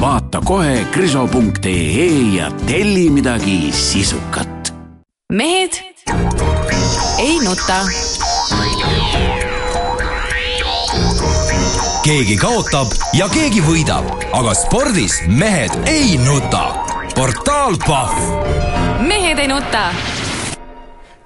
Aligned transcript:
Vaata 0.00 0.40
kohe 0.40 0.86
kriso.ee 0.92 2.06
ja 2.36 2.50
telli 2.66 3.10
midagi 3.10 3.72
sisukat. 3.72 4.74
mehed 5.32 5.72
ei 7.18 7.38
nuta 7.44 7.74
keegi 12.04 12.36
kaotab 12.36 12.92
ja 13.16 13.28
keegi 13.32 13.62
võidab, 13.64 14.04
aga 14.32 14.54
spordis 14.54 15.22
mehed 15.26 15.72
ei 15.86 16.18
nuta. 16.18 16.64
portaal 17.14 17.76
Pahv. 17.86 18.18
mehed 19.08 19.38
ei 19.38 19.48
nuta. 19.48 19.88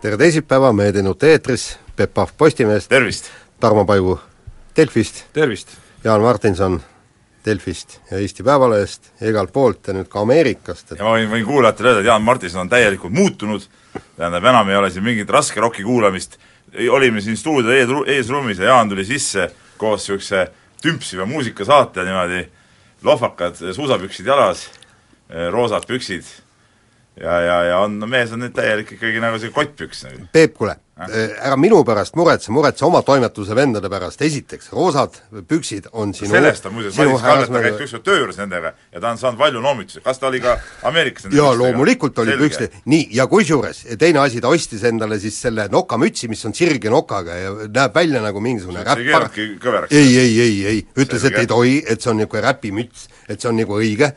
tere 0.00 0.16
teisipäeva, 0.16 0.72
Mehed 0.72 0.96
ei 0.96 1.02
nuta 1.02 1.26
eetris, 1.26 1.78
Peep 1.96 2.14
Pahv 2.14 2.30
Postimehest. 2.38 2.88
tervist! 2.88 3.24
Tarmo 3.60 3.84
Paivu 3.84 4.20
Delfist. 4.76 5.24
tervist! 5.32 5.68
Jaan 6.04 6.20
Martinson 6.20 6.82
Delfist 7.48 7.98
ja 8.10 8.20
Eesti 8.20 8.44
Päevalehest 8.46 9.12
ja 9.20 9.32
igalt 9.32 9.52
poolt 9.54 9.88
ja 9.88 9.96
nüüd 9.96 10.10
ka 10.12 10.22
Ameerikast 10.24 10.92
et.... 10.92 10.98
ja 11.00 11.06
ma 11.06 11.16
võin, 11.16 11.30
võin 11.32 11.46
kuulajatele 11.48 11.92
öelda, 11.92 12.04
et 12.04 12.10
Jaan 12.10 12.26
Martinson 12.26 12.66
on 12.66 12.72
täielikult 12.72 13.14
muutunud, 13.16 13.64
tähendab, 14.16 14.48
enam 14.52 14.70
ei 14.70 14.80
ole 14.80 14.90
siin 14.94 15.06
mingit 15.06 15.30
raske 15.32 15.62
roki 15.64 15.86
kuulamist, 15.86 16.38
olime 16.92 17.22
siin 17.24 17.38
stuudio 17.40 17.72
ees, 17.74 17.94
eesruumis 18.18 18.60
ja 18.60 18.72
Jaan 18.74 18.92
tuli 18.92 19.06
sisse 19.08 19.48
koos 19.78 20.04
niisuguse 20.04 20.48
tümpsiva 20.82 21.26
muusikasaate 21.26 22.04
niimoodi, 22.06 22.44
lohvakad 23.06 23.58
suusapüksid 23.74 24.26
jalas, 24.26 24.68
roosad 25.50 25.86
püksid 25.88 26.26
ja, 27.20 27.40
ja, 27.40 27.62
ja 27.70 27.78
on, 27.84 27.98
no 28.00 28.08
mees 28.10 28.32
on 28.34 28.42
nüüd 28.44 28.54
täielik 28.56 28.92
ikkagi 28.96 29.22
nagu 29.22 29.40
see 29.42 29.54
kottpüks 29.54 30.04
nagu. 30.06 30.28
Peep, 30.32 30.54
kuule, 30.58 30.76
ära 30.98 31.56
minu 31.60 31.78
pärast 31.86 32.16
muretse, 32.18 32.50
muretse 32.54 32.82
oma 32.86 33.00
toimetuse 33.06 33.54
vendade 33.54 33.90
pärast, 33.90 34.22
esiteks, 34.26 34.70
roosad 34.74 35.14
püksid 35.48 35.86
on 35.92 36.14
sinu 36.16 36.32
sellest 36.32 36.66
on 36.66 36.74
muuseas 36.74 36.96
Madis 36.98 37.22
Kalvet, 37.22 37.52
ta 37.54 37.62
käis 37.62 37.84
ükskord 37.86 38.04
töö 38.06 38.16
juures 38.22 38.40
nendega 38.40 38.72
ja 38.74 39.02
ta 39.02 39.12
on 39.12 39.20
saanud 39.20 39.38
palju 39.38 39.62
noomitusi, 39.62 40.02
kas 40.02 40.18
ta 40.18 40.26
oli 40.30 40.40
ka 40.42 40.56
Ameerikas 40.90 41.28
jaa, 41.34 41.52
loomulikult 41.58 42.18
oli 42.24 42.34
püksti, 42.40 42.70
nii, 42.90 43.06
ja 43.14 43.28
kusjuures 43.30 43.84
teine 44.00 44.22
asi, 44.24 44.42
ta 44.42 44.50
ostis 44.50 44.82
endale 44.90 45.20
siis 45.22 45.38
selle 45.46 45.68
nokamütsi, 45.70 46.30
mis 46.32 46.42
on 46.50 46.56
sirge 46.58 46.90
nokaga 46.90 47.38
ja 47.38 47.52
näeb 47.66 47.94
välja 47.94 48.22
nagu 48.24 48.42
mingisugune 48.42 48.82
räppar 48.86 49.28
ei, 49.90 50.18
ei, 50.18 50.40
ei, 50.40 50.58
ei, 50.72 50.82
ütles, 50.98 51.28
et 51.30 51.38
ei 51.38 51.46
tohi, 51.46 51.78
et 51.86 52.02
see 52.02 52.10
on 52.10 52.18
niisugune 52.18 52.42
räpimüts, 52.48 53.06
et 53.28 53.38
see 53.38 53.52
on 53.52 53.60
nagu 53.62 53.78
õige, 53.78 54.10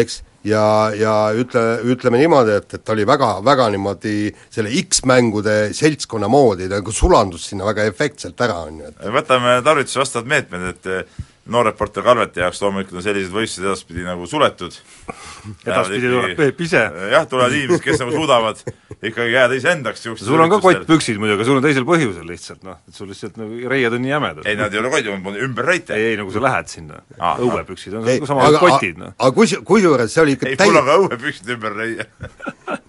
eks, 0.00 0.22
ja, 0.46 0.66
ja 0.96 1.14
ütle, 1.36 1.62
ütleme 1.92 2.20
niimoodi, 2.20 2.56
et, 2.60 2.74
et 2.78 2.84
ta 2.86 2.94
oli 2.94 3.06
väga, 3.08 3.36
väga 3.46 3.68
niimoodi 3.74 4.16
selle 4.52 4.72
X-mängude 4.82 5.56
seltskonna 5.76 6.30
moodi, 6.32 6.68
ta 6.70 6.80
nagu 6.80 6.94
sulandus 6.94 7.48
sinna 7.50 7.66
väga 7.68 7.86
efektselt 7.90 8.40
ära, 8.46 8.62
on 8.68 8.82
ju, 8.82 8.92
et 8.92 9.08
võtame 9.14 9.58
tarvituse 9.66 10.02
vastavad 10.02 10.30
meetmed, 10.34 10.68
et 10.74 11.34
noor 11.52 11.68
reporter 11.70 12.04
Kalveti 12.06 12.42
jaoks 12.42 12.60
loomulikult 12.62 13.00
on 13.00 13.04
sellised 13.04 13.34
võistlused 13.34 13.66
edaspidi 13.66 14.06
nagu 14.06 14.26
suletud. 14.30 14.74
edaspidi 15.68 16.10
tuleb 16.10 16.34
Peep 16.38 16.62
ise. 16.66 16.82
jah, 17.14 17.26
tulevad 17.30 17.54
inimesed, 17.56 17.84
kes 17.84 18.02
nagu 18.02 18.14
suudavad 18.14 18.62
ikkagi 18.96 19.34
jääda 19.34 19.58
iseendaks 19.58 20.06
sul 20.22 20.40
on 20.40 20.50
ka 20.50 20.58
kottpüksid 20.64 21.20
muidugi, 21.20 21.36
aga 21.36 21.46
sul 21.48 21.60
on 21.60 21.64
teisel 21.66 21.86
põhjusel 21.88 22.26
lihtsalt 22.30 22.64
noh, 22.66 22.78
et 22.88 22.96
sul 22.96 23.10
lihtsalt 23.10 23.36
nagu 23.40 23.70
reied 23.70 23.92
on 23.92 24.02
nii 24.02 24.12
jämedad. 24.12 24.48
ei, 24.48 24.56
nad 24.58 24.74
ei 24.74 24.80
ole 24.80 24.90
kotid, 24.94 25.10
on 25.12 25.38
ümberreite. 25.46 25.94
ei, 25.96 26.12
ei, 26.12 26.18
nagu 26.20 26.32
sa 26.32 26.42
lähed 26.42 26.72
sinna, 26.72 27.02
õuepüksid 27.18 27.98
on 27.98 28.06
nagu 28.08 28.30
sama 28.30 28.48
kotid, 28.56 28.98
noh. 29.02 29.12
aga 29.18 29.32
kus, 29.36 29.56
kusjuures 29.68 30.12
see 30.16 30.24
oli 30.24 30.36
ikka 30.38 30.50
ei 30.50 30.58
täi..., 30.60 30.70
mul 30.70 30.80
on 30.80 30.88
ka 30.88 30.98
õuepüksid 31.04 31.52
ümber 31.56 31.76
reie 31.76 32.08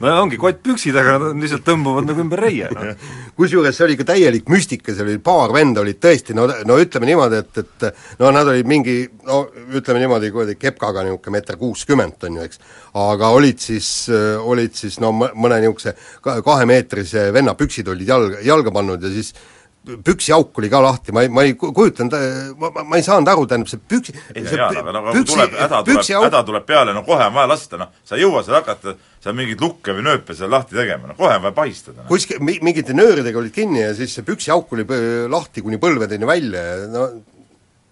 no 0.00 0.14
ongi 0.22 0.38
kottpüksid, 0.40 0.96
aga 0.96 1.16
nad 1.20 1.42
lihtsalt 1.42 1.64
tõmbuvad 1.66 2.08
nagu 2.08 2.22
ümber 2.24 2.42
reie, 2.46 2.70
noh. 2.74 3.04
kusjuures 3.38 3.76
see 3.76 3.86
oli 3.86 3.96
ikka 3.98 4.08
täielik 4.12 4.48
müstika, 4.52 4.94
seal 4.94 5.08
oli 5.08 5.20
paar 5.24 5.54
venda 5.54 5.84
olid 5.84 6.00
tõesti 6.02 6.36
no, 6.36 6.46
no 6.68 6.78
ütleme 6.80 7.10
niimoodi, 7.10 7.42
et, 7.44 7.62
et 7.62 8.18
no 8.22 8.32
nad 8.34 8.48
olid 8.52 8.70
mingi 8.70 8.96
no 9.28 9.42
ütleme 9.76 10.02
niimoodi, 10.02 10.32
kuidagi 10.34 10.60
kepkaga 10.68 11.04
niisugune 11.06 11.36
meeter 11.36 11.60
kuuskümmend 11.60 12.28
on 12.28 12.40
ju, 12.40 12.48
eks, 12.48 12.60
aga 13.04 13.32
olid 13.36 13.62
siis, 13.62 13.92
olid 14.10 14.76
siis 14.76 15.00
no 15.02 15.12
mõne 15.14 15.60
niisuguse 15.60 15.96
kahemeetrise 16.24 17.30
venna 17.36 17.56
püksid 17.58 17.88
olid 17.92 18.08
jalga, 18.08 18.44
jalga 18.46 18.74
pannud 18.74 19.04
ja 19.04 19.12
siis 19.12 19.34
püksiauk 19.80 20.58
oli 20.60 20.68
ka 20.70 20.80
lahti, 20.84 21.12
ma 21.16 21.22
ei, 21.24 21.30
ma 21.32 21.44
ei 21.46 21.54
kujutanud, 21.56 22.14
ma, 22.60 22.68
ma, 22.74 22.82
ma 22.84 22.98
ei 23.00 23.04
saanud 23.04 23.30
aru, 23.32 23.46
tähendab 23.48 23.70
see 23.70 23.80
püks 23.80 24.12
ei 24.12 24.44
no 24.44 24.52
jaa, 24.52 24.68
aga 24.82 24.92
no 24.92 25.02
püksi, 25.08 25.32
tuleb, 25.32 25.54
häda 25.56 25.80
tuleb, 25.86 26.10
häda 26.26 26.42
tuleb 26.50 26.66
peale, 26.68 26.94
no 26.96 27.02
kohe 27.06 27.24
on 27.30 27.36
vaja 27.38 27.48
lasta, 27.48 27.80
noh, 27.80 27.94
sa 28.04 28.18
ei 28.18 28.26
jõua 28.26 28.42
seal 28.44 28.58
hakata 28.58 28.94
seal 29.24 29.36
mingeid 29.38 29.64
lukke 29.64 29.96
või 29.96 30.04
nööpe 30.04 30.36
seal 30.36 30.52
lahti 30.52 30.76
tegema, 30.76 31.08
no 31.10 31.16
kohe 31.16 31.32
on 31.38 31.46
vaja 31.46 31.56
pahistada 31.56 32.02
no.. 32.02 32.08
kuskil 32.12 32.42
mi-, 32.44 32.58
mingite 32.66 32.96
nööridega 32.96 33.40
olid 33.40 33.56
kinni 33.56 33.80
ja 33.82 33.94
siis 33.96 34.12
see 34.18 34.26
püksiauk 34.26 34.76
oli 34.76 34.84
lahti 35.32 35.64
kuni 35.64 35.80
põlvedeni 35.80 36.28
välja 36.28 36.66
ja 36.66 36.76
no 36.92 37.08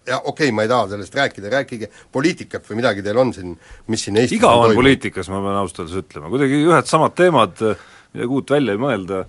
ja 0.09 0.21
okei 0.21 0.49
okay,, 0.49 0.55
ma 0.55 0.65
ei 0.65 0.71
taha 0.71 0.91
sellest 0.93 1.17
rääkida, 1.17 1.51
rääkige 1.53 1.89
poliitikat 2.13 2.69
või 2.69 2.79
midagi 2.83 3.05
teil 3.05 3.17
on 3.21 3.33
siin, 3.33 3.57
mis 3.89 4.05
siin 4.05 4.21
Eestis 4.21 4.37
igav 4.37 4.61
on 4.67 4.77
poliitikas, 4.77 5.29
ma 5.33 5.41
pean 5.41 5.57
ausalt 5.59 5.83
öeldes 5.83 6.05
ütlema, 6.05 6.29
kuidagi 6.33 6.63
ühed 6.69 6.89
samad 6.89 7.17
teemad, 7.17 7.65
midagi 8.13 8.33
uut 8.37 8.53
välja 8.53 8.77
ei 8.77 8.81
mõelda 8.81 9.25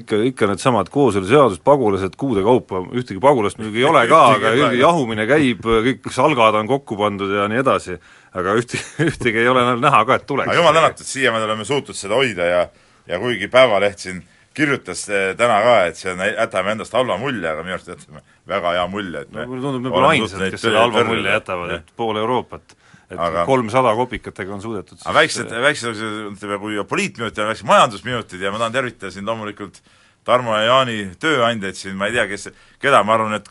ikka, 0.00 0.18
ikka 0.32 0.48
needsamad 0.50 0.90
kooseluseadused, 0.90 1.62
pagulased 1.66 2.16
kuude 2.18 2.42
kaupa, 2.42 2.82
ühtegi 2.98 3.20
pagulast 3.22 3.60
muidugi 3.60 3.82
ei 3.82 3.88
ole 3.88 4.02
ka, 4.10 4.22
aga 4.36 4.72
jahumine 4.78 5.26
käib, 5.30 5.62
kõik 5.62 6.08
salgad 6.14 6.58
on 6.58 6.70
kokku 6.70 6.98
pandud 6.98 7.30
ja 7.30 7.46
nii 7.50 7.62
edasi, 7.62 7.98
aga 8.34 8.56
ühtegi, 8.58 8.82
ühtegi 9.10 9.44
ei 9.44 9.50
ole 9.52 9.64
näha 9.78 10.04
ka, 10.08 10.18
et 10.18 10.26
tuleks. 10.26 10.54
jumal 10.58 10.74
tänatud, 10.74 11.06
siiamaani 11.06 11.46
oleme 11.50 11.68
suutnud 11.68 11.98
seda 11.98 12.18
hoida 12.18 12.48
ja 12.50 12.64
ja 13.06 13.18
kuigi 13.18 13.48
Päevaleht 13.48 13.98
siin 13.98 14.22
kirjutas 14.54 15.08
eh, 15.08 15.32
täna 15.36 15.60
ka, 15.64 15.76
et 15.88 15.98
see 15.98 16.12
on, 16.12 16.20
jätame 16.26 16.74
endast 16.76 16.94
halva 16.96 17.16
mulje, 17.20 17.48
aga 17.48 17.64
minu 17.64 17.76
arust 17.76 17.88
jätame 17.88 18.22
väga 18.48 18.76
hea 18.76 18.84
mulje, 18.90 19.24
et 19.24 19.32
me 19.32 19.42
no, 19.42 19.48
mulle 19.52 19.64
tundub, 19.64 19.86
me 19.86 19.94
pole 19.94 20.10
ainsad, 20.12 20.44
kes 20.52 20.66
selle 20.66 20.82
halva 20.82 21.04
mulje 21.08 21.34
jätavad, 21.38 21.74
et 21.78 21.92
pool 21.96 22.20
Euroopat 22.20 22.76
et 23.12 23.20
aga 23.20 23.46
kolmsada 23.48 23.92
kopikatega 23.98 24.54
on 24.56 24.62
suudetud 24.64 25.02
aga 25.04 25.16
väiksed, 25.20 25.50
väiksed, 25.64 26.04
ütleme, 26.32 26.60
kui 26.62 26.78
poliitminutid 26.88 27.42
ja 27.42 27.50
väiksed 27.50 27.68
majandusminutid 27.68 28.40
ja 28.42 28.52
ma 28.54 28.62
tahan 28.62 28.78
tervitada 28.78 29.12
siin 29.14 29.28
loomulikult 29.28 29.82
Tarmo 30.22 30.54
ja 30.54 30.68
Jaani 30.68 30.96
tööandjaid 31.18 31.74
siin, 31.74 31.96
ma 31.98 32.06
ei 32.06 32.14
tea, 32.14 32.28
kes, 32.30 32.52
keda, 32.82 33.00
ma 33.02 33.16
arvan, 33.16 33.34
et 33.40 33.48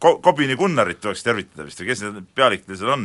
ko-, 0.00 0.16
Kobini 0.24 0.56
Gunnarit 0.56 1.02
tuleks 1.02 1.20
tervitada 1.26 1.66
vist 1.66 1.82
või 1.82 1.90
kes 1.90 2.04
need 2.06 2.30
pealikud 2.36 2.72
seal 2.72 2.92
on, 2.94 3.02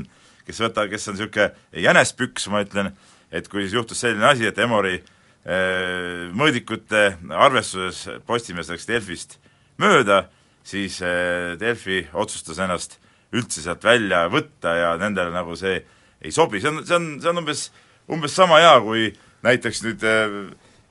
kes 0.47 0.61
võta-, 0.63 0.85
kes 0.91 1.09
on 1.11 1.17
niisugune 1.17 1.49
jänespüks, 1.83 2.47
ma 2.53 2.63
ütlen, 2.63 2.93
et 3.35 3.51
kui 3.51 3.65
siis 3.65 3.75
juhtus 3.75 3.99
selline 3.99 4.29
asi, 4.29 4.47
et 4.47 4.63
Emori 4.63 4.95
eh, 4.95 6.29
mõõdikute 6.39 7.03
arvestuses 7.35 8.21
Postimees 8.27 8.71
läks 8.71 8.87
Delfist 8.87 9.35
mööda, 9.83 10.23
siis 10.63 11.01
eh, 11.03 11.59
Delfi 11.59 12.05
otsustas 12.15 12.63
ennast 12.63 12.95
üldse 13.35 13.61
sealt 13.63 13.83
välja 13.85 14.25
võtta 14.31 14.73
ja 14.77 14.93
nendele 14.99 15.33
nagu 15.33 15.55
see 15.59 15.77
ei 16.21 16.31
sobi, 16.35 16.61
see 16.61 16.71
on, 16.71 16.81
see 16.85 16.97
on, 16.97 17.09
see 17.21 17.31
on 17.31 17.41
umbes, 17.43 17.67
umbes 18.11 18.35
sama 18.35 18.59
hea, 18.61 18.73
kui 18.83 19.09
näiteks 19.45 19.83
nüüd 19.85 20.05
äh, 20.07 20.39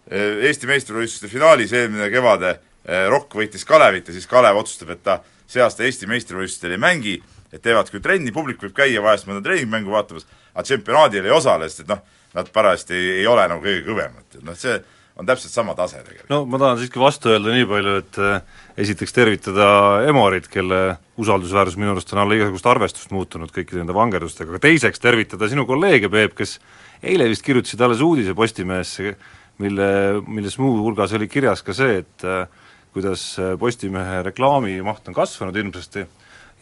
Eesti 0.09 0.69
meistrivõistluste 0.71 1.29
finaalis 1.29 1.75
eelmine 1.77 2.09
kevade 2.13 2.55
äh, 2.55 3.09
Rokk 3.13 3.37
võitis 3.37 3.67
Kalevit 3.69 4.09
ja 4.09 4.15
siis 4.17 4.29
Kalev 4.31 4.57
otsustab, 4.63 4.95
et 4.95 5.03
ta 5.05 5.19
see 5.49 5.61
aasta 5.65 5.85
Eesti 5.85 6.09
meistrivõistlustel 6.09 6.77
ei 6.77 6.81
mängi, 6.81 7.19
et 7.53 7.61
teevad 7.65 7.91
küll 7.93 8.05
trenni, 8.05 8.33
publik 8.33 8.63
võib 8.63 8.77
käia 8.77 9.03
vahest 9.05 9.29
mõnda 9.29 9.43
treeningmängu 9.45 9.93
vaatamas, 9.93 10.29
aga 10.55 10.65
tšempionaadil 10.65 11.29
ei 11.29 11.35
osale, 11.35 11.69
sest 11.69 11.85
et 11.85 11.93
noh, 11.93 12.01
nad 12.37 12.49
parajasti 12.53 12.97
ei, 12.97 13.11
ei 13.23 13.29
ole 13.29 13.45
nagu 13.51 13.65
kõige 13.65 13.85
kõvemad, 13.89 14.27
et 14.37 14.45
noh, 14.45 14.57
see 14.57 14.79
on 15.19 15.27
täpselt 15.27 15.53
sama 15.53 15.75
tase 15.75 15.99
tegelikult. 16.05 16.31
no 16.31 16.45
ma 16.47 16.61
tahan 16.63 16.79
siiski 16.79 17.01
vastu 17.03 17.33
öelda 17.33 17.55
nii 17.55 17.67
palju, 17.69 17.95
et 18.03 18.19
äh, 18.23 18.61
esiteks 18.85 19.15
tervitada 19.15 19.71
Emorit, 20.07 20.47
kelle 20.53 20.99
usaldusväärsus 21.19 21.79
minu 21.81 21.93
arust 21.95 22.13
on 22.15 22.23
alla 22.23 22.39
igasugust 22.39 22.69
arvestust 22.71 23.15
muutunud 23.15 23.51
kõikide 23.55 23.83
nende 23.83 23.97
vangerdustega, 23.97 24.55
aga 24.55 24.63
teiseks 24.69 25.03
tervitada 25.03 25.51
sinu 25.51 25.67
kolleege, 25.69 26.11
Peep, 26.13 26.37
kes 26.39 26.59
eile 27.03 27.27
vist 27.31 27.43
kirjutasid 27.47 27.83
alles 27.83 28.03
uudise 28.05 28.37
Postimehesse, 28.39 29.17
mille, 29.63 29.91
milles 30.31 30.59
muuhulgas 30.63 31.17
oli 31.19 31.27
kirjas 31.31 31.67
ka 31.67 31.75
see, 31.75 32.05
et 32.05 32.27
äh, 32.27 32.47
kuidas 32.95 33.27
Postimehe 33.59 34.23
reklaamimaht 34.31 35.11
on 35.11 35.19
kasvanud 35.19 35.59
hirmsasti 35.59 36.07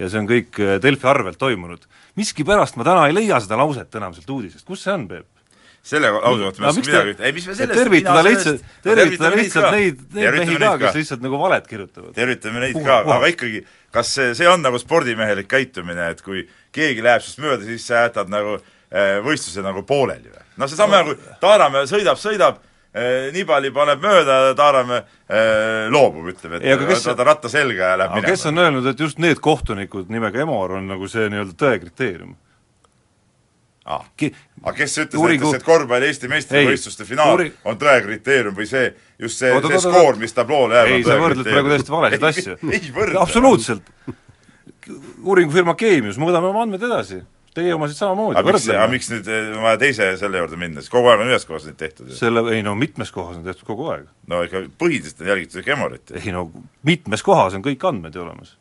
ja 0.01 0.09
see 0.09 0.21
on 0.21 0.27
kõik 0.29 0.59
Delfi 0.83 1.09
arvelt 1.09 1.39
toimunud. 1.41 1.85
miskipärast 2.17 2.77
ma 2.77 2.85
täna 2.85 3.07
ei 3.09 3.15
leia 3.15 3.39
seda 3.41 3.57
lauset 3.61 3.95
enam 4.01 4.17
sealt 4.17 4.33
uudisest, 4.33 4.65
kus 4.67 4.83
see 4.85 4.93
on, 4.93 5.09
Peep? 5.09 5.36
Selle 5.87 6.11
lause 6.11 6.43
kohta 6.43 6.63
ma 6.63 6.71
ei 6.71 6.79
midagi 6.81 7.13
ütelda, 7.15 7.27
ei 7.29 7.35
mis 7.37 7.47
me 7.47 7.55
sellest 7.55 7.79
tervitada 7.79 8.23
lihtsalt, 8.27 8.63
tervitada 8.83 9.33
lihtsalt 9.39 9.69
neid, 9.77 10.01
neid 10.17 10.39
mehi 10.41 10.59
ka, 10.59 10.73
kes 10.83 10.97
lihtsalt 10.99 11.25
nagu 11.25 11.41
valet 11.41 11.67
kirjutavad. 11.71 12.13
tervitame 12.17 12.63
neid 12.65 12.79
ka, 12.83 13.01
aga 13.05 13.31
ikkagi, 13.31 13.63
kas 13.95 14.15
see, 14.19 14.33
see 14.39 14.49
on 14.51 14.65
nagu 14.67 14.81
spordimehelik 14.83 15.49
käitumine, 15.51 16.09
et 16.15 16.23
kui 16.27 16.43
keegi 16.75 17.05
läheb 17.07 17.23
sinust 17.23 17.43
mööda, 17.45 17.63
siis 17.69 17.87
sa 17.87 18.07
jätad 18.09 18.33
nagu 18.33 18.57
eh, 18.59 19.19
võistlused 19.27 19.67
nagu 19.67 19.85
pooleli 19.87 20.33
või? 20.33 20.43
noh, 20.57 20.71
seesama 20.73 20.97
no. 20.97 21.03
nagu 21.05 21.37
Taaramäe 21.45 21.91
sõidab, 21.91 22.23
sõidab, 22.23 22.65
Nibali 23.37 23.69
paneb 23.77 24.01
mööda, 24.01 24.39
Taaramäe 24.57 25.03
loobub, 25.93 26.31
ütleb, 26.33 26.57
et 26.59 27.05
ta 27.05 27.27
ratta 27.29 27.51
selga 27.53 27.93
ja 27.93 28.01
läheb 28.01 28.15
minema. 28.17 28.33
kes 28.33 28.47
on 28.49 28.63
öelnud, 28.63 28.91
et 28.91 29.05
just 29.05 29.21
need 29.23 29.39
kohtunikud 29.45 30.11
nimega 30.11 30.41
Emor 30.43 30.79
on 30.81 30.89
nagu 30.89 31.11
see 31.13 31.29
nii-öelda 31.31 31.55
tõe 31.61 31.79
kriteerium? 31.85 32.35
Ah.. 33.87 34.03
aga 34.63 34.75
kes 34.77 34.99
ütles 35.05 35.21
uuringu... 35.21 35.47
näiteks, 35.47 35.63
et 35.63 35.67
korvpalli 35.67 36.11
Eesti 36.11 36.31
meistrivõistluste 36.31 37.07
finaal 37.09 37.37
uuri... 37.37 37.53
on 37.69 37.79
tõe 37.81 37.95
kriteerium 38.07 38.57
või 38.57 38.67
see, 38.71 38.91
just 39.23 39.43
see, 39.43 39.53
see 39.69 39.81
skoor, 39.85 40.19
mis 40.21 40.35
tabloole 40.37 40.81
jääb, 40.81 40.93
ei, 40.97 41.07
sa 41.07 41.21
võrdled 41.23 41.49
praegu 41.49 41.73
täiesti 41.73 41.95
valesid 41.95 42.29
asju. 42.31 42.59
absoluutselt. 43.23 43.95
uuringufirma 45.23 45.77
Keemius, 45.79 46.21
mõõdame 46.23 46.53
oma 46.53 46.67
andmed 46.67 46.83
edasi. 46.87 47.23
Teie 47.57 47.73
omasid 47.73 47.97
samamoodi, 47.97 48.37
võrdleme. 48.45 48.75
aga 48.77 48.89
miks 48.93 49.07
nüüd 49.09 49.29
eh, 49.33 49.47
on 49.57 49.63
vaja 49.65 49.79
teise 49.81 50.11
selle 50.21 50.43
juurde 50.43 50.59
minna, 50.61 50.83
siis 50.85 50.93
kogu 50.93 51.09
aeg 51.09 51.23
on 51.25 51.31
ühes 51.31 51.47
kohas 51.49 51.65
neid 51.65 51.79
tehtud 51.81 52.11
selle, 52.13 52.43
ei 52.53 52.61
no 52.67 52.75
mitmes 52.77 53.09
kohas 53.15 53.39
on 53.39 53.47
tehtud 53.47 53.65
kogu 53.65 53.87
aeg. 53.95 54.11
no 54.29 54.43
ikka 54.45 54.67
põhiliselt 54.77 55.23
on 55.25 55.31
jälgitud 55.33 55.63
ikka 55.63 55.73
Emorit. 55.73 56.13
ei 56.21 56.35
no 56.37 56.51
mitmes 56.85 57.25
kohas 57.25 57.57
on 57.57 57.65
kõik 57.65 57.89
andmed 57.89 58.13
ju 58.13 58.27
olemas 58.27 58.53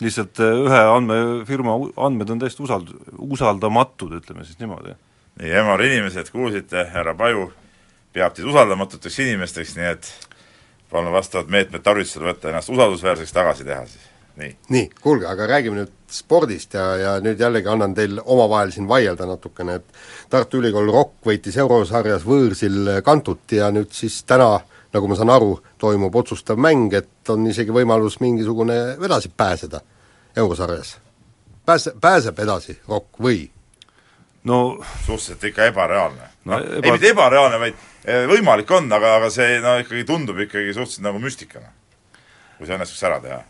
lihtsalt 0.00 0.40
äh, 0.40 0.58
ühe 0.66 0.80
andmefirma 0.96 1.76
andmed 2.06 2.32
on 2.32 2.42
täiesti 2.42 2.64
usald-, 2.64 2.92
usaldamatud, 3.18 4.16
ütleme 4.20 4.44
siis 4.44 4.58
niimoodi. 4.60 4.96
nii, 5.40 5.52
Emor 5.62 5.82
inimesed, 5.84 6.30
kuulsite, 6.32 6.84
härra 6.92 7.14
Paju 7.14 7.50
peab 8.12 8.34
teid 8.34 8.48
usaldamatuteks 8.50 9.18
inimesteks, 9.24 9.76
nii 9.78 9.90
et 9.92 10.08
palun 10.90 11.12
vastavad 11.14 11.50
meetmed 11.52 11.84
tarvitusele 11.86 12.32
võtta, 12.32 12.50
ennast 12.50 12.72
usaldusväärseks 12.72 13.32
tagasi 13.36 13.66
teha 13.68 13.84
siis, 13.86 14.08
nii. 14.40 14.56
nii, 14.74 14.88
kuulge, 15.02 15.28
aga 15.30 15.46
räägime 15.52 15.78
nüüd 15.78 15.92
spordist 16.10 16.74
ja, 16.74 16.86
ja 16.98 17.12
nüüd 17.22 17.40
jällegi 17.40 17.70
annan 17.70 17.94
teil 17.94 18.18
omavahel 18.24 18.72
siin 18.74 18.88
vaielda 18.90 19.28
natukene, 19.30 19.78
et 19.78 20.30
Tartu 20.32 20.58
Ülikool 20.58 20.90
Rock 20.90 21.30
võitis 21.30 21.58
eurosarjas 21.62 22.26
võõrsil 22.26 22.96
Kantut 23.06 23.54
ja 23.54 23.70
nüüd 23.74 23.94
siis 23.94 24.22
täna 24.26 24.56
nagu 24.94 25.08
ma 25.08 25.16
saan 25.18 25.30
aru, 25.30 25.54
toimub 25.78 26.16
otsustav 26.16 26.58
mäng, 26.58 26.92
et 26.94 27.30
on 27.30 27.46
isegi 27.50 27.74
võimalus 27.74 28.18
mingisugune 28.20 28.78
edasi 28.98 29.30
pääseda 29.36 29.80
eurosarjas. 30.36 30.98
Pääse, 31.66 31.94
pääseb 32.00 32.38
edasi 32.38 32.80
Rock 32.88 33.20
või? 33.22 33.48
no 34.44 34.80
suhteliselt 35.04 35.44
ikka 35.44 35.66
ebareaalne 35.68 36.28
no,. 36.44 36.58
Eba... 36.58 36.80
ei 36.86 36.92
mitte 36.94 37.10
ebareaalne, 37.12 37.58
vaid 37.60 37.74
eh, 38.04 38.24
võimalik 38.30 38.70
on, 38.72 38.88
aga, 38.92 39.16
aga 39.18 39.30
see 39.32 39.58
no 39.60 39.76
ikkagi 39.82 40.06
tundub 40.08 40.38
ikkagi 40.46 40.72
suhteliselt 40.72 41.04
nagu 41.04 41.20
müstikana, 41.22 41.72
kui 42.56 42.68
see 42.68 42.76
õnnestuks 42.76 43.04
ära 43.08 43.20
teha 43.24 43.40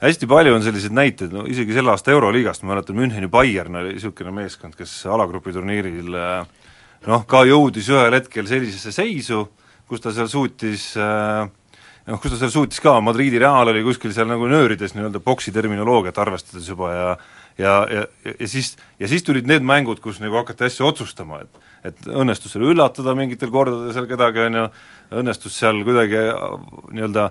hästi 0.00 0.28
palju 0.30 0.54
on 0.56 0.62
selliseid 0.64 0.94
näiteid, 0.96 1.34
no 1.34 1.44
isegi 1.50 1.74
selle 1.76 1.92
aasta 1.92 2.14
Euroliigast, 2.14 2.62
ma 2.64 2.72
mäletan, 2.72 2.96
Müncheni 2.96 3.28
Bayern 3.28 3.76
oli 3.82 3.96
niisugune 3.96 4.32
meeskond, 4.32 4.72
kes 4.78 4.94
alagrupi 5.10 5.52
turniiril 5.52 6.14
eh, 6.16 6.70
noh, 7.10 7.26
ka 7.28 7.42
jõudis 7.48 7.90
ühel 7.92 8.16
hetkel 8.16 8.48
sellisesse 8.48 8.94
seisu, 8.96 9.42
kus 9.90 10.04
ta 10.04 10.14
seal 10.14 10.30
suutis 10.30 10.92
äh, 10.98 11.48
noh, 12.06 12.20
kus 12.22 12.34
ta 12.34 12.40
seal 12.40 12.54
suutis 12.54 12.82
ka, 12.82 12.96
Madridi 13.04 13.40
Real 13.42 13.70
oli 13.72 13.82
kuskil 13.86 14.14
seal 14.14 14.30
nagu 14.30 14.48
nöörides 14.50 14.94
nii-öelda 14.96 15.22
boksi 15.24 15.52
terminoloogiat 15.54 16.18
arvestades 16.22 16.68
juba 16.70 16.94
ja 16.94 17.10
ja, 17.60 17.74
ja, 17.92 18.04
ja 18.24 18.48
siis, 18.48 18.76
ja 19.00 19.08
siis 19.10 19.24
tulid 19.26 19.48
need 19.50 19.64
mängud, 19.66 20.00
kus 20.00 20.20
nagu 20.22 20.38
hakati 20.40 20.68
asju 20.68 20.86
otsustama, 20.88 21.42
et 21.44 21.66
et 21.80 22.10
õnnestus 22.12 22.52
seal 22.52 22.66
üllatada 22.68 23.14
mingitel 23.16 23.48
kordadel 23.52 23.94
seal 23.96 24.08
kedagi, 24.08 24.42
on 24.50 24.58
ju, 24.58 24.64
õnnestus 25.22 25.54
seal 25.56 25.78
kuidagi 25.86 26.18
nii-öelda 26.92 27.30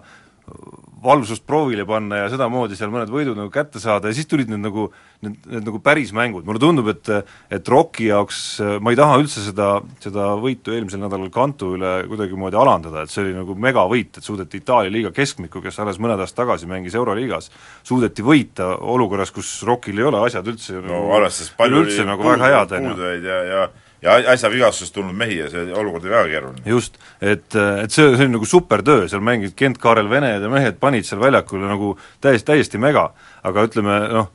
valvsust 1.03 1.45
proovile 1.47 1.85
panna 1.87 2.23
ja 2.23 2.29
sedamoodi 2.31 2.75
seal 2.77 2.91
mõned 2.91 3.11
võidud 3.11 3.37
nagu 3.37 3.51
kätte 3.53 3.79
saada 3.79 4.09
ja 4.09 4.15
siis 4.17 4.27
tulid 4.29 4.49
need 4.51 4.61
nagu, 4.65 4.89
need, 5.23 5.37
need 5.47 5.67
nagu 5.67 5.79
päris 5.83 6.11
mängud, 6.15 6.45
mulle 6.47 6.61
tundub, 6.61 6.89
et 6.91 7.11
et 7.55 7.71
Rocki 7.71 8.09
jaoks, 8.09 8.59
ma 8.83 8.91
ei 8.91 8.99
taha 8.99 9.19
üldse 9.21 9.43
seda, 9.45 9.69
seda 10.03 10.33
võitu 10.39 10.75
eelmisel 10.75 11.01
nädalal 11.01 11.31
Kantu 11.33 11.73
üle 11.77 11.93
kuidagimoodi 12.09 12.59
alandada, 12.59 13.03
et 13.03 13.13
see 13.13 13.23
oli 13.23 13.35
nagu 13.37 13.55
megavõit, 13.55 14.19
et 14.19 14.25
suudeti 14.25 14.59
Itaalia 14.59 14.93
liiga 14.93 15.13
keskmikku, 15.15 15.63
kes 15.63 15.79
alles 15.79 16.01
mõned 16.03 16.19
aastad 16.19 16.43
tagasi 16.43 16.69
mängis 16.69 16.97
Euroliigas, 16.99 17.51
suudeti 17.87 18.25
võita 18.25 18.73
olukorras, 18.79 19.31
kus 19.35 19.59
Rockil 19.67 19.99
ei 19.99 20.09
ole 20.09 20.23
asjad 20.27 20.47
üldse 20.51 20.79
no 20.79 20.87
nagu, 20.87 21.13
arvestades 21.19 21.53
palju 21.59 21.85
oli 21.85 22.09
nagu 22.09 22.27
väga 22.27 22.51
head, 22.55 22.75
puudujaid 22.75 23.29
ja, 23.29 23.43
ja 23.53 23.69
ja 24.01 24.15
äsja 24.31 24.49
vigastusest 24.51 24.93
tulnud 24.95 25.15
mehi 25.15 25.37
ja 25.37 25.49
see 25.51 25.65
olukord 25.75 26.05
oli 26.05 26.13
väga 26.13 26.27
keeruline. 26.31 26.61
just, 26.65 26.97
et, 27.21 27.55
et 27.55 27.91
see, 27.91 28.05
see 28.15 28.25
oli 28.25 28.33
nagu 28.35 28.47
supertöö, 28.47 29.07
seal 29.11 29.23
mängisid 29.25 29.57
Kent-Kaarel 29.59 30.09
Vened 30.09 30.43
ja 30.43 30.51
mehed 30.51 30.79
panid 30.79 31.07
seal 31.07 31.21
väljakul 31.21 31.65
nagu 31.67 31.95
täiesti, 32.21 32.47
täiesti 32.51 32.81
mega, 32.81 33.09
aga 33.43 33.67
ütleme 33.67 33.99
noh, 34.13 34.31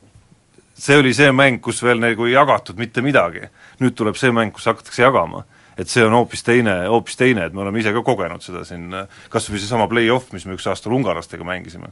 see 0.76 0.99
oli 1.00 1.14
see 1.16 1.32
mäng, 1.32 1.62
kus 1.64 1.82
veel 1.84 2.02
nagu 2.02 2.28
ei 2.28 2.37
jagatud 2.37 2.78
mitte 2.78 3.02
midagi. 3.05 3.49
nüüd 3.81 3.96
tuleb 3.96 4.20
see 4.20 4.32
mäng, 4.34 4.52
kus 4.52 4.69
hakatakse 4.69 5.02
jagama. 5.02 5.44
et 5.78 5.88
see 5.90 6.05
on 6.05 6.12
hoopis 6.12 6.44
teine, 6.46 6.87
hoopis 6.87 7.16
teine, 7.16 7.46
et 7.46 7.52
me 7.52 7.64
oleme 7.64 7.81
ise 7.81 7.93
ka 7.93 8.02
kogenud 8.02 8.43
seda 8.43 8.62
siin, 8.64 8.93
kas 9.28 9.49
või 9.50 9.58
seesama 9.58 9.88
play-off, 9.90 10.31
mis 10.32 10.44
me 10.46 10.55
üks 10.55 10.69
aasta 10.70 10.90
ungarlastega 10.90 11.44
mängisime. 11.44 11.88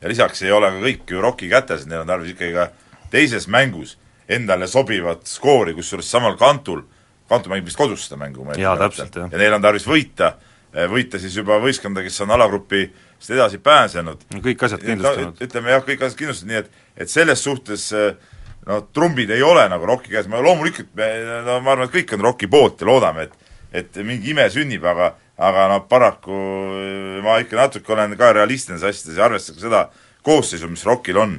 ja 0.00 0.08
lisaks 0.08 0.42
ei 0.42 0.52
ole 0.52 0.70
ka 0.70 0.80
kõik 0.80 1.10
ju 1.10 1.20
ROK-i 1.20 1.48
kätes, 1.48 1.86
neil 1.86 2.06
on 2.06 2.06
tarvis 2.06 2.32
ikkagi 2.32 2.52
ka 2.54 2.68
teises 3.10 3.48
mängus 3.48 3.98
endale 4.28 4.66
sobivat 4.66 5.26
skoori, 5.26 5.74
kusjuures 5.74 6.10
samal 6.10 6.36
kantul 6.36 6.82
Kanto 7.28 7.50
mängib 7.50 7.66
vist 7.66 7.78
kodus 7.78 8.06
seda 8.06 8.18
mängu, 8.20 8.44
ma 8.46 8.54
jah. 8.54 8.78
ja 9.32 9.40
neil 9.40 9.56
on 9.56 9.64
tarvis 9.64 9.86
võita, 9.88 10.36
eh, 10.72 10.86
võita 10.90 11.18
siis 11.22 11.34
juba 11.34 11.58
võistkonda, 11.62 12.04
kes 12.06 12.20
on 12.22 12.34
alagrupist 12.36 13.32
edasi 13.34 13.58
pääsenud. 13.58 14.22
kõik 14.44 14.62
asjad 14.68 14.84
kindlustanud 14.84 15.42
ütleme 15.42 15.74
jah, 15.74 15.84
kõik 15.86 16.06
asjad 16.06 16.20
kindlustatud, 16.22 16.52
nii 16.52 16.62
et 16.62 16.70
et 17.02 17.12
selles 17.12 17.42
suhtes 17.42 17.90
eh, 17.92 18.14
no 18.66 18.80
trumbid 18.94 19.30
ei 19.34 19.42
ole 19.42 19.66
nagu 19.72 19.86
ROK-i 19.86 20.14
käes, 20.14 20.30
ma 20.30 20.40
loomulikult 20.42 20.94
me, 20.94 21.10
no 21.46 21.58
ma 21.60 21.74
arvan, 21.74 21.90
et 21.90 21.96
kõik 21.98 22.14
on 22.14 22.24
ROK-i 22.28 22.50
poolt 22.50 22.82
ja 22.82 22.90
loodame, 22.92 23.28
et 23.28 23.44
et 23.76 23.98
mingi 24.06 24.30
ime 24.30 24.46
sünnib, 24.50 24.84
aga 24.86 25.16
aga 25.36 25.66
noh, 25.74 25.84
paraku 25.90 26.36
eh, 26.78 27.20
ma 27.26 27.40
ikka 27.42 27.58
natuke 27.58 27.92
olen 27.92 28.16
ka 28.16 28.32
realist 28.38 28.70
nendes 28.70 28.86
asjades 28.86 29.18
ja 29.18 29.26
arvestades 29.26 29.66
seda 29.66 29.88
koosseisu, 30.26 30.70
mis 30.70 30.86
ROK-il 30.86 31.18
on, 31.18 31.36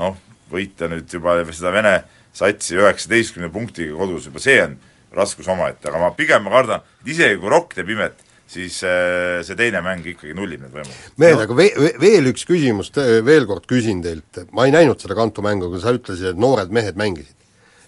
noh, 0.00 0.16
võita 0.50 0.88
nüüd 0.88 1.12
juba 1.12 1.38
seda 1.52 1.72
Vene 1.74 1.96
satsi 2.36 2.76
üheksateistkümne 2.76 3.48
punktiga 3.52 3.96
kodus, 3.96 4.26
juba 4.28 4.42
see 4.42 4.58
on 4.64 4.76
raskus 5.16 5.48
omaette, 5.52 5.88
aga 5.90 6.00
ma 6.02 6.12
pigem 6.16 6.46
ma 6.46 6.54
kardan, 6.54 6.86
et 7.02 7.12
isegi 7.14 7.38
kui 7.40 7.52
Rock 7.52 7.76
teeb 7.76 7.92
imet, 7.94 8.24
siis 8.50 8.78
äh, 8.86 9.40
see 9.46 9.58
teine 9.58 9.82
mäng 9.84 10.06
ikkagi 10.06 10.34
nullib 10.36 10.62
need 10.62 10.74
võimalused. 10.74 11.14
mehed, 11.22 11.40
aga 11.46 11.56
ve-, 11.58 11.94
veel 12.02 12.30
üks 12.32 12.46
küsimus, 12.48 12.92
veel 13.26 13.48
kord 13.48 13.66
küsin 13.70 14.02
teilt, 14.04 14.44
ma 14.54 14.68
ei 14.68 14.74
näinud 14.74 15.02
seda 15.02 15.16
Kanto 15.18 15.44
mängu, 15.44 15.70
aga 15.70 15.82
sa 15.82 15.96
ütlesid, 15.96 16.34
et 16.34 16.42
noored 16.42 16.74
mehed 16.74 17.00
mängisid. 17.00 17.34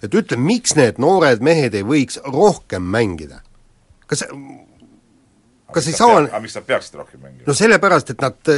et 0.03 0.15
ütle, 0.15 0.39
miks 0.41 0.75
need 0.79 0.99
noored 1.03 1.45
mehed 1.45 1.79
ei 1.79 1.87
võiks 1.87 2.21
rohkem 2.27 2.83
mängida? 2.83 3.43
kas 4.09 4.25
kas 5.73 5.89
ei 5.91 5.97
saa 5.97 6.21
aga 6.25 6.41
miks 6.43 6.57
nad 6.57 6.67
peaksid 6.67 6.99
rohkem 6.99 7.23
mängima? 7.23 7.47
no 7.47 7.57
sellepärast, 7.57 8.15
et 8.15 8.23
nad 8.25 8.55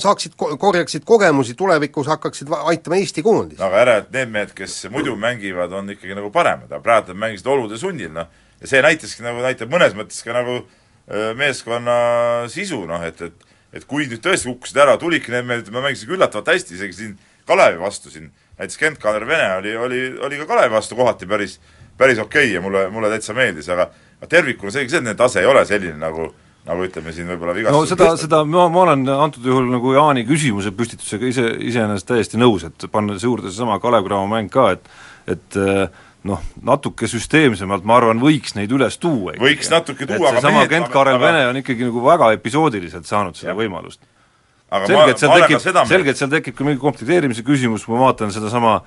saaksid, 0.00 0.36
korjaksid 0.36 1.04
kogemusi, 1.04 1.54
tulevikus 1.58 2.08
hakkaksid 2.12 2.48
aitama 2.62 2.96
Eesti 2.96 3.22
koondist. 3.22 3.60
aga 3.60 3.80
ära, 3.80 3.96
et 4.02 4.12
need 4.14 4.32
mehed, 4.32 4.54
kes 4.56 4.86
muidu 4.92 5.16
mängivad, 5.16 5.72
on 5.72 5.90
ikkagi 5.92 6.16
nagu 6.16 6.30
paremad, 6.32 6.70
aga 6.70 6.80
praegu 6.84 7.12
nad 7.12 7.24
mängisid 7.26 7.50
olude 7.52 7.78
sunnil, 7.80 8.12
noh, 8.14 8.30
ja 8.60 8.70
see 8.70 8.82
näitaski 8.84 9.24
nagu, 9.26 9.42
näitab 9.44 9.72
mõnes 9.72 9.96
mõttes 9.98 10.22
ka 10.24 10.36
nagu 10.36 10.62
meeskonna 11.36 11.96
sisu, 12.52 12.84
noh 12.88 13.02
et, 13.04 13.20
et 13.20 13.48
et 13.72 13.84
kui 13.88 14.06
nüüd 14.08 14.20
tõesti 14.22 14.50
kukkusid 14.50 14.78
ära, 14.84 14.98
tulidki 15.00 15.32
need 15.32 15.46
mehed, 15.48 15.68
ma 15.72 15.82
mängisin 15.84 16.12
üllatavalt 16.12 16.50
hästi, 16.52 16.76
isegi 16.76 16.98
siin 16.98 17.12
Kalevi 17.48 17.80
vastu 17.80 18.12
siin, 18.12 18.28
näiteks 18.58 18.78
Kent-Kaner 18.78 19.24
Vene 19.26 19.48
oli, 19.56 19.72
oli, 19.76 20.00
oli 20.22 20.40
ka 20.42 20.46
Kalevi 20.50 20.74
vastu 20.74 20.98
kohati 20.98 21.26
päris, 21.26 21.56
päris 21.98 22.20
okei 22.20 22.44
okay 22.44 22.54
ja 22.54 22.60
mulle, 22.60 22.84
mulle 22.92 23.10
täitsa 23.10 23.34
meeldis, 23.34 23.70
aga 23.72 23.88
tervikuna 24.28 24.74
selge 24.74 24.92
see, 24.92 25.00
et 25.00 25.08
nende 25.08 25.18
tase 25.18 25.40
ei 25.40 25.48
ole 25.48 25.64
selline, 25.66 25.96
nagu 25.98 26.28
nagu 26.68 26.86
ütleme 26.86 27.14
siin 27.14 27.26
võib-olla 27.32 27.56
vigastus 27.56 27.78
no 27.78 27.88
seda, 27.90 28.12
seda 28.20 28.42
ma, 28.46 28.68
ma 28.70 28.84
olen 28.84 29.02
antud 29.16 29.46
juhul 29.46 29.66
nagu 29.72 29.94
Jaani 29.96 30.22
küsimuse 30.28 30.70
püstitusega 30.76 31.26
ise, 31.26 31.48
iseenesest 31.72 32.08
täiesti 32.10 32.40
nõus, 32.40 32.66
et 32.68 32.86
pannes 32.92 33.24
juurde 33.26 33.50
seesama 33.50 33.80
Kalev 33.82 34.06
Cramo 34.06 34.30
mäng 34.30 34.52
ka, 34.52 34.70
et 34.76 34.92
et 35.30 35.58
eh, 35.58 35.84
noh, 36.26 36.40
natuke 36.66 37.06
süsteemsemalt 37.10 37.86
ma 37.86 37.98
arvan, 37.98 38.22
võiks 38.22 38.56
neid 38.58 38.72
üles 38.74 38.98
tuua 39.02 39.36
võiks 39.42 39.70
natuke 39.70 40.06
tuua, 40.06 40.30
aga 40.30 40.40
seesama 40.40 40.64
Kent-Karel 40.70 41.18
aga... 41.18 41.26
Vene 41.26 41.44
on 41.50 41.60
ikkagi 41.62 41.86
nagu 41.88 42.02
väga 42.06 42.32
episoodiliselt 42.38 43.10
saanud 43.10 43.38
seda 43.38 43.54
ja. 43.54 43.58
võimalust 43.58 44.02
aga 44.72 44.88
selge, 44.88 45.12
et 45.12 45.20
seal 45.20 45.32
tekib, 45.36 45.62
selge, 45.90 46.12
et 46.14 46.20
seal 46.20 46.30
tekib 46.32 46.56
ka 46.56 46.66
mingi 46.66 46.80
komplekteerimise 46.80 47.44
küsimus, 47.46 47.84
kui 47.86 47.96
ma 47.96 48.06
vaatan 48.06 48.32
sedasama, 48.34 48.78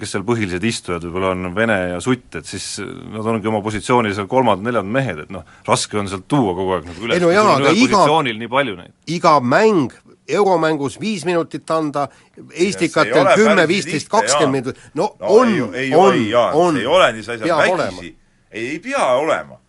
kes 0.00 0.14
seal 0.14 0.24
põhilised 0.26 0.64
istujad 0.64 1.04
võib-olla 1.04 1.34
on 1.34 1.50
Vene 1.56 1.76
ja 1.92 2.00
Sutt, 2.04 2.38
et 2.40 2.48
siis 2.48 2.68
nad 3.12 3.26
ongi 3.30 3.50
oma 3.50 3.60
positsioonil 3.64 4.14
seal 4.16 4.28
kolmandad-neljandad 4.30 4.96
mehed, 4.96 5.22
et 5.26 5.34
noh, 5.34 5.44
raske 5.68 6.00
on 6.00 6.08
sealt 6.10 6.26
tuua 6.30 6.56
kogu 6.56 6.78
aeg 6.78 6.88
nagu 6.88 7.08
üles, 7.08 7.22
no 7.22 7.32
jaa, 7.34 7.58
aga 7.58 7.74
iga, 7.76 8.04
nii 8.30 8.50
palju 8.56 8.78
neid. 8.80 8.94
iga 9.18 9.36
mäng 9.44 9.94
euromängus 10.28 10.96
viis 11.00 11.26
minutit 11.28 11.70
anda, 11.70 12.06
Eestikatel 12.52 13.34
kümme, 13.34 13.66
viisteist, 13.68 14.08
kakskümmend 14.12 14.62
minutit, 14.62 14.86
no 14.96 15.12
on, 15.20 15.52
on, 15.92 16.22
on, 16.54 16.80
ei 16.80 16.88
ole 16.88 17.12
nii, 17.18 17.26
sa 17.26 17.36
ei 17.36 17.44
saa 17.44 17.60
vägisi, 17.60 18.14
ei, 18.50 18.70
ei 18.72 18.80
pea 18.80 19.12
olema. 19.20 19.60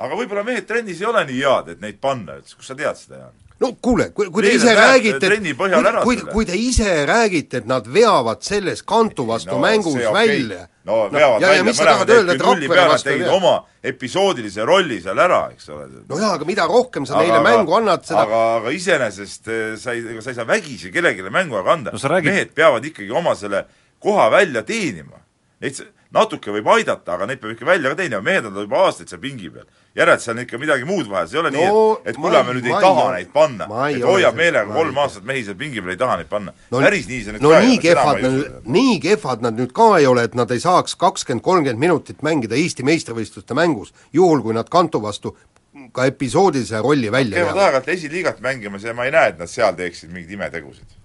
Aga 0.00 0.16
võib-olla 0.18 0.46
mehed 0.46 0.66
trennis 0.68 1.02
ei 1.02 1.08
ole 1.10 1.26
nii 1.28 1.44
head, 1.44 1.70
et 1.76 1.84
neid 1.84 2.00
panna 2.02 2.40
üldse, 2.40 2.56
kust 2.56 2.72
sa 2.72 2.78
tead 2.78 2.98
seda, 2.98 3.22
Jaan? 3.24 3.38
no 3.60 3.74
kuule, 3.82 4.08
kui, 4.16 4.30
kui 4.32 4.44
te 4.44 4.54
ise 4.56 4.72
räägite, 4.76 5.30
kui, 5.60 5.72
kui, 6.02 6.16
kui 6.32 6.46
te 6.48 6.56
ise 6.56 7.04
räägite, 7.08 7.60
et 7.60 7.66
nad 7.68 7.88
veavad 7.92 8.40
selles 8.44 8.80
kantu 8.88 9.26
vastu 9.28 9.56
no, 9.56 9.60
mängus 9.64 9.98
okay. 9.98 10.12
välja 10.14 10.62
no 10.88 11.02
veavad 11.12 11.44
välja 11.44 11.66
mõlemad 11.66 12.12
ehk 12.14 12.44
rulli 12.46 12.70
peale, 12.72 12.96
tegid 13.04 13.28
oma 13.28 13.54
episoodilise 13.92 14.64
rolli 14.68 15.00
seal 15.04 15.20
ära, 15.20 15.42
eks 15.52 15.68
ole. 15.74 15.88
no 16.08 16.20
jaa, 16.20 16.32
aga 16.38 16.48
mida 16.48 16.68
rohkem 16.70 17.08
sa 17.08 17.18
aga, 17.18 17.26
neile 17.26 17.42
mängu 17.44 17.76
annad, 17.76 18.06
seda 18.08 18.24
aga, 18.24 18.42
aga 18.62 18.74
iseenesest 18.76 19.52
eh, 19.52 19.66
sa 19.80 19.96
ei, 19.96 20.06
ega 20.14 20.24
sa 20.24 20.32
ei 20.32 20.40
saa 20.40 20.48
vägisi 20.48 20.92
kellelegi 20.94 21.28
mängu 21.28 21.60
aga 21.60 21.76
anda 21.76 21.92
no,. 21.96 22.00
Räägid... 22.00 22.32
mehed 22.32 22.54
peavad 22.56 22.88
ikkagi 22.88 23.12
oma 23.12 23.36
selle 23.36 23.66
koha 24.00 24.30
välja 24.32 24.64
teenima. 24.64 25.20
Neid 25.60 25.76
natuke 26.14 26.52
võib 26.54 26.68
aidata, 26.72 27.14
aga 27.14 27.26
neid 27.28 27.40
peab 27.42 27.52
ikka 27.52 27.66
välja 27.68 27.90
ka 27.92 27.98
teenima, 27.98 28.22
mehed 28.24 28.46
on 28.48 28.56
juba 28.64 28.78
aastaid 28.86 29.10
seal 29.12 29.20
pingi 29.22 29.50
peal. 29.52 29.66
järelikult 29.98 30.24
seal 30.24 30.36
on 30.36 30.42
ikka 30.44 30.58
midagi 30.62 30.86
muud 30.88 31.08
vaja, 31.10 31.26
see 31.28 31.36
ei 31.36 31.40
ole 31.40 31.50
no, 31.50 31.58
nii, 31.58 31.82
et, 31.98 32.08
et 32.10 32.18
kuule, 32.18 32.40
me 32.46 32.54
nüüd 32.56 32.68
ei 32.70 32.74
taha 32.86 33.04
ei, 33.04 33.12
neid 33.18 33.32
panna. 33.34 33.66
et 33.90 34.06
hoiab 34.06 34.38
meelega 34.38 34.74
kolm 34.74 35.00
aastat 35.02 35.26
mehi 35.28 35.42
seal 35.46 35.58
pingi 35.60 35.82
peal, 35.82 35.92
ei 35.94 36.00
taha 36.00 36.16
neid 36.20 36.30
panna 36.30 36.54
no,. 36.54 36.80
päris 36.80 37.08
nii 37.10 37.20
see 37.26 37.36
nüüd 37.36 37.44
no 37.44 37.52
nii 37.66 37.78
kehvad 37.82 38.22
nad, 38.24 38.38
nii 38.78 38.96
kehvad 39.04 39.44
nad 39.46 39.60
nüüd 39.60 39.74
ka 39.76 39.88
ei 39.98 40.08
ole, 40.10 40.24
et 40.30 40.38
nad 40.38 40.54
ei 40.54 40.62
saaks 40.62 40.96
kakskümmend, 41.00 41.44
kolmkümmend 41.46 41.82
minutit 41.82 42.24
mängida 42.26 42.58
Eesti 42.58 42.86
meistrivõistluste 42.86 43.58
mängus, 43.58 43.92
juhul 44.16 44.42
kui 44.46 44.56
nad 44.56 44.70
Kantu 44.72 45.02
vastu 45.04 45.34
ka 45.94 46.08
episoodilise 46.10 46.80
rolli 46.82 47.12
välja 47.12 47.42
käivad 47.42 47.60
aeg-ajalt 47.66 47.92
esiliigat 47.94 48.40
mängimas 48.42 48.88
ja 48.88 48.96
ma 48.96 49.06
ei 49.06 49.14
näe, 49.14 49.34
et 49.34 49.42
nad 49.42 49.50
seal 49.50 49.76
teeksid 49.78 50.10
mingeid 50.14 50.38
imetegusid 50.38 50.99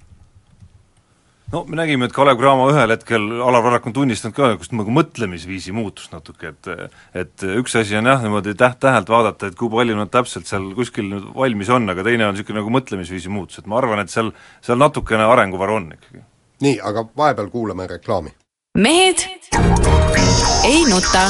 no 1.56 1.64
me 1.68 1.78
nägime, 1.80 2.10
et 2.10 2.14
Kalev 2.14 2.38
Cramo 2.40 2.68
ühel 2.72 2.92
hetkel, 2.92 3.26
Alar 3.46 3.64
Varrak 3.64 3.88
on 3.88 3.96
tunnistanud 3.96 4.36
ka, 4.36 4.52
kus 4.60 4.72
nagu 4.76 4.92
mõtlemisviisi 4.94 5.74
muutus 5.76 6.10
natuke, 6.12 6.52
et 6.52 6.72
et 7.24 7.46
üks 7.62 7.78
asi 7.80 7.96
on 8.00 8.10
jah, 8.12 8.24
niimoodi 8.24 8.56
täht-tähelt 8.60 9.10
vaadata, 9.12 9.52
et 9.52 9.60
kui 9.60 9.72
palju 9.72 9.96
nad 9.96 10.12
täpselt 10.12 10.50
seal 10.52 10.68
kuskil 10.76 11.08
nüüd 11.14 11.30
valmis 11.36 11.72
on, 11.72 11.88
aga 11.94 12.04
teine 12.08 12.28
on 12.28 12.36
niisugune 12.36 12.60
nagu 12.60 12.74
mõtlemisviisi 12.76 13.32
muutus, 13.32 13.62
et 13.62 13.70
ma 13.72 13.80
arvan, 13.80 14.04
et 14.04 14.12
seal, 14.12 14.34
seal 14.66 14.82
natukene 14.82 15.28
arenguvaru 15.32 15.80
on 15.80 15.92
ikkagi. 15.96 16.26
nii, 16.66 16.80
aga 16.92 17.08
vahepeal 17.24 17.52
kuulame 17.54 17.88
reklaami. 17.96 18.36
mehed 18.76 19.28
ei 20.68 20.84
nuta. 20.92 21.26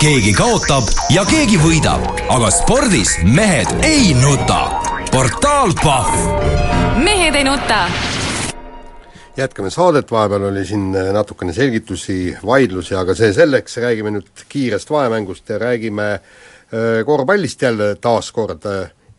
keegi 0.00 0.32
kaotab 0.38 0.86
ja 1.10 1.26
keegi 1.26 1.58
võidab, 1.58 2.04
aga 2.30 2.50
spordis 2.54 3.16
mehed 3.26 3.72
ei 3.82 4.12
nuta 4.14 4.75
portaal 5.10 5.72
Pahv. 5.82 6.14
mehed 7.04 7.34
ei 7.34 7.44
nuta. 7.44 7.86
jätkame 9.36 9.70
saadet, 9.70 10.10
vahepeal 10.10 10.48
oli 10.48 10.64
siin 10.64 10.92
natukene 11.12 11.52
selgitusi, 11.52 12.36
vaidlusi, 12.46 12.94
aga 12.96 13.14
see 13.14 13.32
selleks, 13.36 13.76
räägime 13.84 14.12
nüüd 14.14 14.44
kiirest 14.48 14.90
vahemängust 14.90 15.48
ja 15.48 15.58
räägime 15.60 16.06
äh, 16.14 17.02
korvpallist 17.06 17.62
jälle 17.62 17.94
taas 18.00 18.32
kord 18.32 18.64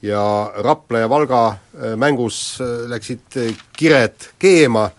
ja 0.01 0.24
Rapla 0.56 1.00
ja 1.06 1.10
Valga 1.10 1.44
äh, 1.48 1.96
mängus 1.96 2.58
äh, 2.62 2.89
läksid 2.89 3.41
kired 3.77 4.32
keema, 4.39 4.89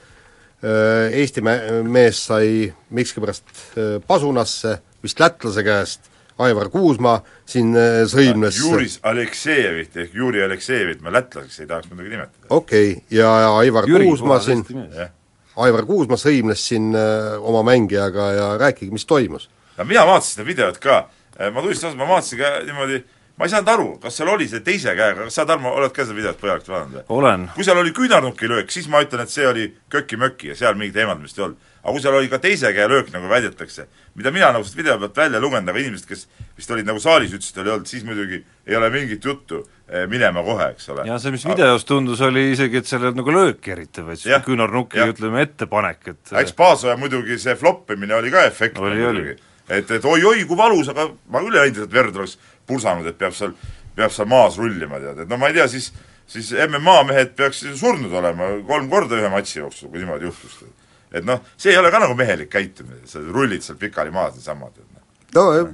Eesti 1.12 1.38
mees 1.87 2.25
sai 2.26 2.66
miskipärast 2.90 3.76
pasunasse, 4.07 4.73
vist 5.02 5.21
lätlase 5.23 5.62
käest 5.62 6.09
Aivar 6.38 6.68
Kuusma 6.71 7.18
siin 7.49 7.73
äh, 7.75 8.04
sõimles 8.07 8.59
Juris 8.62 8.99
Aleksejevit 9.02 9.97
ehk 10.04 10.14
Juri 10.14 10.42
Aleksejevit 10.45 11.02
ma 11.02 11.11
lätlaseks 11.11 11.64
ei 11.64 11.66
tahaks 11.66 11.90
muidugi 11.90 12.14
nimetada. 12.14 12.47
okei 12.54 12.92
okay., 12.92 13.04
ja 13.11 13.33
Aivar 13.59 13.88
Jüri, 13.90 14.07
Kuusma 14.07 14.38
siin, 14.45 14.62
Aivar 15.59 15.87
Kuusma 15.88 16.18
sõimles 16.21 16.62
siin 16.71 16.92
äh, 16.95 17.35
oma 17.42 17.64
mängijaga 17.66 18.30
ja 18.37 18.49
rääkige, 18.61 18.92
mis 18.95 19.07
toimus. 19.07 19.49
no 19.76 19.85
mina 19.85 20.07
vaatasin 20.07 20.37
seda 20.37 20.47
videot 20.47 20.78
ka, 20.83 20.99
äh, 21.40 21.50
ma 21.50 21.64
tunnistan 21.64 21.97
ma 21.99 22.07
vaatasin 22.07 22.38
ka 22.38 22.52
niimoodi, 22.68 23.02
ma 23.35 23.47
ei 23.49 23.54
saanud 23.57 23.73
aru, 23.75 23.88
kas 24.02 24.21
seal 24.21 24.30
oli 24.30 24.47
see 24.50 24.62
teise 24.66 24.95
käega, 24.95 25.25
kas 25.25 25.40
sa, 25.40 25.47
Tarmo, 25.47 25.75
oled 25.75 25.95
ka 25.95 26.07
seda 26.07 26.21
videot 26.21 26.38
põhjalikult 26.38 26.71
vaadanud 26.75 27.00
või? 27.00 27.04
olen. 27.18 27.49
kui 27.57 27.66
seal 27.66 27.83
oli 27.83 27.97
küünarnuki 27.97 28.50
löök, 28.50 28.71
siis 28.71 28.87
ma 28.92 29.02
ütlen, 29.02 29.26
et 29.26 29.35
see 29.35 29.47
oli 29.47 29.73
köki-möki 29.90 30.52
ja 30.52 30.59
seal 30.62 30.78
mingit 30.78 31.02
eemaldamist 31.02 31.38
ei 31.38 31.49
olnud 31.49 31.66
aga 31.88 31.97
kui 31.97 32.04
seal 32.04 32.16
oli 32.18 32.28
ka 32.28 32.38
teise 32.42 32.71
käe 32.76 32.87
löök, 32.90 33.09
nagu 33.14 33.28
väidetakse, 33.30 33.87
mida 34.18 34.33
mina 34.35 34.50
nagu 34.52 34.64
sellest 34.64 34.76
video 34.76 34.99
pealt 35.00 35.16
välja 35.16 35.40
lugenud, 35.40 35.71
aga 35.73 35.80
inimesed, 35.80 36.09
kes 36.09 36.26
vist 36.59 36.73
olid 36.75 36.88
nagu 36.88 37.00
saalis, 37.00 37.33
ütlesid, 37.33 37.61
oli 37.62 37.73
olnud, 37.75 37.88
siis 37.88 38.04
muidugi 38.04 38.40
ei 38.68 38.76
ole 38.76 38.90
mingit 38.92 39.25
juttu 39.25 39.62
eh, 39.88 40.04
minema 40.11 40.42
kohe, 40.45 40.71
eks 40.75 40.90
ole. 40.92 41.07
ja 41.09 41.18
see, 41.23 41.33
mis 41.35 41.47
videos 41.49 41.87
tundus, 41.88 42.21
oli 42.26 42.50
isegi, 42.52 42.83
et 42.83 42.90
seal 42.90 43.07
ei 43.07 43.11
olnud 43.11 43.23
nagu 43.23 43.37
lööki 43.38 43.75
eriti, 43.75 44.04
vaid 44.04 44.21
see 44.21 44.40
küünarnuki, 44.45 45.00
ütleme, 45.14 45.47
ettepanek, 45.49 46.12
et 46.12 46.35
eks 46.42 46.57
Paasoja 46.59 46.99
muidugi 47.00 47.40
see 47.40 47.57
floppimine 47.59 48.18
oli 48.18 48.35
ka 48.35 48.45
efektne 48.50 48.85
muidugi. 48.85 49.38
et, 49.68 49.97
et 49.97 50.04
oi-oi, 50.04 50.45
kui 50.45 50.61
valus, 50.61 50.92
aga 50.92 51.09
ma 51.33 51.42
küll 51.45 51.57
ei 51.57 51.68
leidnud, 51.68 51.88
et 51.88 51.97
verd 51.97 52.21
oleks 52.21 52.37
pursanud, 52.68 53.09
et 53.09 53.16
peab 53.18 53.37
seal, 53.37 53.57
peab 53.97 54.12
seal 54.12 54.28
maas 54.28 54.61
rullima, 54.61 55.00
tead, 55.00 55.25
et 55.25 55.33
no 55.33 55.40
ma 55.40 55.49
ei 55.49 55.57
tea, 55.57 55.71
siis 55.73 55.92
siis 56.28 56.50
MMA 56.68 56.99
mehed 57.09 57.30
peaks 57.37 57.62
surnud 57.80 58.12
olema 58.21 58.50
kolm 58.68 58.90
korda 58.92 59.16
ühe 59.16 59.30
matši 59.33 59.62
jooksul, 59.62 59.88
kui 59.88 60.02
niimoodi 60.02 60.28
juhtus 60.28 60.59
et 61.12 61.24
noh, 61.24 61.42
see 61.56 61.72
ei 61.72 61.80
ole 61.80 61.90
ka 61.90 62.00
nagu 62.02 62.16
mehelik 62.18 62.50
käitumine, 62.52 63.04
sa 63.08 63.22
rullid 63.24 63.64
seal 63.64 63.78
pikali 63.80 64.10
maas 64.14 64.34
niisama, 64.36 64.70
tead 64.74 64.88
noh. 64.92 65.04
no, 65.34 65.68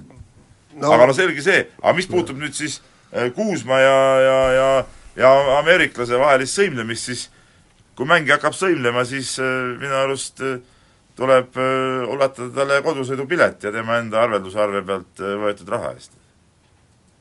no 0.80 0.92
aga 0.94 1.08
no 1.10 1.16
selge 1.16 1.42
see, 1.42 1.64
aga 1.82 1.94
mis 1.96 2.10
puutub 2.10 2.38
nüüd 2.38 2.54
siis 2.56 2.80
äh, 3.12 3.30
Kuusma 3.34 3.80
ja, 3.82 3.96
ja, 4.22 4.38
ja 4.58 4.68
ja 5.16 5.32
ameeriklase 5.58 6.18
vahelist 6.18 6.58
sõimlemist, 6.58 7.10
siis 7.10 7.26
kui 7.94 8.06
mängija 8.08 8.38
hakkab 8.38 8.56
sõimlema, 8.58 9.04
siis 9.08 9.36
äh, 9.42 9.74
minu 9.80 9.94
arust 10.00 10.42
äh, 10.44 10.56
tuleb 11.18 11.58
äh, 11.60 12.06
ulatada 12.10 12.50
talle 12.56 12.80
kodusõidupilet 12.86 13.68
ja 13.68 13.74
tema 13.74 14.00
enda 14.02 14.24
arveldusarve 14.24 14.82
pealt 14.86 15.22
võetud 15.44 15.70
raha 15.76 15.94
eest. 15.94 16.10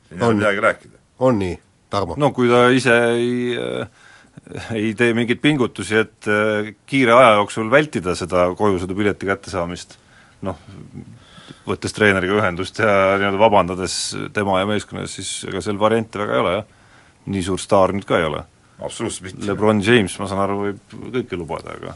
siin 0.08 0.22
ei 0.22 0.27
ole 0.27 0.39
midagi 0.41 0.65
rääkida. 0.65 0.98
on 1.20 1.39
nii, 1.39 1.60
Tarmo? 1.89 2.17
no 2.17 2.32
kui 2.34 2.50
ta 2.50 2.65
ise 2.74 2.98
ei 3.13 3.58
äh 3.58 4.03
ei 4.80 4.94
tee 4.98 5.13
mingeid 5.18 5.42
pingutusi, 5.44 6.00
et 6.04 6.30
äh, 6.30 6.72
kiire 6.90 7.16
aja 7.18 7.36
jooksul 7.40 7.72
vältida 7.72 8.16
seda 8.20 8.50
kojusõidupileti 8.60 9.30
kättesaamist, 9.30 9.98
noh, 10.46 10.60
võttes 11.68 11.96
treeneriga 11.96 12.40
ühendust 12.42 12.80
ja 12.82 13.18
nii-öelda 13.18 13.40
vabandades 13.40 13.98
tema 14.36 14.60
ja 14.62 14.70
meeskonna 14.70 15.06
ees, 15.06 15.18
siis 15.20 15.36
ega 15.50 15.62
seal 15.63 15.80
variante 15.80 16.20
väga 16.20 16.36
ei 16.36 16.46
ole, 16.46 16.56
jah. 16.60 16.98
nii 17.34 17.44
suur 17.46 17.62
staar 17.62 17.94
nüüd 17.96 18.08
ka 18.08 18.20
ei 18.20 18.28
ole. 18.28 18.44
absoluutselt 18.84 19.30
mitte. 19.30 19.46
Lebron 19.48 19.80
James, 19.84 20.18
ma 20.20 20.28
saan 20.28 20.44
aru, 20.44 20.58
võib 20.66 20.98
kõike 21.13 21.40
lubada, 21.40 21.78
aga 21.78 21.96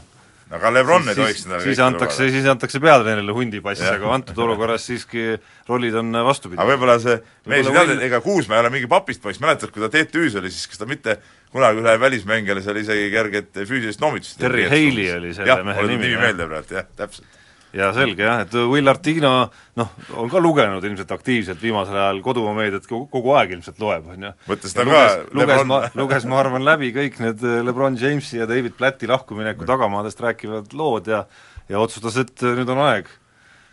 aga 0.56 0.70
Lebron 0.72 1.08
ei 1.10 1.16
tohiks 1.16 1.42
seda 1.44 1.58
siis 1.60 1.80
antakse, 1.84 2.30
siis 2.32 2.46
antakse 2.48 2.80
peatreenerile 2.80 3.34
hundipass, 3.36 3.82
aga 3.84 4.12
antud 4.14 4.38
olukorras 4.40 4.86
siiski 4.88 5.34
rollid 5.68 5.98
on 6.00 6.14
vastupidi. 6.24 6.60
aga 6.60 6.70
võib-olla 6.72 6.96
see 7.02 7.18
mees 7.50 7.68
ei 7.68 7.74
teadnud, 7.76 8.04
ega 8.06 8.22
Kuusmäe 8.24 8.56
ei 8.56 8.64
ole 8.64 8.72
mingi 8.72 8.88
papist 8.90 9.20
poiss, 9.24 9.42
mäletad, 9.44 9.72
kui 9.74 9.84
ta 9.84 9.90
TTÜ-s 9.92 10.38
oli, 10.40 10.52
siis 10.54 10.70
kas 10.70 10.80
ta 10.80 10.88
mitte 10.88 11.18
kunagi 11.52 11.82
ühe 11.84 11.96
välismängijale 12.00 12.62
seal 12.64 12.78
isegi 12.82 13.10
kerget 13.14 13.64
füüsilist 13.64 14.04
noomitust 14.04 14.38
Terry 14.40 14.68
Haley 14.68 15.10
oli 15.16 15.34
selle 15.36 15.62
mehe 15.64 15.88
nimi. 15.88 16.06
nimi 16.06 16.22
meelde 16.22 16.48
praegu, 16.50 16.78
jah, 16.78 16.88
täpselt 16.98 17.36
jaa, 17.76 17.90
selge 17.96 18.24
jah, 18.24 18.42
et 18.44 18.54
Will 18.70 18.88
Artino 18.90 19.32
noh, 19.78 19.90
on 20.20 20.30
ka 20.32 20.40
lugenud 20.42 20.84
ilmselt 20.84 21.10
aktiivselt 21.14 21.60
viimasel 21.62 21.96
ajal 21.98 22.20
kodumaa 22.24 22.54
meediat, 22.56 22.86
kogu 22.88 23.34
aeg 23.36 23.52
ilmselt 23.56 23.80
loeb, 23.82 24.08
on 24.14 24.28
ju. 24.28 24.32
võttes 24.48 24.76
ta 24.76 24.86
ka 24.88 25.02
luges 25.36 25.64
ma, 25.68 25.80
luges 25.98 26.28
ma 26.28 26.40
arvan 26.42 26.64
läbi 26.66 26.90
kõik 26.96 27.20
need 27.24 27.44
äh, 27.44 27.60
Lebron 27.66 27.98
Jamesi 28.00 28.40
ja 28.40 28.48
David 28.48 28.78
Platti 28.78 29.10
lahkumineku 29.10 29.68
tagamaadest 29.68 30.22
rääkivad 30.24 30.76
lood 30.78 31.10
ja 31.12 31.24
ja 31.68 31.82
otsustas, 31.82 32.16
et 32.24 32.42
äh, 32.42 32.56
nüüd 32.56 32.72
on 32.72 32.80
aeg. 32.86 33.10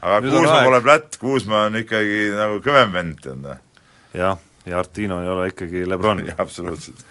aga 0.01 0.19
nüüd 0.25 0.35
Kuusma 0.35 0.59
pole 0.67 0.81
Platt, 0.83 1.17
Kuusma 1.21 1.63
on 1.69 1.79
ikkagi 1.79 2.27
nagu 2.35 2.59
kõvem 2.65 2.91
vend, 2.95 3.23
tead 3.23 3.41
noh. 3.45 3.63
jah, 4.15 4.43
ja 4.67 4.83
Artino 4.83 5.21
ei 5.23 5.31
ole 5.31 5.49
ikkagi 5.53 5.87
Lebron 5.87 6.25
absoluutselt. 6.43 7.07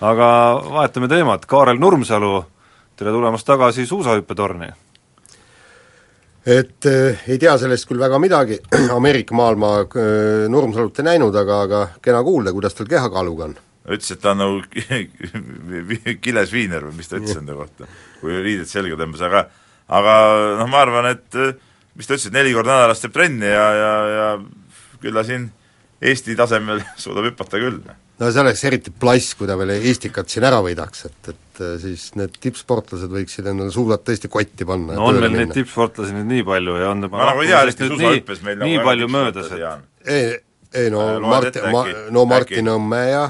Aga 0.00 0.28
vahetame 0.70 1.08
teemat, 1.08 1.46
Kaarel 1.48 1.80
Nurmsalu, 1.80 2.40
tere 2.96 3.12
tulemast 3.14 3.46
tagasi 3.48 3.86
suusahüppetorni. 3.86 4.68
Et 6.46 6.86
äh, 6.86 7.22
ei 7.26 7.40
tea 7.42 7.56
sellest 7.58 7.88
küll 7.88 7.98
väga 7.98 8.20
midagi, 8.22 8.60
Ameerika 8.96 9.34
maailma 9.34 9.72
äh, 9.82 10.46
Nurmsalut 10.52 11.00
ei 11.00 11.08
näinud, 11.08 11.34
aga, 11.34 11.62
aga 11.66 11.80
kena 12.02 12.22
kuulda, 12.26 12.52
kuidas 12.54 12.76
tal 12.76 12.90
kehakaaluga 12.90 13.50
on? 13.50 13.56
ütles, 13.86 14.08
et 14.10 14.18
ta 14.18 14.32
on 14.32 14.40
nagu 14.42 14.62
kiles 16.24 16.50
viiner 16.50 16.88
või 16.88 16.96
mis 16.98 17.06
ta 17.06 17.20
ütles 17.20 17.38
enda 17.38 17.54
kohta, 17.54 17.86
kui 18.18 18.34
riided 18.34 18.66
selga 18.66 18.96
tõmbas, 18.98 19.22
aga 19.22 19.44
aga 19.94 20.14
noh, 20.58 20.70
ma 20.72 20.80
arvan, 20.82 21.06
et 21.12 21.38
mis 21.94 22.08
ta 22.08 22.16
ütles, 22.16 22.26
et 22.26 22.34
neli 22.34 22.54
korda 22.54 22.74
nädalas 22.74 23.02
teeb 23.04 23.14
trenni 23.14 23.46
ja, 23.46 23.68
ja, 23.78 23.92
ja 24.10 24.26
küll 24.98 25.14
ta 25.14 25.22
siin 25.26 25.46
Eesti 26.02 26.34
tasemel 26.36 26.82
suudab 27.02 27.30
hüpata 27.30 27.62
küll 27.62 27.78
no 28.20 28.30
see 28.32 28.42
oleks 28.42 28.64
eriti 28.68 28.92
plass, 28.94 29.34
kui 29.38 29.48
ta 29.48 29.56
veel 29.60 29.74
Eestikat 29.76 30.32
siin 30.32 30.46
ära 30.48 30.60
võidaks, 30.64 31.06
et, 31.08 31.32
et 31.32 31.62
äh, 31.62 31.76
siis 31.82 32.08
need 32.18 32.36
tippsportlased 32.42 33.12
võiksid 33.12 33.48
endale 33.52 33.74
suudad 33.74 34.04
tõesti 34.06 34.30
kotti 34.32 34.68
panna 34.68 34.98
no 34.98 35.10
on 35.10 35.20
meil 35.20 35.34
neid 35.34 35.54
tippsportlasi 35.56 36.16
nüüd 36.16 36.30
nii 36.34 36.46
palju 36.48 36.76
ja 36.80 36.92
on 36.94 37.06
ma 37.12 37.32
nagu 37.32 37.44
ei 37.44 37.52
tea, 37.52 37.64
hästi 37.64 37.90
susahüppes 37.92 38.44
meil 38.46 38.60
nii 38.62 38.78
nagu 38.78 38.90
palju 38.90 39.10
möödas, 39.12 39.50
et 39.52 40.12
ei, 40.12 40.30
ei 40.84 40.94
no 40.94 41.02
äh, 41.16 41.18
Martin, 41.24 41.68
ma, 41.74 41.84
no 42.14 42.24
Martin 42.30 42.72
Õmme 42.76 43.02
ja 43.10 43.26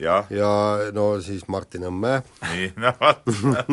ja, 0.00 0.24
ja 0.30 0.50
no 0.94 1.08
siis 1.24 1.46
Martin 1.50 1.88
Õmme. 1.88 2.20
nii, 2.52 2.70
no 2.80 2.94
vot. 3.00 3.24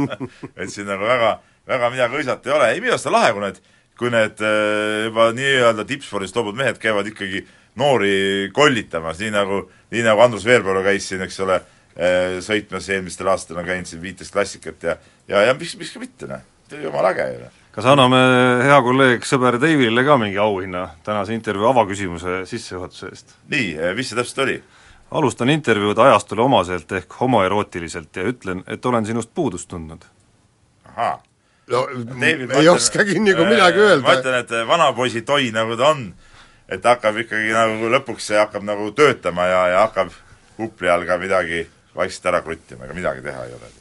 Et 0.59 0.71
siin 0.71 0.89
nagu 0.89 1.05
väga, 1.07 1.37
väga 1.69 1.91
midagi 1.93 2.19
hõisata 2.19 2.49
ei 2.49 2.55
ole, 2.57 2.69
ei 2.73 2.81
minu 2.83 2.95
arust 2.95 3.09
on 3.09 3.15
lahe, 3.17 3.33
kui 3.35 3.43
need, 3.45 3.61
kui 3.99 4.13
need 4.13 4.41
äh, 4.45 5.05
juba 5.07 5.29
nii-öelda 5.37 5.85
tippspordist 5.89 6.37
loobud 6.37 6.57
mehed 6.59 6.81
käivad 6.81 7.09
ikkagi 7.11 7.45
noori 7.75 8.49
kollitamas, 8.53 9.19
nii 9.19 9.33
nagu 9.35 9.65
nii 9.91 10.05
nagu 10.05 10.23
Andrus 10.25 10.45
Veerpalu 10.47 10.83
käis 10.85 11.09
siin, 11.09 11.21
eks 11.25 11.39
ole, 11.45 11.59
äh, 11.95 12.39
sõitmas, 12.45 12.89
eelmistel 12.91 13.29
aastatel 13.31 13.61
on 13.61 13.67
käinud 13.67 13.89
siin 13.89 14.01
viites 14.03 14.31
klassikat 14.31 14.83
ja 14.83 14.97
ja, 15.27 15.45
ja 15.49 15.53
miks, 15.57 15.75
miks 15.79 15.93
ka 15.93 16.01
mitte, 16.01 16.29
noh, 16.31 16.43
jumala 16.71 17.13
äge 17.15 17.29
ju, 17.33 17.45
noh 17.45 17.61
kas 17.75 17.89
anname 17.91 18.19
hea 18.63 18.75
kolleeg 18.79 19.25
sõber 19.27 19.57
Davidile 19.59 20.05
ka 20.07 20.15
mingi 20.19 20.39
auhinna 20.39 20.85
tänase 21.03 21.35
intervjuu 21.35 21.67
avaküsimuse 21.73 22.45
sissejuhatuse 22.47 23.09
eest? 23.11 23.35
nii, 23.51 23.73
mis 23.97 24.11
see 24.11 24.19
täpselt 24.19 24.43
oli? 24.45 24.55
alustan 25.11 25.51
intervjuud 25.53 25.99
ajastule 25.99 26.45
omaselt 26.45 26.91
ehk 26.91 27.17
homoerootiliselt 27.19 28.15
ja 28.15 28.25
ütlen, 28.31 28.63
et 28.67 28.85
olen 28.85 29.05
sinust 29.05 29.29
puudust 29.35 29.67
tundnud. 29.69 30.05
ahaa. 30.85 31.23
no 31.67 31.87
David, 32.21 32.55
ei 32.55 32.69
oskagi 32.69 33.19
nagu 33.19 33.45
midagi 33.49 33.79
öelda. 33.79 34.07
ma 34.07 34.15
ütlen, 34.19 34.39
et 34.39 34.55
vanapoisi 34.67 35.21
toi, 35.27 35.51
nagu 35.51 35.77
ta 35.77 35.91
on, 35.91 36.07
et 36.69 36.85
hakkab 36.85 37.17
ikkagi 37.21 37.53
nagu 37.53 37.89
lõpuks 37.93 38.31
see 38.31 38.39
hakkab 38.39 38.65
nagu 38.65 38.89
töötama 38.97 39.47
ja, 39.49 39.61
ja 39.73 39.83
hakkab 39.85 40.13
kupli 40.57 40.89
all 40.89 41.05
ka 41.07 41.17
midagi 41.21 41.65
vaikselt 41.95 42.31
ära 42.31 42.41
kruttima, 42.43 42.85
ega 42.85 42.97
midagi 42.97 43.23
teha 43.25 43.45
ei 43.45 43.53
ole. 43.55 43.71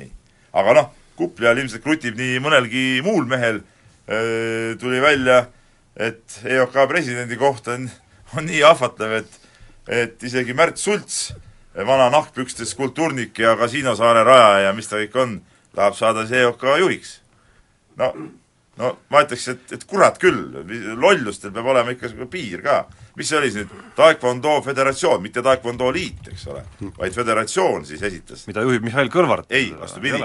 nii. 0.00 0.10
aga 0.60 0.76
noh, 0.80 0.92
kupli 1.16 1.48
all 1.48 1.58
ilmselt 1.62 1.84
krutib 1.84 2.18
nii 2.18 2.38
mõnelgi 2.44 2.84
muul 3.06 3.26
mehel, 3.30 3.62
tuli 4.78 5.00
välja, 5.02 5.46
et 5.96 6.38
EOK 6.44 6.76
presidendi 6.90 7.38
koht 7.40 7.68
on, 7.72 7.88
on 8.36 8.46
nii 8.46 8.62
ahvatlev, 8.66 9.20
et 9.22 9.42
et 9.86 10.22
isegi 10.26 10.54
Märt 10.58 10.80
Sults, 10.82 11.30
vana 11.86 12.08
nahkpükstes 12.10 12.72
kultuurnik 12.74 13.38
ja 13.38 13.52
kasiinosaare 13.58 14.24
rajaja 14.26 14.64
ja 14.66 14.72
mis 14.74 14.88
ta 14.90 14.98
kõik 14.98 15.18
on, 15.22 15.36
tahab 15.76 15.94
saada 15.94 16.24
siis 16.26 16.40
EOK 16.40 16.64
juhiks. 16.80 17.20
no, 17.96 18.12
no 18.80 18.92
ma 19.12 19.24
ütleks, 19.24 19.48
et, 19.52 19.72
et 19.72 19.84
kurat 19.88 20.18
küll, 20.22 20.60
lollustel 21.00 21.54
peab 21.54 21.72
olema 21.72 21.94
ikka 21.94 22.12
piir 22.30 22.64
ka 22.66 22.84
mis 23.16 23.28
see 23.30 23.38
oli 23.38 23.48
siis 23.50 23.64
nüüd, 23.64 23.84
Taekwondo 23.96 24.58
Föderatsioon, 24.64 25.22
mitte 25.24 25.42
Taekwondo 25.44 25.88
Liit, 25.92 26.28
eks 26.32 26.42
ole, 26.52 26.62
vaid 26.98 27.14
föderatsioon 27.16 27.86
siis 27.88 28.02
esitas. 28.04 28.42
mida 28.46 28.60
juhib 28.64 28.84
Mihhail 28.84 29.08
Kõlvart? 29.12 29.48
ei, 29.56 29.70
vastupidi. 29.78 30.20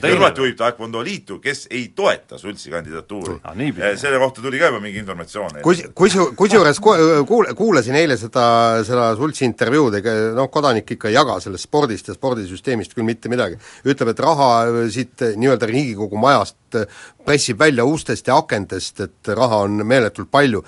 Kõlvart 0.00 0.40
juhib 0.40 0.56
Taekwondo 0.56 1.02
Liitu, 1.04 1.38
kes 1.44 1.66
ei 1.70 1.90
toeta 1.96 2.38
Sultsi 2.40 2.72
kandidatuuri 2.72 3.36
ah,. 3.44 3.58
selle 4.00 4.20
kohta 4.22 4.44
tuli 4.44 4.60
ka 4.60 4.70
juba 4.70 4.80
mingi 4.80 5.02
informatsioon. 5.02 5.60
kus, 5.66 5.82
kus, 5.94 6.16
kusjuures 6.40 6.80
kuul-, 6.80 7.52
kuulasin 7.58 8.00
eile 8.00 8.16
seda, 8.20 8.46
seda 8.88 9.10
Sultsi 9.16 9.44
intervjuud, 9.44 9.98
ega 10.00 10.16
noh, 10.36 10.48
kodanik 10.52 10.96
ikka 10.96 11.12
ei 11.12 11.18
jaga 11.18 11.36
sellest 11.44 11.68
spordist 11.68 12.08
ja 12.08 12.16
spordisüsteemist 12.16 12.96
küll 12.96 13.04
mitte 13.04 13.28
midagi. 13.32 13.60
ütleb, 13.84 14.14
et 14.14 14.24
raha 14.24 14.50
siit 14.92 15.28
nii-öelda 15.36 15.68
Riigikogu 15.68 16.16
majast 16.16 16.80
pressib 17.26 17.60
välja 17.60 17.84
ustest 17.84 18.26
ja 18.26 18.40
akendest, 18.40 19.00
et 19.04 19.34
raha 19.36 19.64
on 19.66 19.82
meeletult 19.86 20.30
palju, 20.30 20.64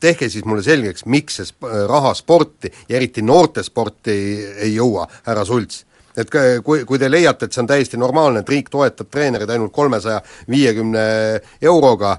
tehke 0.00 0.28
siis 0.28 0.46
mulle 0.48 0.62
selgeks, 0.62 1.06
miks 1.06 1.40
see 1.40 1.74
raha 1.88 2.14
sporti 2.14 2.70
ja 2.88 2.96
eriti 2.96 3.22
noortesporti 3.22 4.14
ei, 4.14 4.72
jõua, 4.74 5.08
härra 5.26 5.44
Sults 5.48 5.84
et 6.18 6.30
kui, 6.64 6.82
kui 6.86 6.98
te 6.98 7.08
leiate, 7.10 7.46
et 7.46 7.54
see 7.54 7.62
on 7.62 7.68
täiesti 7.70 7.98
normaalne, 8.00 8.42
et 8.42 8.50
riik 8.50 8.70
toetab 8.72 9.10
treenereid 9.12 9.50
ainult 9.54 9.72
kolmesaja 9.74 10.18
viiekümne 10.50 11.04
euroga 11.62 12.16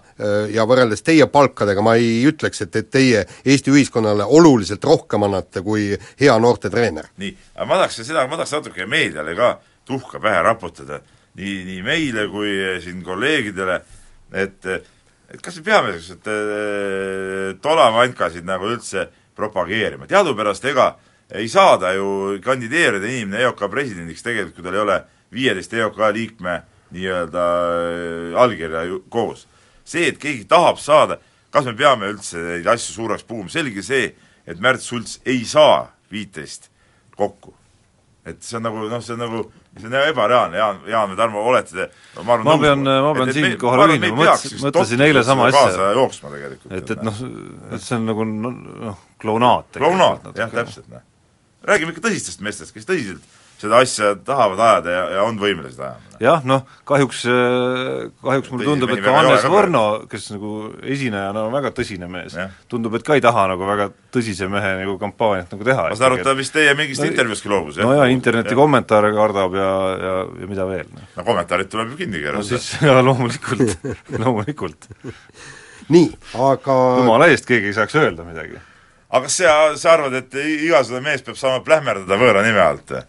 ja 0.53 0.65
võrreldes 0.69 1.03
teie 1.05 1.27
palkadega 1.31 1.83
ma 1.83 1.97
ei 1.99 2.21
ütleks, 2.29 2.63
et, 2.65 2.75
et 2.79 2.89
teie 2.91 3.25
Eesti 3.43 3.73
ühiskonnale 3.73 4.23
oluliselt 4.23 4.83
rohkem 4.87 5.27
annate 5.27 5.63
kui 5.65 5.91
hea 6.21 6.37
noortetreener. 6.39 7.11
nii, 7.19 7.33
aga 7.57 7.67
ma 7.67 7.81
tahaks 7.81 8.01
seda, 8.03 8.27
ma 8.27 8.39
tahaks 8.39 8.55
natuke 8.59 8.87
meediale 8.89 9.35
ka 9.35 9.57
tuhka 9.89 10.21
pähe 10.23 10.43
raputada, 10.45 11.01
nii, 11.39 11.57
nii 11.67 11.81
meile 11.83 12.27
kui 12.31 12.55
siin 12.83 13.03
kolleegidele, 13.03 13.81
et 14.31 14.71
et 15.33 15.41
kas 15.41 15.59
me 15.59 15.65
peame 15.65 15.93
niisugused 15.93 16.27
äh, 16.31 17.53
tolavankasid 17.61 18.47
nagu 18.47 18.69
üldse 18.73 19.07
propageerima, 19.37 20.07
teadupärast 20.09 20.65
ega 20.71 20.93
ei 21.29 21.47
saa 21.51 21.77
ta 21.77 21.93
ju 21.93 22.39
kandideerida 22.43 23.07
inimene 23.07 23.43
EOK 23.45 23.67
presidendiks 23.69 24.25
tegelikult, 24.25 24.55
kui 24.57 24.65
tal 24.65 24.77
ei 24.77 24.83
ole 24.83 24.97
viieteist 25.33 25.73
EOK 25.77 25.99
liikme 26.15 26.55
nii-öelda 26.95 27.45
äh, 28.33 28.41
allkirja 28.41 28.85
koos. 29.09 29.47
see, 29.85 30.07
et 30.09 30.17
keegi 30.21 30.45
tahab 30.49 30.77
saada, 30.77 31.19
kas 31.49 31.65
me 31.65 31.73
peame 31.77 32.09
üldse 32.13 32.41
neid 32.41 32.67
asju 32.67 32.93
suureks 32.93 33.23
puhuma, 33.25 33.49
selge 33.49 33.81
see, 33.85 34.11
et 34.45 34.59
Märt 34.61 34.81
Sults 34.81 35.19
ei 35.25 35.45
saa 35.45 35.91
viiteist 36.11 36.69
kokku. 37.17 37.53
et 38.25 38.41
see 38.43 38.57
on 38.57 38.65
nagu 38.65 38.89
noh, 38.89 39.01
see 39.01 39.13
on 39.13 39.23
nagu 39.23 39.45
see 39.81 39.89
on 39.89 39.97
ebareaalne, 39.99 40.59
Jaan, 40.59 40.79
Jaan 40.89 41.11
või 41.11 41.19
Tarmo, 41.19 41.43
olete 41.51 41.75
te 41.75 41.87
ma 42.23 42.35
arvan, 42.35 42.45
ma 42.47 42.57
pean, 42.61 42.85
ma 42.85 43.13
pean 43.17 43.33
siinkohal 43.35 43.85
ühinema, 43.87 44.21
mõtlesin, 44.21 44.61
mõtlesin 44.65 45.05
eile 45.07 45.25
sama 45.27 45.49
asja. 45.49 45.89
et, 46.69 46.95
et 46.95 47.03
noh, 47.05 47.21
et 47.73 47.83
see 47.83 47.97
on 47.99 48.09
nagu 48.11 48.27
noh, 48.29 49.03
klounaad. 49.21 49.71
klounaad, 49.77 50.31
jah, 50.39 50.51
täpselt, 50.53 50.89
noh. 50.91 51.05
räägime 51.69 51.95
ikka 51.95 52.07
tõsistest 52.09 52.43
meestest, 52.45 52.75
kes 52.75 52.89
tõsiselt 52.89 53.38
seda 53.59 53.81
asja 53.83 54.13
tahavad 54.25 54.61
ajada 54.63 54.93
ja, 54.93 55.01
ja 55.17 55.23
on 55.27 55.39
võimelised 55.39 55.81
ajama. 55.83 56.19
jah, 56.23 56.43
noh, 56.47 56.63
kahjuks, 56.87 57.23
äh, 57.27 58.05
kahjuks 58.23 58.51
mulle 58.53 58.67
tundub, 58.67 58.93
et 58.93 59.01
ka 59.03 59.15
Hannes 59.17 59.47
Võrno, 59.51 59.83
kes 60.11 60.29
nagu 60.33 60.53
esinejana 60.95 61.43
on 61.47 61.55
väga 61.55 61.73
tõsine 61.75 62.07
mees, 62.11 62.37
tundub, 62.71 62.95
et 62.95 63.05
ka 63.07 63.17
ei 63.19 63.23
taha 63.23 63.49
nagu 63.51 63.67
väga 63.67 63.89
tõsise 64.15 64.47
mehe 64.51 64.73
nagu 64.81 64.95
kampaaniat 65.01 65.51
nagu 65.55 65.67
teha. 65.67 65.89
ma 65.91 65.99
saan 65.99 66.11
aru, 66.13 66.21
et 66.21 66.29
ta 66.29 66.37
vist 66.39 66.55
teie 66.55 66.73
mingist 66.79 67.03
no, 67.03 67.09
intervjuustki 67.11 67.51
loobus, 67.51 67.81
jah? 67.81 67.89
no 67.89 67.99
jaa, 67.99 68.07
interneti 68.13 68.55
ja. 68.55 68.59
kommentaare 68.61 69.11
kardab 69.17 69.59
ja, 69.59 69.69
ja, 70.05 70.15
ja 70.43 70.51
mida 70.53 70.67
veel. 70.69 70.87
Noh. 70.95 71.11
no 71.19 71.27
kommentaarid 71.27 71.71
tuleb 71.75 71.93
ju 71.93 72.01
kinni 72.05 72.23
keerata. 72.23 72.39
no 72.39 72.47
siis, 72.47 72.71
jaa, 72.87 73.03
loomulikult 73.03 73.75
loomulikult 74.15 74.91
nii, 75.91 76.09
aga 76.47 76.81
jumala 77.03 77.29
eest 77.33 77.47
keegi 77.49 77.73
ei 77.73 77.75
saaks 77.75 77.99
öelda 77.99 78.23
midagi. 78.23 78.59
aga 79.09 79.27
kas 79.27 79.39
sa, 79.43 79.61
sa 79.75 79.95
arvad, 79.97 80.15
et 80.23 80.43
igasugune 80.47 81.03
mees 81.11 81.27
peab 81.27 81.39
saama 81.39 81.63
plähmerdada 81.65 82.23
võõra 82.23 82.47
nime 82.47 82.63
alt 82.63 82.95
või? 82.95 83.07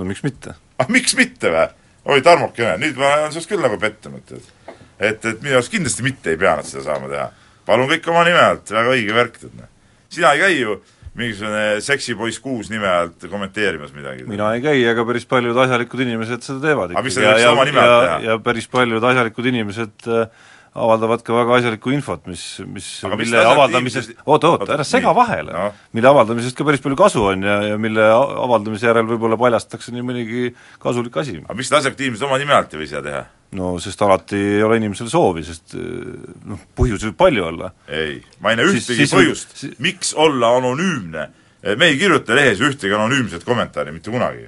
No 0.00 0.08
miks 0.08 0.24
mitte? 0.26 0.56
ah 0.80 0.88
miks 0.92 1.16
mitte 1.18 1.52
või? 1.52 1.66
oi, 2.10 2.22
Tarmokene, 2.24 2.78
nüüd 2.80 2.96
ma 2.98 3.12
olen 3.18 3.34
sinust 3.34 3.50
küll 3.50 3.62
nagu 3.62 3.76
pettunud, 3.80 4.24
et 4.32 4.76
et, 5.00 5.24
et 5.24 5.42
minu 5.42 5.56
arust 5.56 5.72
kindlasti 5.72 6.04
mitte 6.04 6.32
ei 6.32 6.40
pea 6.40 6.56
nad 6.58 6.68
seda 6.68 6.86
saama 6.88 7.10
teha. 7.10 7.28
palun 7.68 7.90
kõik 7.90 8.08
oma 8.12 8.24
nime 8.28 8.40
alt, 8.40 8.72
väga 8.72 8.96
õige 8.96 9.16
värk, 9.16 9.38
tead 9.42 9.54
noh. 9.58 9.68
sina 10.12 10.32
ei 10.34 10.42
käi 10.44 10.56
ju 10.58 10.80
mingisugune 11.20 11.80
seksipoiss 11.82 12.38
kuus 12.42 12.68
nime 12.70 12.86
alt 12.88 13.26
kommenteerimas 13.30 13.92
midagi. 13.96 14.24
mina 14.30 14.52
ei 14.54 14.62
käi, 14.64 14.78
aga 14.92 15.04
päris 15.08 15.26
paljud 15.30 15.58
asjalikud 15.64 16.04
inimesed 16.06 16.46
seda 16.46 16.62
teevad. 16.68 16.94
aga 16.94 17.04
mis 17.06 17.16
sa 17.16 17.26
võiks 17.26 17.50
oma 17.50 17.66
nime 17.68 17.82
alt 17.82 18.04
teha? 18.06 18.18
ja 18.28 18.38
päris 18.44 18.70
paljud 18.70 19.08
asjalikud 19.12 19.50
inimesed 19.52 20.08
äh, 20.08 20.46
avaldavad 20.74 21.22
ka 21.26 21.34
väga 21.34 21.56
asjalikku 21.58 21.90
infot, 21.94 22.22
mis, 22.30 22.44
mis, 22.70 22.86
mille 23.18 23.40
avaldamisest, 23.42 24.12
oota, 24.22 24.52
oota, 24.54 24.68
ära 24.76 24.86
sega 24.86 25.10
vahele 25.16 25.50
no., 25.50 25.64
mille 25.96 26.10
avaldamisest 26.12 26.54
ka 26.58 26.66
päris 26.68 26.82
palju 26.84 26.98
kasu 26.98 27.24
on 27.32 27.42
ja, 27.42 27.56
ja 27.72 27.78
mille 27.80 28.04
avaldamise 28.06 28.86
järel 28.86 29.08
võib-olla 29.08 29.38
paljastatakse 29.40 29.94
nii 29.94 30.06
mõnigi 30.06 30.44
kasulik 30.82 31.18
asi. 31.22 31.40
aga 31.42 31.58
need 31.58 31.78
asjalikud 31.80 32.06
inimesed 32.06 32.28
oma 32.28 32.38
nime 32.38 32.54
alt 32.54 32.76
ei 32.76 32.82
või 32.84 32.90
seda 32.92 33.02
teha? 33.08 33.24
no 33.58 33.72
sest 33.82 34.06
alati 34.06 34.38
ei 34.38 34.62
ole 34.62 34.78
inimesel 34.78 35.10
soovi, 35.10 35.42
sest 35.48 35.74
noh, 35.74 36.62
põhjusi 36.78 37.10
võib 37.10 37.18
palju 37.24 37.48
olla. 37.50 37.72
ei, 37.90 38.20
ma 38.38 38.54
ei 38.54 38.60
näe 38.60 38.70
ühtegi 38.70 39.02
siis, 39.02 39.14
põhjust 39.16 39.58
siis..., 39.64 39.74
miks 39.82 40.14
olla 40.14 40.54
anonüümne. 40.60 41.26
me 41.74 41.90
ei 41.90 41.98
kirjuta 41.98 42.38
lehes 42.38 42.62
ühtegi 42.62 42.94
anonüümset 42.94 43.42
kommentaari 43.44 43.92
mitte 43.96 44.14
kunagi. 44.14 44.46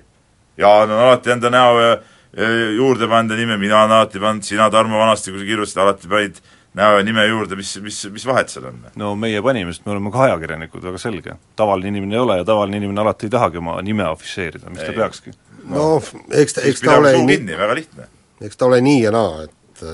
Jaan 0.61 0.91
on 0.91 1.01
alati 1.09 1.33
enda 1.35 1.51
näo 1.51 1.81
ja 1.81 1.93
juurde 2.77 3.09
pannud 3.09 3.35
ja 3.35 3.43
nime 3.43 3.59
mina 3.61 3.83
olen 3.83 3.99
alati 3.99 4.21
pannud, 4.21 4.47
sina, 4.47 4.71
Tarmo, 4.71 4.99
vanasti, 4.99 5.33
kui 5.33 5.43
sa 5.43 5.49
kirjutasid, 5.49 5.81
alati 5.85 6.09
panid 6.09 6.43
näo 6.75 6.97
ja 6.97 7.05
nime 7.05 7.27
juurde, 7.27 7.57
mis, 7.57 7.75
mis, 7.85 7.99
mis 8.11 8.27
vahet 8.27 8.49
seal 8.49 8.71
on? 8.71 8.79
no 8.97 9.13
meie 9.21 9.43
panime, 9.45 9.73
sest 9.75 9.85
me 9.87 9.93
oleme 9.93 10.13
ka 10.13 10.25
ajakirjanikud, 10.27 10.85
väga 10.89 11.01
selge. 11.01 11.37
tavaline 11.57 11.93
inimene 11.93 12.17
ei 12.17 12.23
ole 12.23 12.39
ja 12.41 12.47
tavaline 12.49 12.81
inimene 12.81 13.05
alati 13.05 13.29
ei 13.29 13.35
tahagi 13.35 13.61
oma 13.61 13.77
nime 13.85 14.07
afišeerida, 14.09 14.73
miks 14.73 14.87
ta 14.87 14.95
peakski? 14.97 15.35
no 15.69 15.89
eks 16.31 16.57
ta, 16.57 16.65
eks 16.71 16.81
ta 16.81 16.97
ole 17.03 17.13
nii 17.19 17.37
kinni, 17.37 17.59
väga 17.59 17.77
lihtne. 17.77 18.09
eks 18.49 18.57
ta 18.57 18.71
ole 18.71 18.81
nii 18.81 19.03
ja 19.03 19.13
naa, 19.13 19.45
et 19.45 19.85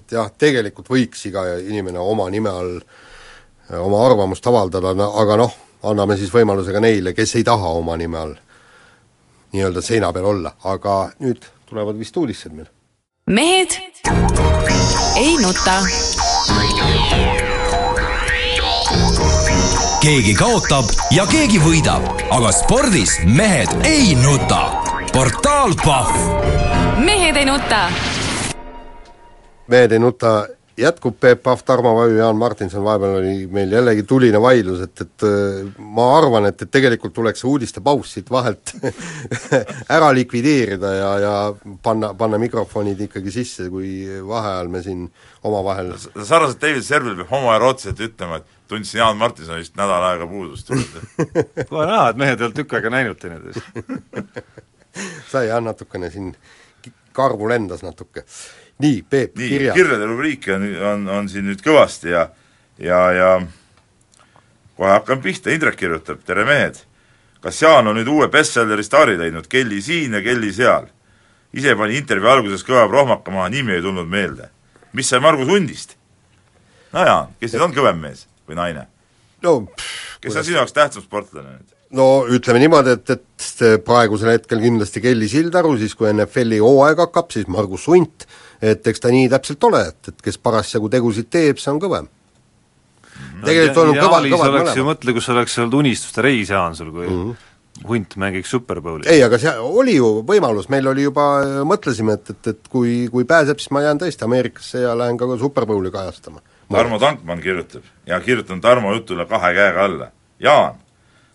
et 0.00 0.12
jah, 0.16 0.30
tegelikult 0.38 0.90
võiks 0.90 1.22
iga 1.28 1.44
inimene 1.60 2.02
oma 2.02 2.26
nime 2.30 2.50
all 2.50 2.76
oma 3.78 4.04
arvamust 4.06 4.46
avaldada, 4.50 4.90
aga 5.22 5.36
noh, 5.38 5.56
anname 5.86 6.16
siis 6.18 6.32
võimaluse 6.34 6.74
ka 6.74 6.82
neile, 6.82 7.14
kes 7.14 7.36
ei 7.38 7.46
taha 7.46 7.74
oma 7.78 7.94
nime 8.00 8.18
all 8.18 8.34
nii-öelda 9.52 9.82
seina 9.82 10.12
peal 10.14 10.26
olla, 10.30 10.54
aga 10.70 10.96
nüüd 11.22 11.46
tulevad 11.70 11.98
vist 11.98 12.16
uudised 12.16 12.52
meil. 12.52 12.66
mehed 13.26 13.70
ei 15.16 15.36
nuta. 15.42 15.76
keegi 20.02 20.34
kaotab 20.34 20.90
ja 21.14 21.26
keegi 21.30 21.60
võidab, 21.62 22.06
aga 22.30 22.52
spordis 22.56 23.18
mehed 23.24 23.86
ei 23.86 24.14
nuta. 24.18 24.62
portaal 25.12 25.76
Pahv. 25.84 26.16
mehed 27.04 27.36
ei 27.36 27.46
nuta. 27.46 27.82
mehed 29.68 29.92
ei 29.92 30.02
nuta 30.02 30.34
jätkub 30.80 31.16
Peep 31.20 31.42
Pahv, 31.42 31.62
Tarmo 31.64 31.94
Vaju, 31.96 32.16
Jaan 32.16 32.36
Martinson, 32.36 32.84
vahepeal 32.84 33.16
oli 33.18 33.46
meil 33.52 33.72
jällegi 33.72 34.02
tuline 34.08 34.40
vaidlus, 34.42 34.80
et, 34.86 35.00
et 35.04 35.24
äh, 35.26 35.66
ma 35.78 36.06
arvan, 36.16 36.48
et, 36.50 36.62
et 36.62 36.70
tegelikult 36.70 37.14
tuleks 37.16 37.42
see 37.42 37.50
uudistepaus 37.50 38.14
siit 38.16 38.30
vahelt 38.30 38.72
ära 39.96 40.10
likvideerida 40.16 40.92
ja, 40.96 41.10
ja 41.24 41.34
panna, 41.82 42.12
panna 42.14 42.40
mikrofonid 42.42 43.00
ikkagi 43.06 43.34
sisse, 43.34 43.68
kui 43.72 43.92
vaheajal 44.26 44.72
me 44.72 44.82
siin 44.84 45.04
omavahel 45.46 45.92
sarnaselt 45.98 46.60
David 46.62 46.86
Servil 46.86 47.18
peab 47.20 47.34
homoerootsiliselt 47.34 48.06
ütlema, 48.10 48.40
et 48.40 48.58
tundsin 48.70 49.02
Jaan 49.02 49.20
Martinsonist 49.20 49.76
nädal 49.78 50.06
aega 50.12 50.26
puudust. 50.30 50.70
Kohe 51.70 51.86
näha, 51.86 52.08
et 52.10 52.20
mehed 52.20 52.40
ei 52.40 52.48
olnud 52.48 52.58
tükk 52.62 52.78
aega 52.78 52.92
näinud 52.94 53.20
teineteist. 53.20 54.50
Sai 55.30 55.46
jah, 55.48 55.62
natukene 55.62 56.10
siin 56.10 56.32
karvu 57.14 57.48
lendas 57.50 57.82
natuke 57.82 58.24
nii, 58.80 59.02
Peep, 59.10 59.34
kirjad. 59.36 59.74
kirjade 59.76 60.06
rubriiki 60.06 60.52
on, 60.52 60.68
on, 60.92 61.08
on 61.18 61.28
siin 61.28 61.46
nüüd 61.48 61.62
kõvasti 61.64 62.12
ja 62.14 62.28
ja, 62.80 63.00
ja 63.12 63.32
kohe 64.76 64.90
hakkan 64.90 65.20
pihta, 65.22 65.52
Indrek 65.52 65.76
kirjutab, 65.76 66.22
tere 66.26 66.44
mehed! 66.48 66.80
kas 67.40 67.62
Jaan 67.62 67.88
on 67.88 67.96
nüüd 67.96 68.08
uue 68.08 68.28
bestselleri 68.32 68.84
staari 68.84 69.16
leidnud, 69.18 69.48
Kelly 69.48 69.80
siin 69.84 70.16
ja 70.16 70.22
Kelly 70.24 70.52
seal? 70.52 70.88
ise 71.52 71.74
pani 71.76 71.96
intervjuu 71.98 72.30
alguses 72.30 72.62
kõva 72.64 72.86
prohmaka 72.88 73.32
maha, 73.34 73.48
nimi 73.50 73.74
ei 73.74 73.82
tulnud 73.82 74.08
meelde. 74.08 74.50
mis 74.92 75.08
sai 75.08 75.20
Margus 75.20 75.48
Hundist? 75.48 75.96
no 76.92 77.04
Jaan, 77.04 77.34
kes 77.40 77.54
nüüd 77.54 77.68
on 77.68 77.76
kõvem 77.76 78.00
mees 78.00 78.26
või 78.48 78.60
naine? 78.60 78.86
no 79.42 79.54
kes 80.20 80.36
on 80.36 80.44
sinu 80.44 80.60
jaoks 80.60 80.72
tähtsam 80.76 81.04
sportlane 81.04 81.58
nüüd? 81.58 81.76
No 81.96 82.06
ütleme 82.30 82.62
niimoodi, 82.62 82.94
et, 82.98 83.16
et 83.16 83.82
praegusel 83.86 84.34
hetkel 84.34 84.62
kindlasti 84.62 85.02
Kelly 85.04 85.28
Sildaru, 85.30 85.74
siis 85.80 85.96
kui 85.98 86.10
NFL-i 86.12 86.60
hooaeg 86.62 87.02
hakkab, 87.06 87.30
siis 87.34 87.50
Margus 87.50 87.88
Hunt, 87.90 88.26
et 88.62 88.86
eks 88.86 89.02
ta 89.02 89.12
nii 89.12 89.28
täpselt 89.32 89.68
ole, 89.70 89.82
et, 89.92 90.12
et 90.12 90.24
kes 90.28 90.38
parasjagu 90.38 90.90
tegusid 90.92 91.30
teeb, 91.32 91.60
see 91.62 91.72
on 91.72 91.82
kõvem 91.82 92.08
no,. 92.08 93.44
tegelikult 93.44 93.82
on 93.82 93.94
kõva, 93.96 94.24
kõvad 94.26 94.56
mõlemad. 94.56 94.82
mõtle, 94.92 95.14
kus 95.16 95.30
oleks 95.34 95.58
olnud 95.58 95.78
unistuste 95.82 96.26
reis, 96.26 96.52
Jaan, 96.52 96.76
sul, 96.78 96.92
kui 96.94 97.06
mm 97.06 97.22
-hmm 97.22 97.46
hunt 97.88 98.16
mängiks 98.16 98.50
Super 98.50 98.80
Bowli. 98.80 99.08
ei, 99.08 99.22
aga 99.24 99.38
see 99.40 99.52
oli 99.56 99.94
ju 99.96 100.08
võimalus, 100.26 100.68
meil 100.68 100.86
oli 100.90 101.06
juba, 101.06 101.40
mõtlesime, 101.64 102.18
et, 102.18 102.30
et, 102.30 102.50
et 102.52 102.68
kui, 102.68 103.08
kui 103.12 103.24
pääseb, 103.24 103.58
siis 103.62 103.70
ma 103.70 103.80
jään 103.80 104.00
tõesti 104.02 104.26
Ameerikasse 104.26 104.82
ja 104.84 104.92
lähen 104.98 105.16
ka 105.16 105.28
Super 105.40 105.66
Bowli 105.66 105.90
kajastama. 105.90 106.42
Tarmo 106.70 106.98
Tankmann 106.98 107.40
kirjutab 107.40 107.82
ja 108.06 108.20
kirjutan 108.20 108.60
Tarmo 108.60 108.92
jutule 108.94 109.26
kahe 109.26 109.54
käega 109.54 109.84
alla. 109.84 110.10
Jaan, 110.40 110.76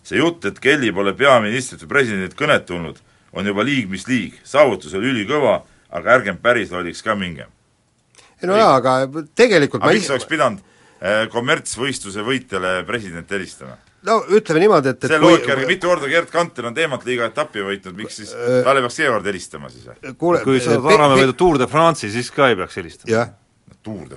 see 0.06 0.20
jutt, 0.20 0.44
et 0.46 0.58
Kelly 0.62 0.92
pole 0.94 1.14
peaministrit 1.18 1.82
või 1.82 1.94
presidendit 1.96 2.36
kõnet 2.38 2.66
tulnud, 2.68 3.00
on 3.36 3.46
juba 3.46 3.64
liig 3.66 3.90
mis 3.90 4.06
liig, 4.08 4.36
saavutus 4.46 4.94
oli 4.94 5.10
ülikõva 5.10 5.60
aga 5.90 6.16
ärgem 6.18 6.38
päris 6.42 6.72
lolliks 6.74 7.02
ka 7.04 7.14
mingem. 7.18 7.50
ei 8.42 8.48
no 8.50 8.56
jaa, 8.58 8.76
aga 8.80 9.24
tegelikult 9.38 9.82
aga 9.82 9.96
miks 9.96 10.10
oleks 10.12 10.28
pidanud 10.28 10.62
äh, 10.62 11.26
kommertsvõistluse 11.32 12.24
võitjale 12.26 12.78
president 12.88 13.30
helistama? 13.30 13.78
no 14.06 14.18
ütleme 14.28 14.64
niimoodi, 14.64 14.92
et, 14.92 15.00
et 15.00 15.08
selle 15.10 15.22
loogika 15.24 15.54
järgi 15.54 15.70
mitu 15.70 15.90
korda 15.90 16.10
Gerd 16.10 16.30
Kanter 16.32 16.68
on 16.70 16.76
teemat 16.76 17.06
liiga 17.08 17.30
etappi 17.30 17.64
võitnud, 17.64 17.96
miks 17.98 18.20
siis 18.20 18.34
äh, 18.34 18.60
talle 18.66 18.84
peaks 18.84 19.00
seekord 19.02 19.32
helistama 19.32 19.72
siis 19.72 19.88
või? 19.88 20.14
kui 20.44 20.62
sa 20.62 20.78
Taaramäe 20.82 21.24
võidad 21.24 21.38
Tour 21.38 21.60
de 21.62 21.70
France'i, 21.70 22.12
siis 22.12 22.32
ka 22.34 22.50
ei 22.52 22.58
peaks 22.58 22.82
helistama. 22.82 23.12
jah 23.14 23.34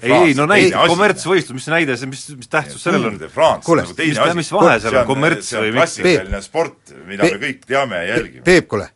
ei, 0.02 0.14
ei 0.32 0.38
no 0.38 0.46
näide, 0.50 0.76
kommertsvõistlus, 0.92 1.58
mis 1.58 1.68
näide 1.72 1.98
see, 2.00 2.10
mis, 2.12 2.24
mis 2.40 2.52
tähtsus 2.52 2.84
sellel 2.86 3.10
on? 3.12 3.20
kuule, 3.66 3.86
nagu 3.86 3.96
mis, 3.98 4.38
mis 4.42 4.54
vahe 4.56 4.78
seal 4.84 5.02
on, 5.02 5.10
kommerts 5.10 5.52
või 5.56 5.74
mis? 5.74 5.80
klassikaline 5.80 6.42
sport, 6.46 6.96
mida 7.08 7.26
Peep, 7.26 7.36
me 7.36 7.44
kõik 7.46 7.68
teame 7.70 8.02
ja 8.04 8.16
jälgime. 8.16 8.46
Peep, 8.48 8.70
kuule, 8.72 8.90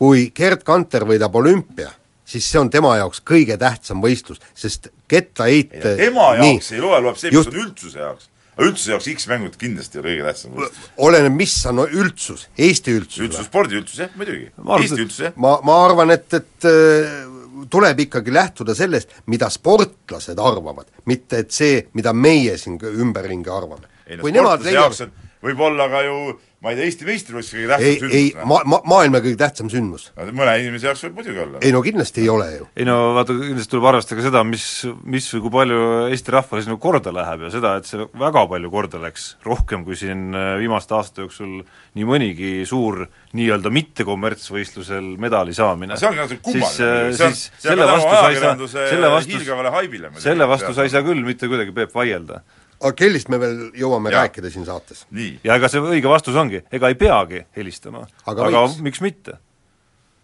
kui 0.00 0.26
Gerd 0.36 0.64
Kanter 0.66 1.06
võidab 1.08 1.36
olümpia, 1.40 1.90
siis 2.30 2.48
see 2.48 2.60
on 2.62 2.70
tema 2.72 2.96
jaoks 3.00 3.22
kõige 3.26 3.56
tähtsam 3.60 4.02
võistlus, 4.04 4.42
sest 4.56 4.90
kettaheite 5.10 5.96
tema 6.00 6.34
jaoks 6.38 6.70
nii, 6.70 6.76
ei 6.78 6.84
loe, 6.84 7.00
loeb 7.06 7.18
see, 7.20 7.32
mis 7.32 7.40
just, 7.40 7.52
on 7.52 7.64
üldsuse 7.64 8.04
jaoks. 8.04 8.30
üldsuse 8.60 8.94
jaoks 8.94 9.10
X-mängud 9.14 9.58
kindlasti 9.60 9.98
ei 9.98 10.02
ole 10.02 10.14
kõige 10.14 10.28
tähtsam 10.28 10.54
võistlus. 10.58 10.92
oleneb, 11.08 11.36
mis 11.40 11.56
on 11.70 11.84
üldsus, 11.86 12.46
Eesti 12.58 12.96
üldsus. 13.00 13.24
üldsus, 13.26 13.50
spordiüldsus 13.50 14.04
jah, 14.04 14.14
muidugi. 14.20 14.50
Eesti 14.78 15.04
üldsus 15.04 15.26
jah. 15.28 15.36
ma, 15.40 15.56
ma 15.66 15.80
arvan, 15.86 16.14
et, 16.16 16.28
et 16.38 16.70
äh, 16.70 17.29
tuleb 17.70 18.00
ikkagi 18.06 18.34
lähtuda 18.34 18.74
sellest, 18.74 19.12
mida 19.26 19.50
sportlased 19.50 20.38
arvavad, 20.38 20.86
mitte 21.10 21.44
et 21.44 21.50
see, 21.50 21.86
mida 21.94 22.12
meie 22.12 22.56
siin 22.58 22.78
ümberringi 22.78 23.50
arvame. 23.50 23.88
sportlase 24.10 24.72
jaoks 24.74 25.00
on, 25.06 25.12
võib 25.44 25.66
olla 25.70 25.88
ka 25.92 26.04
ju 26.06 26.20
ma 26.60 26.74
ei 26.74 26.76
tea, 26.76 26.88
Eesti 26.90 27.06
meistrivõistlus 27.08 27.54
kõige 27.54 27.68
tähtsam 27.70 27.94
sündmus? 27.96 28.16
ei, 28.16 28.24
ei, 28.36 28.46
ma-, 28.48 28.60
ma-, 28.68 28.80
maailma 28.90 29.22
kõige 29.24 29.38
tähtsam 29.40 29.70
sündmus. 29.72 30.10
mõne 30.36 30.56
inimese 30.60 30.90
jaoks 30.90 31.04
võib 31.06 31.20
muidugi 31.20 31.40
olla. 31.40 31.62
ei 31.64 31.72
no 31.72 31.80
kindlasti 31.84 32.20
ei 32.20 32.28
ole 32.32 32.48
ju. 32.52 32.66
ei 32.76 32.88
no 32.88 32.96
vaata, 33.16 33.36
kindlasti 33.38 33.72
tuleb 33.72 33.88
arvestada 33.88 34.18
ka 34.20 34.26
seda, 34.26 34.42
mis, 34.44 34.66
mis 35.08 35.30
või 35.34 35.44
kui 35.46 35.54
palju 35.56 35.80
Eesti 36.12 36.36
rahvale 36.36 36.66
sinna 36.66 36.76
korda 36.82 37.14
läheb 37.16 37.46
ja 37.46 37.52
seda, 37.56 37.72
et 37.80 37.88
see 37.88 38.04
väga 38.20 38.44
palju 38.52 38.72
korda 38.76 39.00
läks, 39.06 39.30
rohkem 39.46 39.86
kui 39.88 39.96
siin 39.96 40.28
äh, 40.36 40.52
viimaste 40.60 40.98
aastate 40.98 41.24
jooksul 41.24 41.62
nii 41.96 42.08
mõnigi 42.12 42.52
suur 42.68 43.06
nii-öelda 43.32 43.72
mittekommertsvõistlusel 43.72 45.14
medali 45.22 45.56
saamine. 45.56 45.96
see 45.96 46.12
ongi 46.12 46.24
natuke 46.26 46.44
kummaline, 46.44 47.16
see 47.16 47.30
on, 47.30 47.38
see 47.40 47.72
on 47.72 47.84
tänu 47.86 48.08
ajakirjanduse 48.12 48.88
hiilgavale 49.32 49.76
haibile. 49.78 50.12
selle 50.20 50.50
vastu 50.50 50.76
sa 50.76 50.84
ei 50.84 50.92
saa 50.92 51.06
küll 51.06 51.24
mitte 51.24 51.48
kuidagi, 51.48 51.72
Peep, 51.72 51.96
vaielda 51.96 52.42
aga 52.80 52.96
kellist 52.96 53.28
me 53.32 53.38
veel 53.40 53.60
jõuame 53.76 54.12
ja. 54.12 54.24
rääkida 54.24 54.50
siin 54.52 54.64
saates? 54.68 55.04
ja 55.44 55.56
ega 55.56 55.68
see 55.70 55.82
õige 55.84 56.10
vastus 56.10 56.36
ongi, 56.40 56.62
ega 56.72 56.90
ei 56.90 56.96
peagi 56.98 57.44
helistama, 57.56 58.06
aga, 58.24 58.48
aga 58.48 58.64
miks? 58.84 59.02
mitte? 59.04 59.36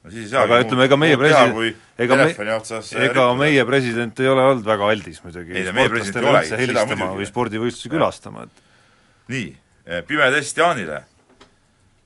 No 0.06 0.12
siis 0.14 0.32
aga 0.38 0.60
ütleme, 0.62 0.86
ega 0.86 0.96
meie 1.02 1.18
president, 1.18 1.82
ega 1.98 2.18
me, 2.20 2.28
ega 3.08 3.26
meie 3.40 3.66
president 3.66 4.22
ei 4.22 4.30
ole 4.30 4.44
olnud 4.52 4.68
väga 4.68 4.90
aldis 4.94 5.18
muidugi 5.24 5.64
sportlastele 5.66 6.32
üldse 6.32 6.60
helistama 6.62 7.10
või 7.18 7.28
spordivõistlusi 7.28 7.92
külastama, 7.92 8.46
et 8.46 9.32
nii, 9.34 9.48
eh, 9.88 10.04
pime 10.06 10.30
test 10.34 10.62
Jaanile. 10.62 11.02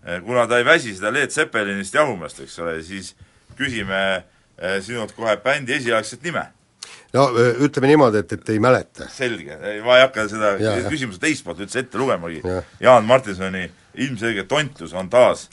Eh, 0.00 0.22
kuna 0.24 0.46
ta 0.48 0.56
ei 0.56 0.64
väsi 0.64 0.94
seda 0.96 1.12
Leet 1.12 1.34
Zeppelinist 1.34 1.94
jahumast, 1.94 2.40
eks 2.40 2.56
ole, 2.64 2.78
siis 2.82 3.12
küsime 3.58 4.00
eh, 4.16 4.80
sinult 4.80 5.12
kohe 5.12 5.36
bändi 5.44 5.76
esialgset 5.76 6.24
nime 6.24 6.46
no 7.16 7.26
ütleme 7.66 7.90
niimoodi, 7.90 8.24
et, 8.24 8.34
et 8.36 8.52
ei 8.54 8.60
mäleta. 8.62 9.08
selge, 9.12 9.56
ma 9.84 9.98
ei 9.98 10.04
hakka 10.06 10.26
seda 10.30 10.52
ja, 10.62 10.76
küsimuse 10.90 11.22
teist 11.22 11.46
poolt 11.46 11.62
üldse 11.64 11.82
ette 11.84 11.98
lugemagi 12.00 12.42
ja., 12.44 12.60
Jaan 12.80 13.08
Martinsoni 13.08 13.66
ilmselge 14.00 14.46
tontlus 14.50 14.94
on 14.94 15.10
taas 15.10 15.48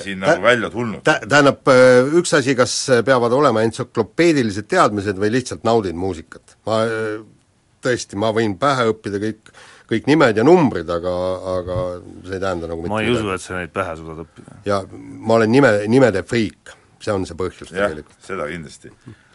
siin 0.00 0.22
nagu 0.22 0.38
Tä, 0.38 0.42
välja 0.42 0.70
tulnud. 0.70 1.02
Tä-, 1.04 1.20
tähendab, 1.28 1.68
üks 2.16 2.32
asi, 2.38 2.54
kas 2.56 2.72
peavad 3.04 3.34
olema 3.36 3.64
entsüklopeedilised 3.66 4.68
teadmised 4.70 5.18
või 5.20 5.32
lihtsalt 5.34 5.66
naudin 5.66 5.98
muusikat. 5.98 6.56
ma 6.64 6.78
tõesti, 7.84 8.16
ma 8.16 8.30
võin 8.32 8.54
pähe 8.60 8.86
õppida 8.92 9.20
kõik, 9.20 9.50
kõik 9.90 10.08
nimed 10.08 10.40
ja 10.40 10.46
numbrid, 10.46 10.88
aga, 10.88 11.12
aga 11.58 11.80
see 12.24 12.38
ei 12.38 12.40
tähenda 12.46 12.70
nagu 12.70 12.88
ma 12.88 13.02
ei 13.04 13.12
usu, 13.12 13.28
et 13.34 13.44
sa 13.44 13.58
neid 13.58 13.74
pähe 13.74 13.96
suudad 13.98 14.24
õppida. 14.24 14.62
ja 14.64 14.80
ma 14.88 15.36
olen 15.36 15.52
nime, 15.52 15.74
nimede 15.90 16.24
friik 16.24 16.72
see 17.04 17.12
on 17.14 17.26
see 17.28 17.36
põhjus 17.38 17.68
ja, 17.70 17.88
tegelikult. 17.88 18.20
seda 18.24 18.46
kindlasti. 18.48 18.92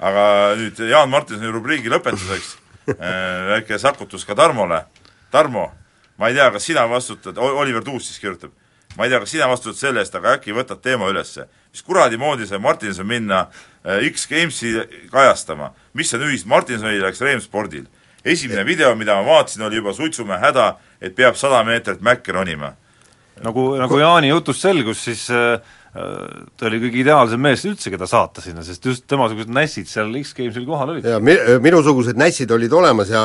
aga 0.10 0.24
nüüd 0.60 0.82
Jaan 0.90 1.12
Martinsoni 1.12 1.52
rubriigi 1.54 1.92
lõpetuseks 1.94 2.56
äh, 2.96 3.52
väike 3.54 3.78
sakutus 3.82 4.26
ka 4.26 4.38
Tarmole. 4.38 4.84
Tarmo, 5.32 5.68
ma 6.18 6.30
ei 6.30 6.38
tea, 6.38 6.50
kas 6.56 6.66
sina 6.66 6.88
vastutad, 6.90 7.38
Oliver 7.38 7.84
Tuus 7.86 8.08
siis 8.10 8.18
kirjutab, 8.22 8.56
ma 8.98 9.06
ei 9.06 9.14
tea, 9.14 9.20
kas 9.22 9.36
sina 9.36 9.50
vastutad 9.52 9.78
selle 9.78 10.02
eest, 10.02 10.16
aga 10.18 10.34
äkki 10.40 10.56
võtad 10.58 10.82
teema 10.82 11.10
ülesse. 11.12 11.46
mis 11.70 11.86
kuradi 11.86 12.18
moodi 12.18 12.48
sai 12.50 12.58
Martinson 12.58 13.08
minna 13.08 13.46
äh, 13.46 14.10
X-Gamesi 14.10 14.74
kajastama, 15.12 15.74
mis 15.94 16.14
on 16.14 16.26
ühist 16.26 16.50
Martinsonil 16.50 17.04
ja 17.04 17.14
Extreme-spordil? 17.14 17.86
esimene 18.26 18.66
video, 18.66 18.96
mida 18.96 19.16
ma 19.16 19.26
vaatasin, 19.26 19.64
oli 19.64 19.80
juba 19.80 19.94
suitsumäe 19.94 20.40
häda, 20.42 20.74
et 21.02 21.16
peab 21.16 21.38
sada 21.40 21.64
meetrit 21.64 22.02
mäkke 22.02 22.34
ronima. 22.36 22.74
nagu, 23.44 23.76
nagu 23.80 24.00
Jaani 24.00 24.28
jutust 24.28 24.62
selgus, 24.62 25.04
siis 25.04 25.30
äh, 25.32 25.62
ta 25.94 26.68
oli 26.70 26.80
kõige 26.84 27.02
ideaalsem 27.02 27.42
mees 27.42 27.64
üldse, 27.66 27.90
keda 27.90 28.06
saata 28.10 28.44
sinna, 28.46 28.62
sest 28.66 28.84
just 28.86 29.08
temasugused 29.10 29.50
nässid 29.54 29.90
seal 29.90 30.12
X-Gamesil 30.22 30.68
kohal 30.68 30.94
olid. 30.94 31.08
ja 31.10 31.18
mi-, 31.24 31.40
minusugused 31.66 32.20
nässid 32.20 32.52
olid 32.54 32.74
olemas 32.78 33.10
ja 33.10 33.24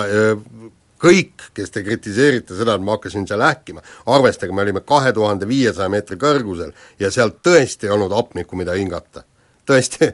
kõik, 1.04 1.50
kes 1.56 1.74
te 1.74 1.82
kritiseerite 1.84 2.56
seda, 2.56 2.78
et 2.78 2.84
ma 2.84 2.96
hakkasin 2.96 3.28
seal 3.28 3.44
ähkima, 3.44 3.84
arvestage, 4.14 4.54
me 4.56 4.64
olime 4.64 4.80
kahe 4.86 5.12
tuhande 5.12 5.48
viiesaja 5.48 5.90
meetri 5.92 6.16
kõrgusel 6.20 6.72
ja 7.02 7.12
seal 7.12 7.34
tõesti 7.44 7.90
ei 7.90 7.94
olnud 7.94 8.14
hapnikku, 8.16 8.56
mida 8.56 8.76
hingata. 8.78 9.26
tõesti, 9.68 10.10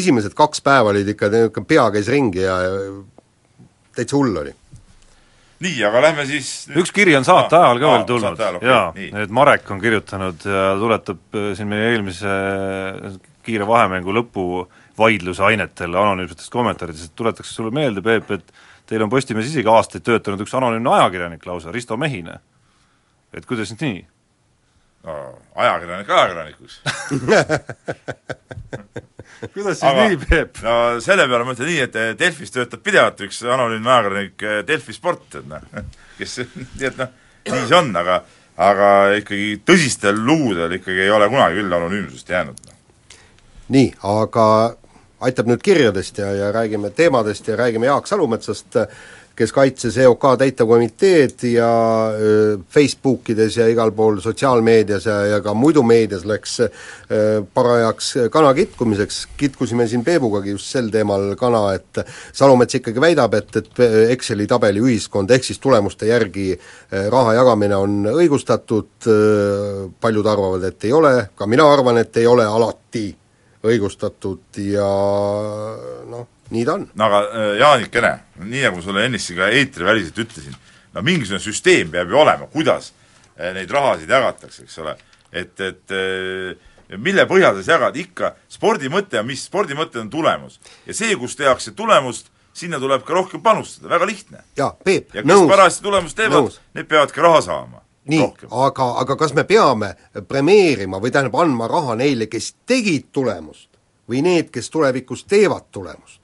esimesed 0.00 0.34
kaks 0.36 0.64
päeva 0.64 0.92
olid 0.92 1.08
ikka, 1.08 1.28
niisugune 1.32 1.68
pea 1.68 1.86
käis 1.92 2.08
ringi 2.12 2.44
ja 2.44 2.56
täitsa 3.92 4.16
hull 4.16 4.36
oli 4.36 4.56
nii, 5.62 5.78
aga 5.86 6.02
lähme 6.06 6.26
siis 6.28 6.50
üks 6.78 6.92
kiri 6.94 7.14
on 7.18 7.26
saate 7.26 7.58
ajal 7.58 7.80
ka 7.82 7.92
veel 7.94 8.06
tulnud, 8.08 8.40
okay, 8.40 8.68
jaa, 8.68 8.84
et 9.22 9.34
Marek 9.34 9.70
on 9.70 9.80
kirjutanud 9.82 10.46
ja 10.48 10.72
tuletab 10.80 11.38
äh, 11.38 11.50
siin 11.58 11.70
meie 11.70 11.92
eelmise 11.92 12.32
äh, 12.32 13.18
kiire 13.46 13.66
vahemängu 13.68 14.14
lõpu 14.14 14.46
vaidluse 14.98 15.44
ainetel 15.46 15.94
anonüümsetest 15.98 16.52
kommentaaridest, 16.52 17.10
et 17.10 17.18
tuletaks 17.18 17.54
sulle 17.56 17.72
meelde, 17.74 18.04
Peep, 18.04 18.30
et 18.34 18.54
teil 18.90 19.04
on 19.04 19.10
Postimehes 19.12 19.50
isegi 19.50 19.70
aastaid 19.70 20.04
töötanud 20.06 20.42
üks 20.44 20.54
anonüümne 20.58 20.92
ajakirjanik 20.98 21.46
lausa, 21.48 21.72
Risto 21.74 21.96
Mehine. 21.96 22.40
et 23.32 23.46
kuidas 23.48 23.72
nüüd 23.72 23.86
nii? 23.86 24.00
No 25.06 25.38
ajakirjanik 25.54 26.10
ajakirjanikuks 26.10 26.80
kuidas 29.54 29.78
siis 29.78 29.88
Aga, 29.88 30.08
nii, 30.08 30.18
Peep? 30.28 30.50
no 30.62 31.00
selle 31.04 31.26
peale 31.30 31.44
ma 31.46 31.54
ütlen 31.56 31.70
nii, 31.72 31.80
et 31.88 31.94
Delfis 32.20 32.54
töötab 32.54 32.80
pidevalt 32.84 33.18
üks 33.26 33.38
anonüümne 33.46 33.90
ajakirjanik 33.96 34.38
Delfi 34.68 34.92
Sport, 34.96 35.26
et 35.40 35.46
noh, 35.50 35.62
kes, 36.20 36.32
nii 36.76 36.86
et 36.90 36.96
noh, 37.00 37.10
nii 37.48 37.64
see 37.66 37.78
on, 37.78 37.90
aga 37.98 38.14
aga 38.62 38.88
ikkagi 39.16 39.62
tõsistel 39.66 40.16
lugudel 40.26 40.72
ikkagi 40.76 41.00
ei 41.06 41.10
ole 41.10 41.26
kunagi 41.32 41.56
küll 41.60 41.72
anonüümsust 41.72 42.28
jäänud. 42.28 42.58
Noh. 42.68 42.76
nii, 43.72 43.88
aga 44.04 44.46
aitab 45.22 45.46
nüüd 45.50 45.62
kirjadest 45.64 46.18
ja, 46.18 46.30
ja 46.36 46.52
räägime 46.54 46.90
teemadest 46.94 47.48
ja 47.48 47.56
räägime 47.56 47.86
Jaak 47.86 48.06
Salumetsast, 48.10 48.76
kes 49.36 49.52
kaitses 49.52 49.96
EOK 50.02 50.24
täitevkomiteed 50.38 51.44
ja 51.52 51.68
Facebookides 52.70 53.56
ja 53.56 53.68
igal 53.70 53.92
pool 53.96 54.20
sotsiaalmeedias 54.20 55.06
ja, 55.06 55.16
ja 55.26 55.40
ka 55.44 55.54
muidu 55.54 55.82
meedias 55.86 56.26
läks 56.28 56.58
parajaks 57.54 58.12
kana 58.32 58.52
kitkumiseks, 58.54 59.22
kitkusime 59.36 59.86
siin 59.88 60.04
Peebugagi 60.04 60.52
just 60.52 60.68
sel 60.72 60.90
teemal 60.92 61.32
kana, 61.40 61.64
et 61.76 62.02
Salumets 62.32 62.76
ikkagi 62.78 63.00
väidab, 63.00 63.34
et, 63.38 63.56
et 63.62 63.82
Exceli 64.12 64.46
tabeli 64.50 64.82
ühiskond 64.84 65.32
ehk 65.32 65.48
siis 65.48 65.60
tulemuste 65.62 66.08
järgi 66.10 66.52
raha 67.12 67.34
jagamine 67.40 67.76
on 67.76 67.98
õigustatud, 68.12 69.08
paljud 70.00 70.28
arvavad, 70.28 70.68
et 70.68 70.88
ei 70.88 70.92
ole, 70.92 71.14
ka 71.36 71.48
mina 71.48 71.66
arvan, 71.72 72.02
et 72.02 72.16
ei 72.20 72.28
ole 72.28 72.46
alati 72.46 73.08
õigustatud 73.62 74.58
ja 74.66 74.88
noh, 76.10 76.26
nii 76.52 76.64
ta 76.68 76.76
on. 76.78 76.88
no 76.94 77.08
aga 77.08 77.22
äh, 77.28 77.52
Jaanikene, 77.60 78.12
nii 78.42 78.66
nagu 78.66 78.82
sulle 78.84 79.06
ennist 79.08 79.32
ka 79.36 79.48
eetriväliselt 79.52 80.18
ütlesin, 80.24 80.58
no 80.92 81.04
mingisugune 81.06 81.42
süsteem 81.42 81.92
peab 81.92 82.12
ju 82.12 82.20
olema, 82.20 82.48
kuidas 82.52 82.92
äh, 83.36 83.52
neid 83.56 83.70
rahasid 83.72 84.10
jagatakse, 84.10 84.66
eks 84.66 84.78
ole. 84.84 84.96
et, 85.32 85.54
et 85.60 85.96
äh, 85.96 86.98
mille 86.98 87.24
põhjal 87.28 87.60
sa 87.62 87.76
jagad, 87.76 87.96
ikka 87.96 88.34
spordi 88.52 88.92
mõte 88.92 89.20
on 89.20 89.28
mis, 89.30 89.46
spordi 89.48 89.76
mõte 89.78 90.00
on 90.02 90.10
tulemus. 90.12 90.60
ja 90.86 90.96
see, 90.96 91.16
kus 91.16 91.36
tehakse 91.36 91.74
tulemust, 91.76 92.28
sinna 92.52 92.80
tuleb 92.80 93.04
ka 93.04 93.16
rohkem 93.16 93.40
panustada, 93.42 93.88
väga 93.94 94.08
lihtne. 94.08 94.44
jaa, 94.56 94.74
Peep, 94.84 95.14
ja 95.14 95.24
kes 95.24 95.48
parajasti 95.48 95.88
tulemust 95.88 96.16
teevad, 96.16 96.60
need 96.76 96.90
peavad 96.90 97.14
ka 97.14 97.24
raha 97.28 97.40
saama 97.48 97.82
nii, 98.10 98.22
aga, 98.50 98.88
aga 99.02 99.16
kas 99.16 99.34
me 99.34 99.44
peame 99.46 99.92
premeerima 100.28 100.98
või 101.02 101.12
tähendab, 101.14 101.36
andma 101.38 101.68
raha 101.70 101.94
neile, 101.98 102.26
kes 102.30 102.52
tegid 102.66 103.12
tulemust 103.14 103.70
või 104.10 104.24
need, 104.26 104.50
kes 104.54 104.70
tulevikus 104.72 105.24
teevad 105.30 105.70
tulemust? 105.70 106.21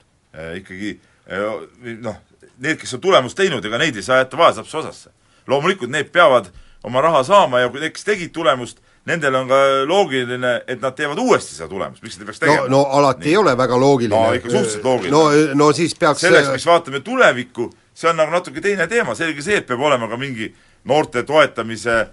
Ikkagi 0.58 0.98
äh, 1.30 1.94
noh, 2.02 2.18
need, 2.58 2.78
kes 2.80 2.94
on 2.98 3.00
tulemust 3.04 3.38
teinud, 3.38 3.64
ega 3.64 3.80
neid 3.80 3.96
ei 3.96 4.04
saa 4.04 4.22
jätta 4.22 4.38
vaeslapse 4.38 4.76
osasse. 4.82 5.10
loomulikult 5.48 5.90
need 5.90 6.10
peavad 6.12 6.50
oma 6.84 7.00
raha 7.00 7.22
saama 7.24 7.60
ja 7.60 7.68
kui 7.68 7.80
need, 7.80 7.94
kes 7.96 8.04
tegid 8.04 8.32
tulemust, 8.32 8.78
nendel 9.08 9.34
on 9.34 9.48
ka 9.48 9.58
loogiline, 9.88 10.52
et 10.68 10.80
nad 10.82 10.94
teevad 10.94 11.18
uuesti 11.18 11.56
seda 11.56 11.68
tulemust, 11.68 12.02
miks 12.02 12.18
nad 12.18 12.22
ei 12.22 12.30
peaks 12.30 12.42
tegema? 12.44 12.68
no, 12.68 12.68
no 12.76 12.84
alati 13.00 13.24
Nii. 13.24 13.32
ei 13.32 13.36
ole 13.36 13.56
väga 13.56 13.80
loogiline. 13.80 14.20
no 14.26 14.36
ikka 14.36 14.50
suhteliselt 14.50 14.84
loogiline. 14.84 15.16
no, 15.16 15.54
no 15.64 15.72
siis 15.72 15.94
peaks 15.98 16.20
selleks, 16.26 16.52
mis 16.52 16.66
vaatame 16.66 17.00
tulevikku, 17.00 17.70
see 17.94 18.10
on 18.10 18.20
nagu 18.20 18.34
natuke 18.34 18.60
teine 18.60 18.86
teema, 18.86 19.16
selge 19.18 19.42
see, 19.42 19.58
et 19.62 19.66
peab 19.66 19.80
olema 19.80 20.08
ka 20.08 20.20
mingi 20.20 20.52
noorte 20.84 21.24
toetamise 21.26 22.04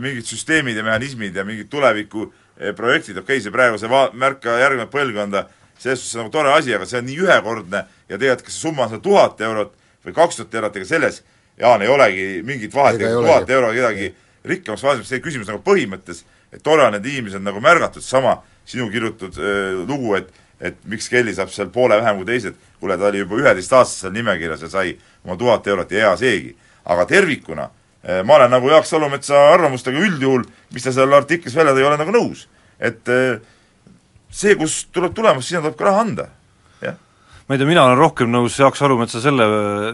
mingid 0.00 0.24
süsteemid 0.24 0.76
ja 0.76 0.84
mehhanismid 0.84 1.36
ja 1.36 1.44
mingid 1.44 1.68
tuleviku 1.68 2.30
eh, 2.56 2.72
projektid, 2.76 3.18
okei 3.18 3.36
okay,, 3.36 3.44
see 3.44 3.52
praegu 3.52 3.78
see 3.80 3.90
va-, 3.90 4.08
märka 4.16 4.56
järgnevat 4.62 4.92
põlvkonda, 4.92 5.44
selles 5.78 6.02
suhtes 6.02 6.18
nagu 6.20 6.30
tore 6.32 6.52
asi, 6.54 6.74
aga 6.74 6.86
see 6.88 7.00
on 7.00 7.08
nii 7.08 7.20
ühekordne 7.24 7.84
ja 8.08 8.18
tegelikult 8.18 8.46
kas 8.46 8.56
see 8.56 8.68
summa 8.68 8.86
on 8.86 8.92
seal 8.94 9.02
tuhat 9.04 9.40
eurot 9.44 9.74
või 10.04 10.16
kaks 10.16 10.40
tuhat 10.40 10.54
eurot, 10.60 10.76
ega 10.80 10.88
selles, 10.88 11.22
Jaan, 11.58 11.84
ei 11.86 11.88
olegi 11.88 12.24
mingit 12.42 12.72
vahet, 12.74 12.98
ega 12.98 13.20
tuhat 13.22 13.50
euro 13.54 13.68
kedagi 13.74 14.08
rikkamaks 14.44 14.82
vaesemaks, 14.82 15.12
see 15.12 15.22
küsimus 15.22 15.50
nagu 15.50 15.60
põhimõttes, 15.64 16.24
et 16.50 16.62
tore 16.66 16.82
on 16.82 16.96
need 16.96 17.06
inimesed 17.06 17.44
nagu 17.44 17.62
märgatud, 17.62 18.02
sama 18.02 18.40
sinu 18.66 18.88
kirjutatud 18.90 19.38
äh, 19.38 19.84
lugu, 19.86 20.16
et 20.20 20.32
et 20.64 20.76
miks 20.88 21.08
Kelly 21.10 21.32
saab 21.34 21.50
seal 21.52 21.68
poole 21.74 21.96
vähem 21.98 22.16
kui 22.16 22.24
teised, 22.28 22.54
kuule, 22.80 22.94
ta 22.96 23.08
oli 23.10 23.18
juba 23.20 23.36
üheteistaastasel 23.42 24.12
nimekirjas 24.14 24.62
ja 24.64 24.68
sai 24.72 24.92
oma 25.24 25.34
tuhat 25.36 25.66
eurot 25.66 25.90
ja 25.92 26.06
hea 26.06 26.12
seegi. 26.16 26.54
aga 26.84 27.04
tervikuna 27.10 27.66
Eh, 28.04 28.20
ma 28.24 28.36
olen 28.36 28.50
nagu 28.52 28.68
Jaak 28.68 28.84
Salumetsa 28.84 29.38
arvamustega 29.54 29.96
üldjuhul, 30.04 30.42
mis 30.76 30.84
ta 30.84 30.92
seal 30.92 31.12
artiklis 31.16 31.54
välja 31.56 31.72
tõi, 31.72 31.86
olen 31.88 32.02
nagu 32.02 32.12
nõus. 32.12 32.46
et 32.78 33.08
eh, 33.08 33.38
see, 34.34 34.56
kus 34.58 34.84
tuleb 34.94 35.14
tulemus, 35.16 35.48
sinna 35.48 35.62
tuleb 35.64 35.78
ka 35.78 35.90
raha 35.90 36.06
anda, 36.08 36.30
ma 37.44 37.54
ei 37.54 37.60
tea, 37.60 37.68
mina 37.68 37.82
olen 37.84 37.98
rohkem 38.00 38.30
nõus 38.32 38.54
Jaak 38.56 38.76
Salumetsa 38.78 39.20
selle, 39.20 39.44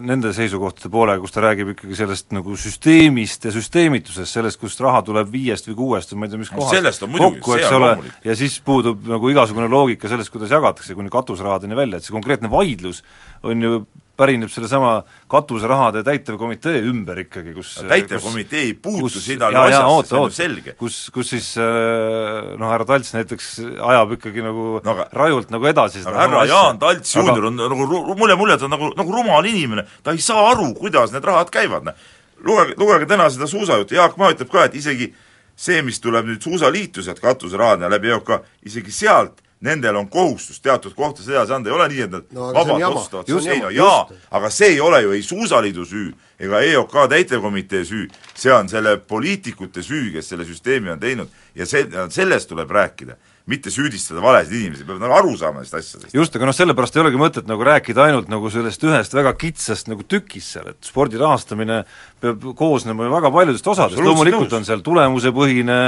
nende 0.07 0.31
seisukohtade 0.37 0.87
poolega, 0.93 1.19
kus 1.19 1.35
ta 1.35 1.43
räägib 1.43 1.73
ikkagi 1.73 1.97
sellest 1.99 2.29
nagu 2.37 2.55
süsteemist 2.55 3.49
ja 3.49 3.51
süsteemitusest, 3.55 4.37
sellest, 4.39 4.61
kust 4.63 4.83
raha 4.85 5.01
tuleb 5.09 5.33
viiest 5.33 5.67
või 5.67 5.79
kuuest 5.81 6.15
või 6.15 6.21
ma 6.21 6.29
ei 6.29 6.35
tea, 6.35 6.43
mis 6.45 6.53
kohast 6.55 7.03
kokku, 7.19 7.57
eks 7.57 7.75
ole, 7.75 7.91
ja 8.29 8.37
siis 8.39 8.61
puudub 8.63 9.03
nagu 9.11 9.33
igasugune 9.35 9.67
loogika 9.73 10.11
sellest, 10.13 10.31
kuidas 10.31 10.55
jagatakse 10.55 10.95
kuni 10.95 11.11
katusrahadeni 11.11 11.79
välja, 11.79 11.99
et 11.99 12.07
see 12.07 12.15
konkreetne 12.15 12.53
vaidlus 12.53 13.03
on 13.43 13.67
ju 13.67 13.83
pärineb 14.21 14.53
sellesama 14.53 14.93
katuserahade 15.31 16.03
täitevkomitee 16.07 16.83
ümber 16.91 17.23
ikkagi, 17.25 17.55
kus 17.57 17.73
täitevkomitee 17.89 18.65
ei 18.69 18.75
puutu 18.75 19.23
sinna 19.23 19.49
asjasse, 19.49 20.11
see 20.11 20.21
on 20.21 20.35
selge. 20.37 20.75
kus, 20.81 20.99
kus 21.15 21.33
siis 21.35 21.49
äh, 21.61 22.53
noh, 22.61 22.69
härra 22.71 22.87
Talts 22.89 23.15
näiteks 23.17 23.51
ajab 23.93 24.17
ikkagi 24.19 24.45
nagu 24.45 24.67
no, 24.79 24.95
aga, 24.95 25.09
rajult 25.23 25.53
nagu 25.55 25.71
edasi 25.71 26.05
aga 26.05 26.25
härra 26.27 26.45
Jaan 26.51 26.81
Talts 26.83 27.17
juunior 27.17 27.51
on 27.51 27.59
nagu 27.61 27.89
mulle 28.19 28.37
mulje, 28.39 28.59
et 28.59 28.63
ta 28.63 28.69
on 28.69 28.77
nagu, 28.77 28.93
nagu 28.99 29.17
rumal 29.17 29.49
inimene, 29.49 29.87
ta 30.05 30.15
ei 30.17 30.23
saa 30.25 30.51
aru, 30.53 30.73
kuidas 30.79 31.15
need 31.15 31.27
rahad 31.27 31.53
käivad, 31.55 31.89
noh. 31.89 32.09
lugege, 32.45 32.77
lugege 32.81 33.09
täna 33.11 33.29
seda 33.33 33.49
suusajuttu, 33.51 33.97
Jaak 33.99 34.17
Maa 34.21 34.35
ütleb 34.37 34.53
ka, 34.53 34.69
et 34.69 34.79
isegi 34.79 35.13
see, 35.61 35.83
mis 35.85 36.01
tuleb 36.01 36.29
nüüd 36.29 36.43
suusaliitu 36.45 37.05
sealt 37.05 37.21
katuserahadena 37.23 37.91
läbi 37.93 38.13
EOK, 38.15 38.37
isegi 38.69 38.95
sealt 38.95 39.43
nendel 39.61 39.97
on 40.01 40.09
kohustus 40.09 40.61
teatud 40.61 40.95
kohtades 40.97 41.29
edasi 41.29 41.53
anda, 41.53 41.71
ei 41.71 41.77
ole 41.77 41.89
nii, 41.93 42.03
et 42.07 42.15
nad 42.15 42.35
no, 42.37 42.51
vabalt 42.55 43.15
otsustavad, 43.23 43.53
ei 43.53 43.61
no 43.61 43.71
jaa, 43.75 44.09
aga 44.31 44.51
see 44.51 44.75
ei 44.75 44.81
ole 44.81 45.03
ju 45.05 45.13
ei 45.17 45.23
Suusaliidu 45.23 45.85
süü 45.85 46.11
ega 46.41 46.61
EOK 46.65 46.95
täitevkomitee 47.13 47.85
süü, 47.85 48.07
see 48.35 48.53
on 48.55 48.69
selle 48.69 48.97
poliitikute 49.09 49.83
süü, 49.85 50.09
kes 50.15 50.33
selle 50.33 50.47
süsteemi 50.49 50.93
on 50.93 51.01
teinud. 51.01 51.29
Ja 51.55 51.67
see, 51.67 51.85
sellest 52.15 52.49
tuleb 52.49 52.71
rääkida. 52.73 53.19
Mitte 53.51 53.71
süüdistada 53.73 54.23
valesid 54.23 54.55
inimesi, 54.55 54.85
peavad 54.87 55.03
nagu 55.03 55.15
aru 55.17 55.33
saama 55.37 55.59
nendest 55.59 55.75
asjadest. 55.75 56.15
just, 56.15 56.37
aga 56.37 56.47
noh, 56.47 56.55
sellepärast 56.55 56.97
ei 56.97 57.03
olegi 57.03 57.19
mõtet 57.19 57.49
nagu 57.51 57.65
rääkida 57.67 58.05
ainult 58.07 58.29
nagu 58.31 58.51
sellest 58.53 58.85
ühest 58.87 59.17
väga 59.17 59.33
kitsast 59.41 59.91
nagu 59.91 60.05
tükist 60.07 60.55
seal, 60.55 60.69
et 60.71 60.87
spordi 60.87 61.19
rahastamine 61.19 61.81
peab 62.21 62.45
koosnema 62.57 63.07
ju 63.07 63.13
väga 63.15 63.31
paljudest 63.35 63.71
osadest, 63.73 64.03
loomulikult 64.05 64.53
on 64.59 64.67
seal 64.69 64.85
tulemusepõhine 64.85 65.79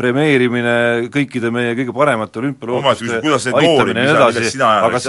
premeerimine 0.00 0.74
kõikide 1.12 1.52
meie 1.54 1.76
kõige 1.78 1.94
paremate 1.96 2.42
olümpialooduste 2.42 3.52
aitamine 3.52 4.06
ja 4.06 4.08
nii 4.08 4.16
edasi, 4.16 4.62
aga 4.62 5.02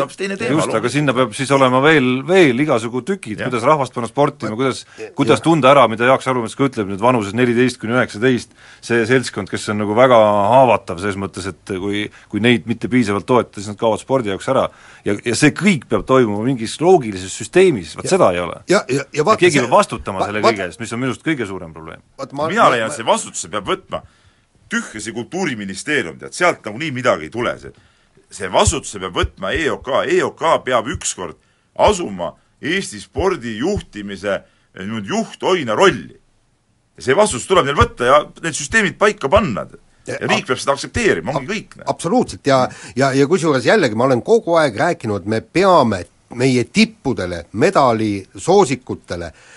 just, 0.51 0.77
aga 0.81 0.93
sinna 0.93 1.15
peab 1.17 1.33
siis 1.37 1.51
olema 1.55 1.81
veel, 1.83 2.11
veel 2.27 2.65
igasugu 2.65 3.03
tükid, 3.07 3.41
kuidas 3.45 3.65
rahvast 3.67 3.95
panna 3.95 4.11
sportima, 4.11 4.57
kuidas, 4.59 4.83
kuidas 5.17 5.41
tunda 5.45 5.71
ära, 5.71 5.87
mida 5.91 6.11
Jaak 6.11 6.25
Salumets 6.25 6.57
ka 6.59 6.67
ütleb, 6.67 6.91
nüüd 6.91 7.01
vanuses 7.03 7.35
neliteist 7.37 7.79
kuni 7.81 7.95
üheksateist, 7.97 8.53
see 8.83 9.07
seltskond, 9.09 9.49
kes 9.51 9.71
on 9.73 9.81
nagu 9.81 9.95
väga 9.97 10.19
haavatav 10.53 10.99
selles 11.01 11.19
mõttes, 11.19 11.47
et 11.49 11.75
kui 11.79 12.03
kui, 12.29 12.41
neid 12.43 12.67
mitte 12.69 12.89
piisavalt 12.91 13.27
toetada, 13.29 13.61
siis 13.61 13.71
nad 13.71 13.79
kaovad 13.79 14.01
spordi 14.01 14.31
jaoks 14.31 14.49
ära. 14.51 14.67
ja, 15.05 15.15
ja 15.25 15.35
see 15.37 15.53
kõik 15.55 15.87
peab 15.89 16.05
toimuma 16.07 16.43
mingis 16.47 16.75
loogilises 16.81 17.33
süsteemis, 17.37 17.95
vot 17.97 18.09
seda 18.09 18.31
ei 18.33 18.41
ole. 18.43 18.61
ja, 18.71 18.83
ja, 18.89 19.05
ja 19.13 19.25
vaata 19.25 19.43
keegi 19.43 19.61
peab 19.63 19.73
vastutama 19.73 20.23
va, 20.23 20.29
selle 20.29 20.43
kõige 20.45 20.67
eest, 20.67 20.72
mis 20.79 20.93
on 20.93 21.01
minu 21.01 21.13
arust 21.13 21.25
kõige 21.25 21.47
suurem 21.47 21.73
probleem. 21.73 22.01
mina 22.47 22.69
leian, 22.69 22.89
et 22.89 22.95
see 22.95 23.05
vastutuse 23.05 23.49
peab 23.49 23.67
võtma 23.67 24.03
tühja 24.69 25.01
see 25.01 25.13
Kultuuriministeerium, 25.13 26.17
tead, 26.19 26.33
sealt 26.33 26.65
nagunii 26.65 26.91
midagi 26.91 27.29
ei 27.29 27.33
tule, 27.33 27.57
see 27.59 27.73
see 28.33 28.49
vastutuse 28.51 29.01
peab 29.01 29.17
võtma 29.17 29.53
EOK, 29.53 29.89
EOK 30.17 30.43
peab 30.65 30.89
ükskord 30.95 31.38
asuma 31.79 32.33
Eesti 32.63 33.01
spordi 33.01 33.57
juhtimise 33.59 34.39
niimoodi 34.79 35.12
juhtoina 35.12 35.75
rolli. 35.75 36.19
see 36.97 37.15
vastutus 37.15 37.47
tuleb 37.49 37.65
neil 37.65 37.77
võtta 37.77 38.05
ja 38.05 38.19
need 38.43 38.55
süsteemid 38.55 38.97
paika 38.97 39.29
panna 39.29 39.65
ja 40.07 40.17
riik 40.21 40.45
peab 40.47 40.59
seda 40.62 40.75
aktsepteerima, 40.75 41.33
ongi 41.36 41.51
kõik. 41.51 41.77
absoluutselt 41.86 42.47
ja, 42.47 42.67
ja, 42.95 43.12
ja 43.13 43.27
kusjuures 43.27 43.65
jällegi 43.65 43.95
ma 43.95 44.05
olen 44.05 44.21
kogu 44.21 44.55
aeg 44.62 44.77
rääkinud, 44.77 45.25
me 45.25 45.41
peame 45.41 46.03
meie 46.33 46.63
tippudele, 46.63 47.45
medaalisoosikutele 47.51 49.27
eh, 49.27 49.51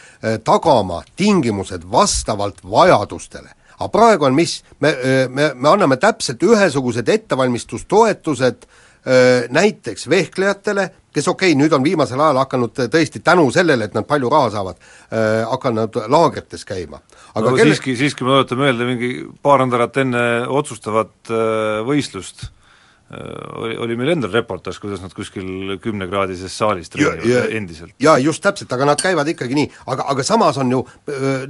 tagama 0.45 1.03
tingimused 1.17 1.85
vastavalt 1.93 2.63
vajadustele. 2.71 3.51
aga 3.77 3.89
praegu 3.93 4.25
on 4.25 4.35
mis, 4.35 4.63
me, 4.81 4.89
eh, 4.89 5.29
me, 5.29 5.51
me 5.55 5.69
anname 5.69 5.97
täpselt 6.01 6.43
ühesugused 6.43 7.09
ettevalmistustoetused 7.13 8.65
eh, 8.65 9.45
näiteks 9.53 10.09
vehklejatele, 10.09 10.87
kes 11.13 11.29
okei 11.29 11.53
okay,, 11.53 11.61
nüüd 11.61 11.73
on 11.77 11.85
viimasel 11.85 12.21
ajal 12.21 12.41
hakanud 12.41 12.73
tõesti 12.73 13.21
tänu 13.25 13.51
sellele, 13.53 13.85
et 13.85 13.95
nad 13.95 14.09
palju 14.09 14.33
raha 14.33 14.51
saavad 14.55 14.81
äh,, 14.81 15.45
hakanud 15.51 16.01
laagrites 16.09 16.65
käima. 16.65 17.03
aga 17.35 17.51
no, 17.51 17.57
kelle... 17.57 17.75
siiski, 17.75 17.97
siiski 18.01 18.25
me 18.25 18.39
oletame 18.39 18.71
meelde 18.71 18.89
mingi 18.89 19.13
paar 19.43 19.67
nädalat 19.67 20.01
enne 20.05 20.27
otsustavat 20.49 21.33
äh, 21.33 21.83
võistlust 21.85 22.49
oli, 23.55 23.77
oli 23.79 23.97
meil 23.97 24.11
endal 24.17 24.33
reportaaž, 24.35 24.81
kuidas 24.83 25.03
nad 25.03 25.13
kuskil 25.15 25.77
kümnekraadises 25.83 26.57
saalis 26.59 26.91
treenivad 26.91 27.53
endiselt. 27.55 27.95
jaa, 28.03 28.17
just 28.19 28.43
täpselt, 28.43 28.73
aga 28.75 28.89
nad 28.91 29.03
käivad 29.03 29.29
ikkagi 29.31 29.55
nii, 29.55 29.69
aga, 29.93 30.09
aga 30.11 30.25
samas 30.27 30.59
on 30.59 30.73
ju 30.75 30.81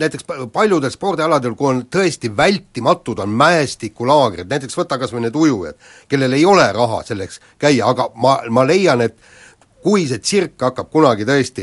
näiteks 0.03 0.29
paljudel 0.53 0.92
spordialadel, 0.92 1.55
kui 1.57 1.71
on 1.71 1.81
tõesti 1.92 2.29
vältimatud, 2.37 3.23
on 3.25 3.33
mäestikulaagrid, 3.40 4.51
näiteks 4.53 4.77
võta 4.77 5.01
kas 5.01 5.16
või 5.16 5.25
need 5.25 5.38
ujujad, 5.40 5.81
kellel 6.12 6.37
ei 6.37 6.45
ole 6.45 6.69
raha 6.77 7.01
selleks 7.09 7.40
käia, 7.59 7.88
aga 7.88 8.11
ma, 8.21 8.37
ma 8.53 8.66
leian, 8.69 9.07
et 9.09 9.16
kui 9.87 10.03
see 10.11 10.18
tsirk 10.18 10.64
hakkab 10.66 10.90
kunagi 10.90 11.22
tõesti, 11.29 11.62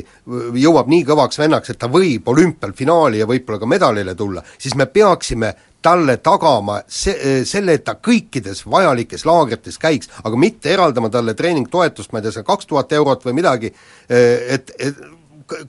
jõuab 0.64 0.88
nii 0.92 1.04
kõvaks 1.10 1.42
vennaks, 1.42 1.74
et 1.74 1.80
ta 1.82 1.90
võib 1.92 2.30
olümpial 2.32 2.72
finaali 2.78 3.20
ja 3.20 3.28
võib-olla 3.28 3.60
ka 3.60 3.68
medalile 3.68 4.16
tulla, 4.16 4.44
siis 4.58 4.78
me 4.80 4.88
peaksime 4.88 5.50
talle 5.84 6.16
tagama 6.24 6.78
see, 6.88 7.42
selle, 7.48 7.76
et 7.76 7.84
ta 7.84 7.98
kõikides 8.00 8.64
vajalikes 8.72 9.26
laagrites 9.28 9.76
käiks, 9.82 10.08
aga 10.24 10.40
mitte 10.40 10.72
eraldama 10.72 11.12
talle 11.12 11.36
treeningtoetust, 11.36 12.14
ma 12.14 12.22
ei 12.22 12.28
tea, 12.30 12.38
see 12.38 12.48
kaks 12.48 12.70
tuhat 12.70 12.96
eurot 12.96 13.28
või 13.28 13.36
midagi, 13.42 13.74
et, 14.08 14.72
et 14.80 15.04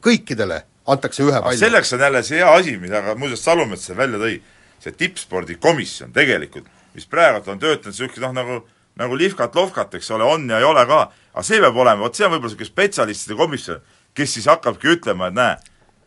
kõikidele 0.05 0.61
antakse 0.95 1.27
ühe 1.27 1.41
palli. 1.43 1.59
selleks 1.59 1.93
on 1.97 2.07
jälle 2.07 2.23
see 2.23 2.39
hea 2.39 2.55
asi, 2.55 2.77
mida 2.79 3.03
ka 3.03 3.17
muuseas 3.19 3.43
Salumets 3.43 3.91
välja 3.99 4.23
tõi, 4.23 4.39
see 4.85 4.95
tippspordikomisjon 5.03 6.15
tegelikult, 6.15 6.71
mis 6.95 7.11
praegu 7.11 7.51
on 7.51 7.59
töötanud 7.59 7.91
niisugune 7.91 8.29
noh, 8.29 8.39
nagu 8.39 8.63
nagu 9.01 9.17
lihkat-lohkat, 9.19 9.95
eks 9.99 10.11
ole, 10.15 10.25
on 10.25 10.49
ja 10.51 10.59
ei 10.59 10.67
ole 10.67 10.85
ka, 10.87 11.01
aga 11.35 11.45
see 11.47 11.61
peab 11.63 11.77
olema, 11.77 12.05
vot 12.05 12.15
see 12.15 12.27
on 12.27 12.35
võib-olla 12.35 12.53
niisugune 12.53 12.71
spetsialistide 12.71 13.39
komisjon, 13.39 13.81
kes 14.15 14.37
siis 14.37 14.47
hakkabki 14.51 14.93
ütlema, 14.95 15.31
et 15.31 15.39
näe, 15.39 15.57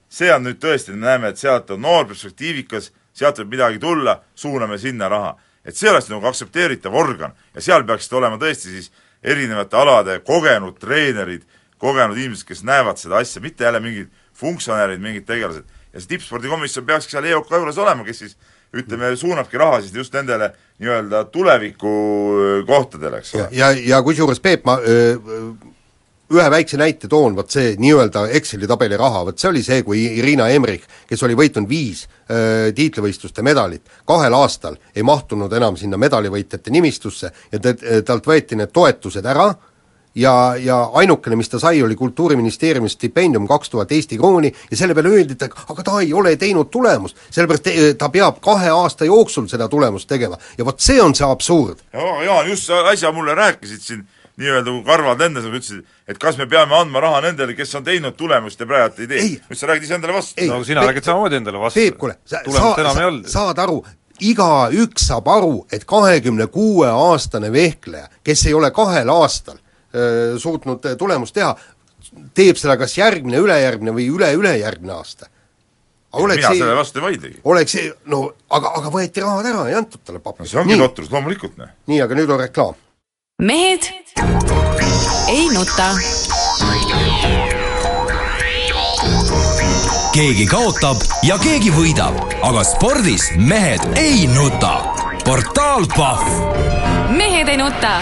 see 0.09 0.29
on 0.33 0.45
nüüd 0.47 0.61
tõesti, 0.63 0.95
me 0.95 1.03
näeme, 1.03 1.33
et 1.33 1.41
sealt 1.41 1.71
on 1.75 1.83
noor 1.83 2.07
perspektiivikas, 2.07 2.91
sealt 3.17 3.41
võib 3.41 3.57
midagi 3.57 3.81
tulla, 3.83 4.21
suuname 4.35 4.79
sinna 4.79 5.09
raha. 5.11 5.35
et 5.67 5.75
see 5.75 5.89
oleks 5.89 6.07
nagu 6.07 6.23
aktsepteeritav 6.29 6.93
organ 6.95 7.33
ja 7.53 7.61
seal 7.61 7.83
peaksid 7.83 8.13
olema 8.15 8.37
tõesti 8.39 8.69
siis 8.71 8.91
erinevate 9.23 9.75
alade 9.75 10.19
kogenud 10.23 10.77
treenerid, 10.79 11.41
kogenud 11.77 12.17
inimesed, 12.17 12.47
kes 12.47 12.63
näevad 12.63 12.97
seda 12.97 13.17
asja, 13.17 13.41
mitte 13.41 13.63
jälle 13.63 13.81
mingid 13.83 14.07
funktsionäärid, 14.33 15.01
mingid 15.01 15.25
tegelased. 15.27 15.65
ja 15.93 15.99
see 15.99 16.07
tippspordikomisjon 16.07 16.85
peakski 16.85 17.11
seal 17.11 17.25
EOK 17.25 17.51
juures 17.51 17.77
olema, 17.77 18.05
kes 18.07 18.19
siis 18.19 18.37
ütleme, 18.73 19.15
suunabki 19.15 19.57
raha 19.57 19.81
siis 19.81 19.95
just 19.95 20.13
nendele 20.13 20.51
nii-öelda 20.79 21.23
tuleviku 21.31 21.93
kohtadele, 22.67 23.21
eks 23.23 23.35
ole. 23.35 23.47
ja, 23.51 23.71
ja, 23.71 23.81
ja 23.95 24.01
kusjuures 24.03 24.39
Peep, 24.43 24.65
ma 24.65 24.77
öö, 24.83 25.15
ühe 26.33 26.49
väikse 26.51 26.77
näite 26.77 27.07
toon, 27.07 27.35
vot 27.37 27.51
see 27.51 27.75
nii-öelda 27.79 28.25
Exceli 28.37 28.67
tabeli 28.67 28.97
raha, 28.99 29.23
vot 29.29 29.39
see 29.39 29.49
oli 29.49 29.63
see, 29.63 29.83
kui 29.87 30.03
Irina 30.19 30.49
Emrich, 30.51 30.85
kes 31.07 31.23
oli 31.23 31.37
võitnud 31.39 31.69
viis 31.69 32.03
öö, 32.29 32.73
tiitlivõistluste 32.75 33.45
medalit, 33.45 33.87
kahel 34.05 34.35
aastal 34.35 34.75
ei 34.95 35.05
mahtunud 35.07 35.53
enam 35.53 35.79
sinna 35.79 35.99
medalivõitjate 36.01 36.73
nimistusse 36.75 37.31
ja 37.51 37.63
te, 37.63 37.77
talt 38.05 38.27
võeti 38.27 38.59
need 38.59 38.75
toetused 38.75 39.25
ära, 39.25 39.53
ja, 40.17 40.55
ja 40.59 40.77
ainukene, 40.93 41.35
mis 41.35 41.49
ta 41.49 41.59
sai, 41.59 41.81
oli 41.83 41.95
Kultuuriministeeriumi 41.95 42.89
stipendium 42.89 43.47
kaks 43.47 43.69
tuhat 43.69 43.91
Eesti 43.91 44.17
krooni 44.17 44.51
ja 44.71 44.77
selle 44.77 44.95
peale 44.97 45.13
öeldi, 45.13 45.37
et 45.37 45.43
aga 45.45 45.83
ta 45.83 45.99
ei 46.01 46.13
ole 46.13 46.35
teinud 46.35 46.71
tulemust, 46.73 47.17
sellepärast 47.29 47.69
ta 47.97 48.09
peab 48.13 48.41
kahe 48.43 48.71
aasta 48.73 49.05
jooksul 49.05 49.47
seda 49.51 49.69
tulemust 49.69 50.09
tegema 50.09 50.37
ja 50.57 50.65
vot 50.65 50.81
see 50.81 51.01
on 51.01 51.15
see 51.15 51.27
absurd. 51.27 51.83
Jaan, 51.93 52.49
just 52.49 52.69
äsja 52.91 53.11
mulle 53.11 53.35
rääkisid 53.35 53.83
siin 53.83 54.07
nii-öelda 54.37 54.71
kui 54.71 54.83
karvad 54.85 55.21
lendasid, 55.21 55.53
ütlesid, 55.53 55.85
et 56.07 56.17
kas 56.21 56.37
me 56.37 56.45
peame 56.49 56.75
andma 56.77 57.01
raha 57.01 57.21
nendele, 57.25 57.55
kes 57.57 57.75
on 57.79 57.85
teinud 57.85 58.17
tulemust 58.17 58.59
ja 58.59 58.67
praegu 58.69 59.01
ei 59.01 59.07
tee. 59.09 59.29
nüüd 59.49 59.57
sa 59.57 59.69
räägid 59.69 59.87
iseendale 59.89 60.13
vastu. 60.13 60.45
no 60.45 60.63
sina 60.63 60.81
Peep, 60.81 60.91
räägid 60.91 61.09
samamoodi 61.09 61.39
endale 61.41 61.61
vastu. 61.61 61.79
Peep, 61.79 61.97
kuule, 61.97 62.19
sa, 62.25 62.43
sa, 62.45 62.73
sa, 62.93 63.07
saad 63.33 63.63
aru, 63.65 63.79
igaüks 64.21 65.07
saab 65.09 65.29
aru, 65.33 65.65
et 65.73 65.85
kahekümne 65.89 66.47
kuue 66.53 66.89
aastane 66.89 67.49
vehkleja, 67.53 68.09
kes 68.23 68.45
ei 68.45 68.53
ole 68.53 68.69
kahel 68.71 69.09
aastal 69.09 69.57
suutnud 70.39 70.83
tulemust 70.99 71.33
teha, 71.37 71.53
teeb 72.37 72.59
seda 72.59 72.77
kas 72.79 72.97
järgmine, 72.97 73.39
ülejärgmine 73.43 73.93
või 73.95 74.07
üle-ülejärgmine 74.13 74.93
aasta. 74.93 75.29
mina 76.17 76.35
see, 76.49 76.59
selle 76.59 76.75
vastu 76.75 76.99
ei 76.99 77.03
vaidlegi. 77.03 77.39
oleks 77.43 77.71
see, 77.71 77.93
no 78.05 78.25
aga, 78.49 78.73
aga 78.79 78.91
võeti 78.93 79.23
rahad 79.23 79.45
ära, 79.45 79.67
ei 79.69 79.77
antud 79.79 80.03
talle 80.03 80.19
pappi. 80.19 80.43
no 80.43 80.49
see 80.49 80.59
ongi 80.59 80.77
totrus, 80.77 81.11
loomulikult, 81.11 81.57
noh. 81.57 81.71
nii, 81.87 82.01
aga 82.01 82.19
nüüd 82.19 82.35
on 82.35 82.45
reklaam 82.45 82.75
mehed 83.41 83.81
ei 85.29 85.49
nuta. 85.53 85.89
keegi 90.13 90.47
kaotab 90.49 91.03
ja 91.21 91.37
keegi 91.37 91.69
võidab, 91.69 92.17
aga 92.41 92.63
spordis 92.65 93.29
mehed 93.37 93.85
ei 93.93 94.25
nuta. 94.33 94.73
portaal 95.21 95.85
Pahv. 95.93 97.13
mehed 97.13 97.53
ei 97.53 97.61
nuta 97.61 97.99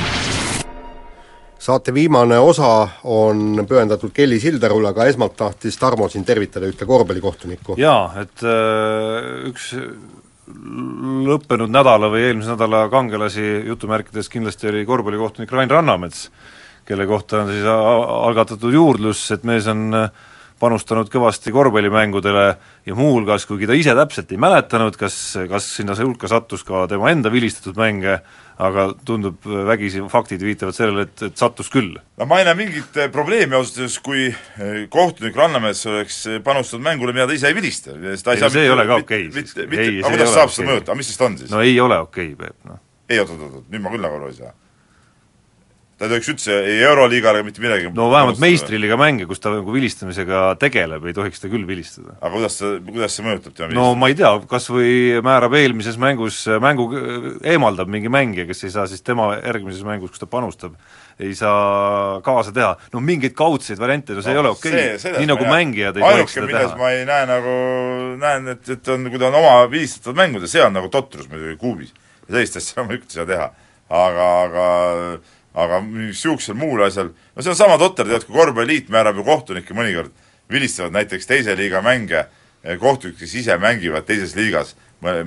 saate 1.65 1.93
viimane 1.93 2.37
osa 2.39 2.87
on 3.09 3.63
pühendatud 3.67 4.13
Kelly 4.13 4.37
Sildarule, 4.41 4.91
aga 4.91 5.07
esmalt 5.09 5.33
tahtis 5.39 5.79
Tarmo 5.81 6.09
siin 6.11 6.25
tervitada 6.25 6.69
ühte 6.69 6.85
korvpallikohtunikku. 6.85 7.77
jaa, 7.81 8.11
et 8.21 8.43
äh, 8.45 9.49
üks 9.49 9.71
lõppenud 11.25 11.73
nädala 11.73 12.11
või 12.13 12.27
eelmise 12.27 12.53
nädala 12.53 12.83
kangelasi 12.93 13.47
jutumärkides 13.71 14.29
kindlasti 14.29 14.69
oli 14.69 14.85
korvpallikohtunik 14.85 15.51
Rain 15.51 15.71
Rannamets, 15.71 16.27
kelle 16.85 17.07
kohta 17.09 17.41
on 17.41 17.49
siis 17.49 17.65
algatatud 17.65 18.73
juurdlus, 18.73 19.25
et 19.33 19.47
mees 19.47 19.65
on 19.71 19.89
panustanud 20.59 21.09
kõvasti 21.11 21.51
korvpallimängudele 21.53 22.45
ja 22.87 22.95
muuhulgas, 22.95 23.45
kuigi 23.49 23.67
ta 23.67 23.75
ise 23.75 23.95
täpselt 23.97 24.31
ei 24.31 24.39
mäletanud, 24.39 24.95
kas, 24.99 25.17
kas 25.51 25.67
sinna 25.77 25.95
hulka 25.99 26.29
sattus 26.31 26.63
ka 26.67 26.85
tema 26.91 27.11
enda 27.11 27.31
vilistatud 27.33 27.77
mänge, 27.79 28.19
aga 28.55 28.87
tundub 29.07 29.43
vägisi, 29.67 30.03
faktid 30.11 30.43
viitavad 30.45 30.77
sellele, 30.77 31.07
et, 31.09 31.25
et 31.27 31.37
sattus 31.39 31.69
küll. 31.73 31.97
no 32.17 32.27
ma 32.29 32.39
ei 32.39 32.47
näe 32.47 32.55
mingit 32.59 32.99
eh, 33.01 33.11
probleemi 33.11 33.57
ausalt 33.57 33.83
öeldes, 33.83 33.99
kui 34.05 34.27
eh, 34.31 34.85
kohtunik 34.91 35.35
Rannamees 35.35 35.83
oleks 35.91 36.21
eh, 36.31 36.41
panustanud 36.43 36.85
mängule, 36.87 37.15
mida 37.15 37.27
ta 37.27 37.35
ise 37.35 37.51
ei 37.51 37.57
vilista. 37.57 37.97
ei, 37.99 38.15
see 38.15 38.35
mitte, 38.39 38.63
ei 38.63 38.71
ole 38.71 38.87
ka 38.87 39.01
okei 39.03 39.27
okay, 39.27 39.43
siis. 39.43 39.57
aga 39.59 40.13
kuidas 40.15 40.37
saab 40.37 40.51
okay. 40.51 40.59
seda 40.59 40.71
mõõta, 40.71 40.91
aga 40.91 41.01
mis 41.01 41.11
siis 41.11 41.19
ta 41.19 41.27
on 41.27 41.39
siis? 41.41 41.51
no 41.51 41.65
ei 41.65 41.79
ole 41.83 41.99
okei 42.07 42.31
okay,, 42.31 42.45
Peep, 42.45 42.61
noh. 42.71 42.79
ei, 43.09 43.19
oot-oot-oot, 43.19 43.67
nüüd 43.73 43.83
ma 43.83 43.91
küll 43.91 44.07
nagu 44.07 44.21
aru 44.21 44.31
ei 44.31 44.39
saa 44.39 44.55
ta 45.95 46.07
ei 46.07 46.11
tohiks 46.11 46.27
üldse 46.33 46.55
ei 46.67 46.81
Euroliigaga 46.83 47.39
mitte 47.45 47.61
midagi 47.63 47.87
no 47.95 48.09
vähemalt 48.11 48.39
meistriliiga 48.43 48.97
mänge, 48.99 49.27
kus 49.29 49.39
ta 49.39 49.53
nagu 49.53 49.71
vilistamisega 49.71 50.41
tegeleb, 50.59 51.05
ei 51.07 51.15
tohiks 51.15 51.39
ta 51.39 51.47
küll 51.51 51.63
vilistada. 51.67 52.17
aga 52.19 52.31
kuidas 52.33 52.57
see, 52.59 52.71
kuidas 52.83 53.15
see 53.15 53.23
mõjutab 53.23 53.55
tema 53.55 53.77
no 53.77 53.85
ma 53.99 54.09
ei 54.11 54.17
tea, 54.19 54.33
kas 54.51 54.67
või 54.73 55.21
määrab 55.23 55.55
eelmises 55.55 55.95
mängus, 56.01 56.41
mängu 56.63 56.89
eemaldab 57.47 57.91
mingi 57.91 58.11
mängija, 58.11 58.47
kes 58.49 58.65
ei 58.67 58.73
saa 58.75 58.89
siis 58.91 59.05
tema 59.07 59.29
järgmises 59.37 59.85
mängus, 59.87 60.11
kus 60.11 60.23
ta 60.23 60.27
panustab, 60.27 60.75
ei 61.15 61.31
saa 61.37 62.19
kaasa 62.25 62.51
teha, 62.55 62.73
no 62.91 63.03
mingeid 63.03 63.37
kaudseid 63.37 63.79
variante, 63.79 64.17
no 64.17 64.25
see 64.25 64.35
no, 64.35 64.41
ei 64.41 64.43
ole 64.43 64.51
okei 64.51 64.73
okay., 64.97 65.15
nii 65.21 65.29
nagu 65.31 65.47
mängijad 65.47 66.01
ei 66.01 66.03
tohiks 66.03 66.35
seda 66.41 66.51
teha. 66.51 66.73
ma 66.81 66.91
ei 66.91 67.05
näe 67.07 67.29
nagu, 67.29 67.53
näen, 68.19 68.51
et, 68.57 68.67
et 68.75 68.91
on, 68.91 69.07
kui 69.13 69.21
ta 69.21 69.31
on 69.31 69.39
oma 69.39 69.55
vilistatavat 69.71 70.19
mänguda, 70.25 70.51
see 70.51 70.65
on 70.65 70.75
nagu 70.75 70.91
totrus 70.91 71.31
muidugi 71.31 71.55
kuubis. 71.61 71.95
sellist 72.27 72.59
asja 72.59 72.81
loomulikult 72.81 73.15
ei 73.15 73.21
saa 73.21 73.29
teha. 73.31 73.47
aga, 73.95 74.29
aga 74.43 74.67
aga 75.55 75.81
niisugusel 75.87 76.57
muul 76.59 76.83
asjal, 76.85 77.11
no 77.35 77.43
see 77.43 77.53
on 77.53 77.59
sama 77.59 77.77
totter, 77.81 78.07
tead, 78.09 78.27
kui 78.27 78.35
korvpalliliit 78.35 78.89
määrab 78.93 79.21
ju 79.21 79.27
kohtunikke 79.27 79.77
mõnikord, 79.77 80.11
vilistavad 80.51 80.95
näiteks 80.97 81.29
teise 81.29 81.55
liiga 81.57 81.81
mänge 81.85 82.25
eh, 82.25 82.75
kohtunikud, 82.81 83.21
kes 83.21 83.37
ise 83.41 83.55
mängivad 83.61 84.07
teises 84.07 84.35
liigas, 84.37 84.75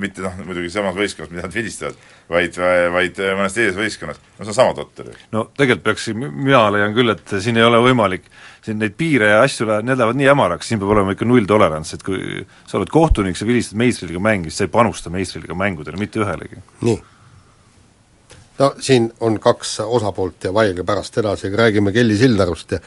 mitte 0.00 0.22
noh, 0.24 0.34
muidugi 0.42 0.70
samas 0.72 0.96
võistkonnas, 0.96 1.30
mida 1.30 1.44
nad 1.44 1.54
vilistavad, 1.54 1.98
vaid, 2.28 2.56
vaid 2.94 3.20
mõnes 3.38 3.54
teises 3.54 3.76
võistkonnas, 3.78 4.18
no 4.38 4.44
see 4.44 4.52
on 4.52 4.56
sama 4.56 4.74
totter 4.74 5.10
ju. 5.12 5.18
no 5.34 5.44
tegelikult 5.58 5.84
peaks, 5.86 6.08
mina 6.16 6.64
leian 6.74 6.96
küll, 6.96 7.12
et 7.14 7.34
siin 7.44 7.60
ei 7.60 7.66
ole 7.66 7.80
võimalik, 7.84 8.26
siin 8.64 8.80
neid 8.82 8.96
piire 8.98 9.30
ja 9.30 9.42
asju 9.44 9.68
läheb, 9.68 9.86
need 9.86 10.00
lähevad 10.00 10.18
nii 10.18 10.32
hämaraks, 10.32 10.70
siin 10.70 10.82
peab 10.82 10.96
olema 10.96 11.14
ikka 11.14 11.28
nulltolerants, 11.28 11.94
et 11.94 12.04
kui 12.06 12.42
sa 12.66 12.80
oled 12.80 12.90
kohtunik, 12.92 13.38
sa 13.38 13.46
vilistad 13.48 13.78
meistriliiga 13.80 14.24
mängi, 14.24 14.50
siis 14.50 14.64
sa 14.64 14.66
ei 14.66 14.74
panusta 14.74 15.14
meistriliiga 15.14 15.56
mängudele, 15.58 16.00
mitte 16.00 16.24
ühelegi. 16.24 16.64
nii 16.88 16.98
no 18.58 18.72
siin 18.82 19.08
on 19.20 19.38
kaks 19.40 19.78
osapoolt 19.84 20.48
ja 20.48 20.52
vaidle 20.54 20.84
pärast 20.86 21.18
edasi, 21.20 21.48
aga 21.48 21.62
räägime 21.62 21.92
Kelly 21.94 22.16
Sildarust 22.18 22.74
ja 22.74 22.80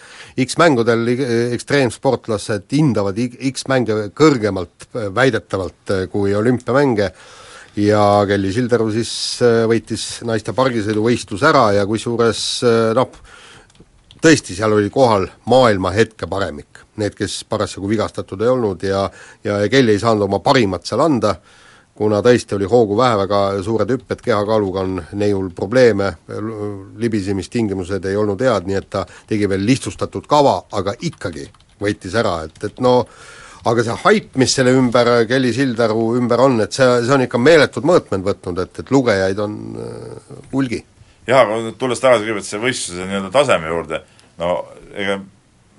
X-mängudel 0.45 1.13
ekstreemsportlased 1.55 2.67
hindavad 2.75 3.19
X-mänge 3.51 4.09
kõrgemalt 4.17 4.89
väidetavalt 5.15 5.95
kui 6.11 6.35
olümpiamänge. 6.35 7.11
Ja 7.79 8.25
Kelly 8.27 8.51
Sildaru 8.51 8.89
siis 8.91 9.11
äh, 9.39 9.61
võitis 9.63 10.19
naiste 10.27 10.51
pargisõiduvõistluse 10.51 11.47
ära 11.47 11.69
ja 11.77 11.85
kusjuures 11.87 12.41
äh, 12.67 12.89
noh, 12.97 13.13
tõesti, 14.21 14.57
seal 14.57 14.75
oli 14.75 14.91
kohal 14.91 15.29
maailma 15.47 15.93
hetke 15.95 16.27
paremik, 16.27 16.81
need, 16.99 17.15
kes 17.15 17.45
parasjagu 17.47 17.87
vigastatud 17.87 18.43
ei 18.43 18.51
olnud 18.51 18.83
ja 18.83 19.05
ja 19.47 19.61
Kelly 19.71 19.95
ei 19.95 20.03
saanud 20.03 20.27
oma 20.27 20.41
parimat 20.43 20.83
seal 20.83 21.05
anda, 21.05 21.37
kuna 22.01 22.21
tõesti 22.25 22.57
oli 22.57 22.69
hoogu 22.69 22.97
vähe, 22.97 23.17
väga 23.23 23.41
suured 23.61 23.91
hüpped, 23.93 24.23
kehakaaluga 24.25 24.85
on 24.85 25.01
neiul 25.21 25.51
probleeme, 25.55 26.15
libisemistingimused 27.01 28.05
ei 28.09 28.17
olnud 28.17 28.41
head, 28.41 28.65
nii 28.69 28.79
et 28.79 28.89
ta 28.89 29.05
tegi 29.29 29.49
veel 29.49 29.65
lihtsustatud 29.67 30.25
kava, 30.29 30.57
aga 30.77 30.95
ikkagi 31.05 31.45
võitis 31.81 32.17
ära, 32.17 32.39
et, 32.47 32.57
et 32.65 32.81
no 32.81 33.03
aga 33.69 33.85
see 33.85 33.97
haip, 34.05 34.31
mis 34.41 34.53
selle 34.57 34.73
ümber, 34.73 35.11
Kelly 35.29 35.53
Sildaru 35.53 36.15
ümber 36.17 36.41
on, 36.41 36.57
et 36.65 36.73
see, 36.73 36.87
see 37.05 37.13
on 37.13 37.25
ikka 37.27 37.41
meeletud 37.41 37.85
mõõtmed 37.85 38.25
võtnud, 38.25 38.63
et, 38.65 38.81
et 38.81 38.93
lugejaid 38.93 39.43
on 39.45 39.59
äh, 39.77 40.39
hulgi 40.53 40.81
jah, 41.27 41.45
aga 41.45 41.73
tulles 41.79 42.01
tagasi 42.01 42.25
kõigepealt 42.25 42.47
selle 42.47 42.65
võistluse 42.65 43.05
nii-öelda 43.05 43.31
taseme 43.33 43.69
juurde, 43.69 44.01
no 44.41 44.55
ega 44.97 45.19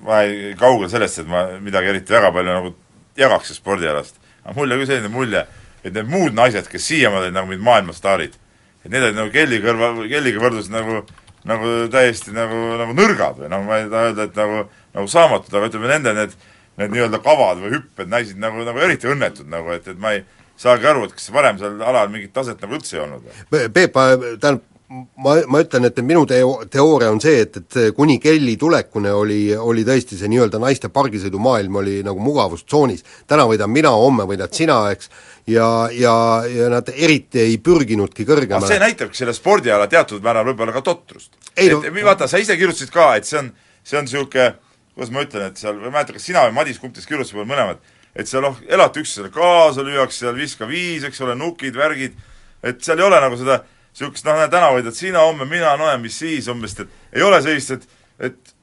ma 0.07 0.23
ei, 0.27 0.53
kaugel 0.59 0.91
sellest, 0.91 1.23
et 1.23 1.31
ma 1.31 1.45
midagi 1.63 1.93
eriti 1.93 2.15
väga 2.15 2.33
palju 2.35 2.55
nagu 2.55 2.73
jagaks 3.19 3.55
spordialast. 3.59 4.19
aga 4.45 4.55
mul 4.59 4.75
jäi 4.75 4.87
selline 4.87 5.11
mulje, 5.13 5.45
et 5.83 5.93
need 5.93 6.09
muud 6.11 6.37
naised, 6.37 6.69
kes 6.71 6.87
siiamaani 6.91 7.29
olid 7.29 7.37
nagu 7.37 7.51
mingid 7.51 7.67
maailmastaarid, 7.67 8.39
et 8.85 8.91
need 8.91 9.03
olid 9.03 9.19
nagu 9.19 9.35
Kelly 9.35 9.61
kõrva, 9.65 9.93
Kellyga 10.11 10.43
võrdluses 10.45 10.73
nagu 10.73 11.03
nagu 11.49 11.71
täiesti 11.91 12.35
nagu, 12.35 12.59
nagu 12.79 12.95
nõrgad 12.97 13.41
või 13.43 13.51
noh, 13.51 13.65
ma 13.67 13.81
ei 13.81 13.89
taha 13.91 14.11
öelda, 14.11 14.27
et 14.29 14.37
nagu, 14.39 14.61
nagu 14.95 15.11
saamatud, 15.11 15.55
aga 15.59 15.71
ütleme, 15.71 15.89
nende 15.91 16.15
need, 16.15 16.37
need 16.79 16.95
nii-öelda 16.95 17.19
kavad 17.25 17.63
või 17.63 17.75
hüpped 17.77 18.11
näisid 18.13 18.39
nagu, 18.43 18.63
nagu 18.67 18.83
eriti 18.85 19.11
õnnetud 19.11 19.51
nagu, 19.51 19.73
et, 19.75 19.89
et 19.91 19.99
ma 20.03 20.15
ei 20.17 20.23
saagi 20.63 20.87
aru, 20.87 21.09
et 21.09 21.17
kas 21.17 21.33
varem 21.35 21.59
seal 21.59 21.81
alal 21.83 22.13
mingit 22.13 22.35
taset 22.37 22.63
nagu 22.63 22.79
üldse 22.79 22.97
ei 22.97 23.03
olnud? 23.03 23.27
Peep, 23.51 23.75
tähendab, 23.99 24.63
ma, 24.93 25.35
ma 25.49 25.61
ütlen, 25.63 25.87
et 25.89 26.01
minu 26.05 26.25
teo-, 26.29 26.65
teooria 26.71 27.11
on 27.13 27.21
see, 27.23 27.43
et, 27.45 27.59
et 27.61 27.79
kuni 27.97 28.19
Kelly 28.23 28.57
tulekuni 28.61 29.13
oli, 29.13 29.41
oli 29.57 29.85
tõesti 29.87 30.19
see 30.21 30.31
nii-öelda 30.33 30.61
naiste 30.63 30.91
pargisõidumaailm 30.93 31.79
oli 31.83 31.99
nagu 32.07 32.23
mugavustsoonis. 32.23 33.05
täna 33.31 33.47
võidan 33.49 33.73
mina, 33.73 33.93
homme 33.97 34.27
võidad 34.29 34.53
sina, 34.57 34.79
eks, 34.95 35.11
ja, 35.51 35.69
ja, 35.97 36.15
ja 36.49 36.69
nad 36.73 36.91
eriti 36.95 37.41
ei 37.43 37.57
pürginudki 37.59 38.27
kõrgemale. 38.29 38.69
see 38.69 38.83
näitabki 38.83 39.19
selle 39.19 39.35
spordiala 39.37 39.89
teatud 39.91 40.23
määral 40.25 40.47
võib-olla 40.51 40.75
ka 40.77 40.85
totrust. 40.87 41.33
et 41.57 41.73
no, 41.73 41.83
vaata, 42.05 42.29
sa 42.29 42.43
ise 42.43 42.57
kirjutasid 42.59 42.93
ka, 42.95 43.15
et 43.17 43.29
see 43.29 43.41
on, 43.41 43.53
see 43.83 43.99
on 43.99 44.09
niisugune 44.09 44.53
kuidas 44.93 45.13
ma 45.13 45.25
ütlen, 45.25 45.49
et 45.49 45.61
seal, 45.61 45.79
ma 45.81 45.89
ei 45.89 45.95
mäleta, 45.95 46.15
kas 46.17 46.27
sina 46.29 46.45
või 46.47 46.57
Madis, 46.59 46.79
kumb 46.81 46.93
teist 46.93 47.09
kirjutas 47.09 47.33
võib-olla 47.33 47.53
mõlemad, 47.55 47.93
et 48.13 48.29
seal 48.29 48.45
noh, 48.45 48.59
elate 48.69 49.01
üksteisele 49.01 49.31
kaasa, 49.33 49.85
lüüakse 49.87 50.27
seal 50.27 50.37
viska 50.37 50.69
viis, 50.69 51.07
eks 51.09 51.23
ole, 51.25 51.37
nukid, 51.39 51.77
värgid, 51.79 52.19
et 52.63 52.83
seal 52.85 53.01
ei 53.01 53.07
ole 53.07 53.21
nagu 53.25 53.39
seda 53.41 53.63
niisugust 53.93 54.29
noh, 54.29 54.41
täna 54.53 54.71
võidad 54.75 54.97
sina, 54.97 55.27
homme 55.27 55.49
mina, 55.49 55.77
no 55.81 55.91
ja 55.91 55.99
mis 56.01 56.17
siis 56.23 56.49
umbes, 56.53 56.79
et 56.81 57.19
ei 57.19 57.27
ole 57.27 57.43
sellist, 57.45 57.77
et 57.77 58.31
et 58.31 58.55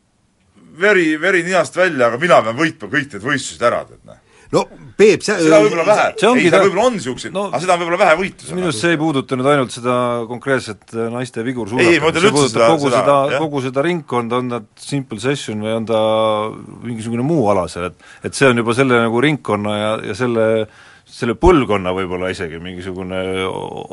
veri, 0.80 1.14
veri 1.22 1.44
ninast 1.44 1.76
välja, 1.76 2.08
aga 2.08 2.20
mina 2.22 2.42
pean 2.46 2.58
võitma 2.58 2.90
kõik 2.90 3.14
need 3.14 3.24
võistlused 3.26 3.66
ära, 3.70 3.84
tead 3.90 4.02
noh 4.08 4.26
no 4.54 4.64
Peep, 5.00 5.22
see 5.24 5.36
seda 5.40 5.60
võib-olla 5.64 5.86
vähe, 5.88 6.06
ei, 6.18 6.48
seda 6.50 6.60
võib-olla 6.66 6.86
on 6.90 6.96
niisuguseid 6.98 7.36
no,, 7.36 7.46
aga 7.48 7.62
seda 7.64 7.76
on 7.76 7.82
võib-olla 7.84 8.00
vähe 8.02 8.16
võitluse. 8.20 8.56
minu 8.58 8.68
arust 8.68 8.84
see 8.84 8.96
ei 8.96 9.00
puuduta 9.00 9.38
nüüd 9.40 9.50
ainult 9.52 9.76
seda 9.76 9.96
konkreetset 10.28 10.96
äh, 10.96 11.06
naiste 11.14 11.46
vigursuusatamist, 11.46 12.20
see 12.26 12.34
puudutab 12.34 12.74
kogu 12.74 12.90
seda, 12.90 13.04
seda, 13.06 13.40
kogu 13.46 13.64
seda 13.64 13.86
ringkonda, 13.86 14.42
on 14.42 14.52
ta 14.52 14.62
simple 14.84 15.22
session 15.24 15.64
või 15.64 15.76
on 15.78 15.88
ta 15.88 16.02
mingisugune 16.84 17.24
muu 17.24 17.46
ala 17.54 17.68
seal, 17.72 17.92
et 17.92 18.28
et 18.28 18.42
see 18.42 18.50
on 18.50 18.60
juba 18.60 18.76
selle 18.76 19.00
nagu 19.06 19.24
ringkonna 19.24 19.78
ja, 19.78 19.94
ja 20.10 20.18
selle 20.18 20.50
äh, 20.66 20.86
selle 21.10 21.34
põlvkonna 21.40 21.92
võib-olla 21.96 22.30
isegi 22.32 22.60
mingisugune 22.62 23.20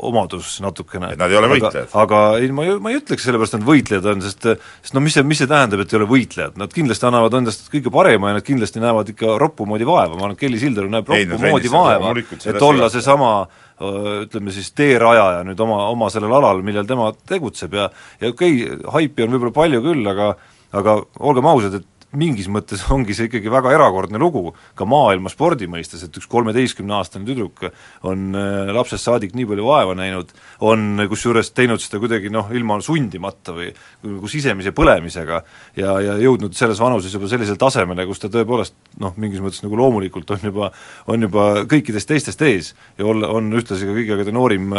omadus 0.07 0.57
natukene. 0.63 1.11
et 1.13 1.19
nad 1.19 1.33
ei 1.33 1.39
ole 1.39 1.49
võitlejad? 1.55 1.89
aga 1.97 2.21
ei, 2.39 2.49
ma 2.53 2.65
ei, 2.67 2.75
ma 2.83 2.93
ei 2.93 2.99
ütleks 2.99 3.25
sellepärast, 3.27 3.57
et 3.57 3.63
nad 3.63 3.67
võitlejad 3.67 4.09
on, 4.13 4.23
sest 4.25 4.47
sest 4.47 4.95
no 4.95 5.03
mis 5.03 5.17
see, 5.17 5.25
mis 5.27 5.41
see 5.41 5.49
tähendab, 5.49 5.81
et 5.83 5.93
ei 5.93 5.99
ole 5.99 6.09
võitlejad, 6.09 6.57
nad 6.61 6.73
kindlasti 6.73 7.09
annavad 7.09 7.37
endast 7.39 7.71
kõige 7.73 7.93
parema 7.93 8.31
ja 8.31 8.39
nad 8.39 8.47
kindlasti 8.47 8.83
näevad 8.83 9.11
ikka 9.13 9.37
roppu 9.41 9.67
moodi 9.69 9.87
vaeva, 9.87 10.13
ma 10.13 10.27
arvan, 10.27 10.37
et 10.37 10.43
Kelly 10.43 10.61
Sildaru 10.61 10.91
näeb 10.93 11.09
roppu 11.13 11.41
moodi 11.41 11.73
vaeva, 11.73 12.13
et 12.17 12.67
olla 12.69 12.91
seesama 12.93 13.31
ütleme 13.77 14.53
siis 14.53 14.71
teerajaja 14.77 15.43
nüüd 15.45 15.59
oma, 15.61 15.83
oma 15.91 16.09
sellel 16.13 16.33
alal, 16.33 16.63
millel 16.65 16.87
tema 16.89 17.11
tegutseb 17.29 17.75
ja 17.77 17.89
ja 18.21 18.31
okei 18.33 18.63
okay,, 18.63 18.79
haipi 18.95 19.25
on 19.25 19.35
võib-olla 19.35 19.57
palju 19.57 19.83
küll, 19.85 20.07
aga 20.13 20.31
aga 20.77 20.97
olgem 21.23 21.47
ausad, 21.47 21.77
et 21.79 21.96
mingis 22.15 22.47
mõttes 22.51 22.85
ongi 22.93 23.15
see 23.15 23.27
ikkagi 23.27 23.51
väga 23.51 23.73
erakordne 23.75 24.19
lugu. 24.21 24.53
Ka 24.77 24.87
maailma 24.87 25.31
spordi 25.31 25.67
mõistes, 25.71 26.05
et 26.05 26.19
üks 26.19 26.29
kolmeteistkümneaastane 26.31 27.27
tüdruk 27.27 27.65
on 28.07 28.37
äh, 28.37 28.71
lapsest 28.75 29.07
saadik 29.07 29.35
nii 29.37 29.47
palju 29.49 29.67
vaeva 29.67 29.95
näinud, 29.97 30.31
on 30.67 31.03
kusjuures 31.11 31.51
teinud 31.57 31.83
seda 31.83 32.01
kuidagi 32.03 32.31
noh, 32.33 32.51
ilma 32.55 32.79
sundimata 32.83 33.55
või 33.57 33.71
nagu 34.05 34.31
sisemise 34.31 34.73
põlemisega 34.77 35.41
ja, 35.79 35.97
ja 36.03 36.17
jõudnud 36.21 36.55
selles 36.57 36.79
vanuses 36.81 37.13
juba 37.13 37.29
sellisele 37.31 37.59
tasemele, 37.59 38.07
kus 38.07 38.23
ta 38.23 38.31
tõepoolest 38.31 38.77
noh, 39.03 39.15
mingis 39.19 39.43
mõttes 39.43 39.63
nagu 39.65 39.79
loomulikult 39.79 40.31
on 40.37 40.49
juba, 40.49 40.71
on 41.11 41.27
juba 41.27 41.49
kõikidest 41.69 42.09
teistest 42.09 42.43
ees 42.47 42.73
ja 42.97 43.07
olla, 43.07 43.31
on 43.33 43.51
ühtlasi 43.57 43.87
ka 43.87 43.95
kõige 43.95 44.19
kõige 44.21 44.35
noorim 44.35 44.75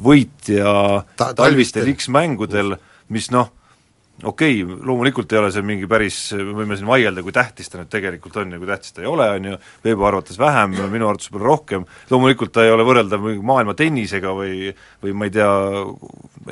võitja 0.00 0.74
Ta, 1.18 1.32
talvistel 1.36 1.88
X-mängudel, 1.96 2.76
mis 3.10 3.30
noh, 3.34 3.50
okei 4.24 4.62
okay,, 4.62 4.78
loomulikult 4.86 5.32
ei 5.32 5.38
ole 5.40 5.50
see 5.54 5.64
mingi 5.66 5.88
päris, 5.90 6.18
me 6.36 6.54
võime 6.62 6.76
siin 6.78 6.88
vaielda, 6.88 7.22
kui 7.24 7.34
tähtis 7.34 7.70
ta 7.70 7.80
nüüd 7.80 7.90
tegelikult 7.92 8.36
on 8.42 8.54
ja 8.54 8.60
kui 8.60 8.68
tähtis 8.68 8.94
ta 8.96 9.04
ei 9.04 9.08
ole, 9.10 9.28
on 9.36 9.48
ju, 9.50 9.60
Veebo 9.84 10.06
arvates 10.08 10.38
vähem, 10.40 10.74
minu 10.92 11.08
arvates 11.08 11.30
võib-olla 11.30 11.48
rohkem, 11.52 11.86
loomulikult 12.10 12.52
ta 12.54 12.64
ei 12.66 12.74
ole 12.74 12.86
võrreldav 12.88 13.24
maailma 13.46 13.76
tennisega 13.78 14.34
või 14.36 14.72
või 15.00 15.14
ma 15.16 15.28
ei 15.28 15.34
tea, 15.34 15.48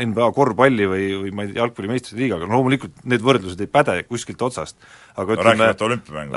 NBA 0.05 0.31
korvpalli 0.37 0.89
või, 0.89 1.05
või 1.25 1.35
ma 1.35 1.45
ei 1.45 1.53
tea, 1.53 1.61
jalgpalli 1.62 1.93
meistrite 1.93 2.23
liigaga, 2.23 2.49
no 2.49 2.59
loomulikult 2.59 3.05
need 3.09 3.25
võrdlused 3.25 3.61
ei 3.64 3.71
päde 3.73 4.01
kuskilt 4.09 4.43
otsast. 4.49 4.79
aga 5.16 5.35
no, 5.35 5.43
ütleme, 5.43 5.71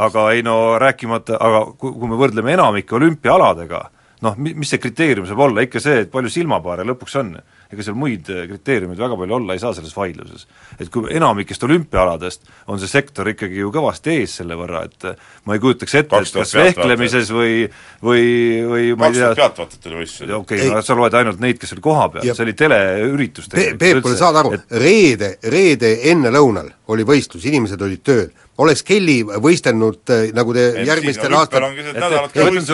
aga 0.02 0.28
ei 0.36 0.44
no 0.46 0.58
rääkimata, 0.82 1.40
aga 1.40 1.66
kui, 1.78 1.94
kui 1.94 2.12
me 2.12 2.20
võrdleme 2.20 2.56
enamike 2.58 2.96
olümpiaaladega, 2.98 3.82
noh, 4.26 4.38
mis 4.38 4.70
see 4.70 4.82
kriteerium 4.82 5.28
saab 5.30 5.46
olla, 5.48 5.66
ikka 5.66 5.82
see, 5.84 6.04
et 6.06 6.12
palju 6.14 6.32
silmapaare 6.34 6.86
lõpuks 6.88 7.18
on 7.22 7.36
ega 7.72 7.86
seal 7.86 7.97
muid 7.97 8.30
äh, 8.32 8.43
kriteeriumeid 8.49 8.99
väga 8.99 9.17
palju 9.19 9.38
olla 9.38 9.55
ei 9.55 9.61
saa 9.61 9.74
selles 9.78 9.93
vaidluses. 9.95 10.47
et 10.80 10.89
kui 10.91 11.07
enamikest 11.15 11.63
olümpiaaladest 11.67 12.49
on 12.67 12.82
see 12.82 12.91
sektor 12.91 13.30
ikkagi 13.32 13.61
ju 13.61 13.72
kõvasti 13.74 14.17
ees 14.19 14.36
selle 14.41 14.57
võrra, 14.59 14.84
et 14.89 15.07
äh, 15.07 15.30
ma 15.45 15.55
ei 15.57 15.63
kujutaks 15.63 15.95
ette, 16.01 16.22
et 16.22 16.36
kas 16.41 16.55
vehklemises 16.57 17.32
või 17.36 17.55
või, 18.03 18.26
või 18.67 18.91
ma 18.99 19.11
ei 19.11 19.19
tea 19.19 19.32
pealtvaatajat 19.39 19.89
oli 19.91 20.01
võistlusel. 20.01 20.36
okei 20.39 20.67
okay,, 20.67 20.86
sa 20.86 20.97
loed 20.97 21.17
ainult 21.22 21.41
neid, 21.43 21.59
kes 21.61 21.76
olid 21.76 21.86
kohapeal, 21.86 22.28
see 22.28 22.45
oli 22.47 22.57
teleüritus 22.57 23.51
Pe 23.51 23.72
Peep, 23.80 24.03
kuule 24.03 24.19
saad 24.19 24.39
aru 24.41 24.55
et..., 24.57 24.67
reede, 24.82 25.36
reede 25.51 25.95
ennelõunal 26.11 26.72
oli 26.91 27.07
võistlus, 27.07 27.45
inimesed 27.47 27.82
olid 27.82 28.03
tööl, 28.03 28.30
oleks 28.62 28.84
Kelly 28.86 29.22
võistelnud, 29.26 30.03
äh, 30.14 30.30
nagu 30.36 30.53
te 30.55 30.68
et 30.72 30.88
järgmistel 30.89 31.34
aastatel 31.38 31.66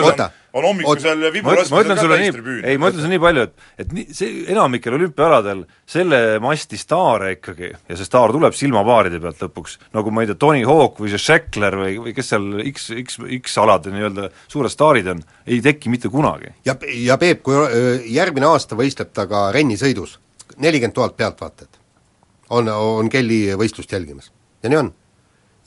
oota, 0.02 0.28
on 0.56 0.66
hommikusel 0.68 1.24
viburaskusel 1.32 1.88
ka 1.92 2.06
täis 2.12 2.34
tribüün. 2.34 2.60
ei, 2.64 2.78
ma 2.80 2.90
ütlen 2.90 3.02
sulle 3.04 3.12
nii 3.14 3.22
palju, 3.22 3.44
et 3.48 3.84
et 3.84 3.94
nii, 3.96 4.04
see 4.16 4.44
enamikel 4.52 4.96
olümpiaaladel 4.98 5.64
selle 5.88 6.20
masti 6.44 6.80
staare 6.80 7.32
ikkagi, 7.36 7.72
ja 7.72 7.98
see 7.98 8.08
staar 8.08 8.34
tuleb 8.34 8.56
silmapaaride 8.58 9.20
pealt 9.24 9.42
lõpuks, 9.46 9.78
nagu 9.96 10.12
ma 10.14 10.24
ei 10.24 10.30
tea, 10.30 10.38
Tony 10.44 10.62
Hawk 10.68 11.00
või 11.02 11.12
see 11.14 11.24
Shackler 11.24 11.78
või, 11.82 11.96
või 12.06 12.14
kes 12.16 12.32
seal 12.34 12.46
X, 12.72 12.90
X, 13.04 13.20
X-alade 13.40 13.92
nii-öelda 13.94 14.30
suured 14.46 14.72
staarid 14.72 15.12
on, 15.14 15.24
ei 15.48 15.60
teki 15.64 15.92
mitte 15.92 16.12
kunagi. 16.12 16.54
ja, 16.68 16.76
ja 17.04 17.18
Peep, 17.20 17.42
kui 17.46 17.58
järgmine 18.12 18.48
aasta 18.52 18.78
võistleb 18.78 19.12
ta 19.16 19.28
ka 19.30 19.48
rennisõidus, 19.56 20.18
nelikümmend 20.56 20.96
tuhat 20.96 21.16
pealtvaatajat. 21.18 21.76
On, 22.56 22.64
on 22.72 23.10
Kelly 23.12 23.52
võistlust 23.60 23.92
jälgimas. 23.92 24.30
Ja 24.64 24.70
nii 24.72 24.78
on 24.80 24.88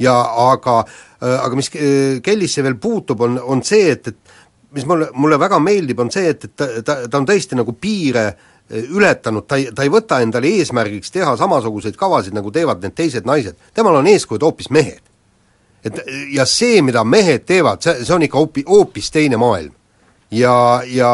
ja 0.01 0.15
aga, 0.49 0.81
aga 1.21 1.57
mis 1.57 1.69
Kellisse 1.71 2.63
veel 2.65 2.79
puutub, 2.81 3.21
on, 3.21 3.37
on 3.53 3.61
see, 3.65 3.91
et, 3.93 4.07
et 4.09 4.41
mis 4.71 4.85
mulle, 4.85 5.09
mulle 5.13 5.39
väga 5.39 5.59
meeldib, 5.59 5.99
on 5.99 6.11
see, 6.11 6.31
et, 6.31 6.45
et 6.45 6.55
ta, 6.55 6.67
ta, 6.85 6.97
ta 7.09 7.19
on 7.19 7.27
tõesti 7.27 7.57
nagu 7.59 7.73
piire 7.79 8.25
eh, 8.29 8.87
ületanud, 8.87 9.45
ta 9.47 9.59
ei, 9.59 9.69
ta 9.75 9.85
ei 9.85 9.91
võta 9.91 10.21
endale 10.23 10.51
eesmärgiks 10.59 11.11
teha 11.13 11.33
samasuguseid 11.39 11.97
kavasid, 11.99 12.35
nagu 12.37 12.53
teevad 12.55 12.83
need 12.83 12.95
teised 12.97 13.27
naised, 13.27 13.59
temal 13.75 13.99
on 13.99 14.09
eeskujud 14.11 14.45
hoopis 14.47 14.71
mehed. 14.71 15.03
et 15.83 15.97
ja 16.31 16.45
see, 16.45 16.81
mida 16.85 17.03
mehed 17.03 17.45
teevad, 17.49 17.81
see, 17.81 18.05
see 18.05 18.15
on 18.15 18.23
ikka 18.23 18.37
hoopi-, 18.39 18.67
hoopis 18.67 19.11
teine 19.11 19.37
maailm. 19.41 19.73
ja, 20.31 20.55
ja 20.85 21.11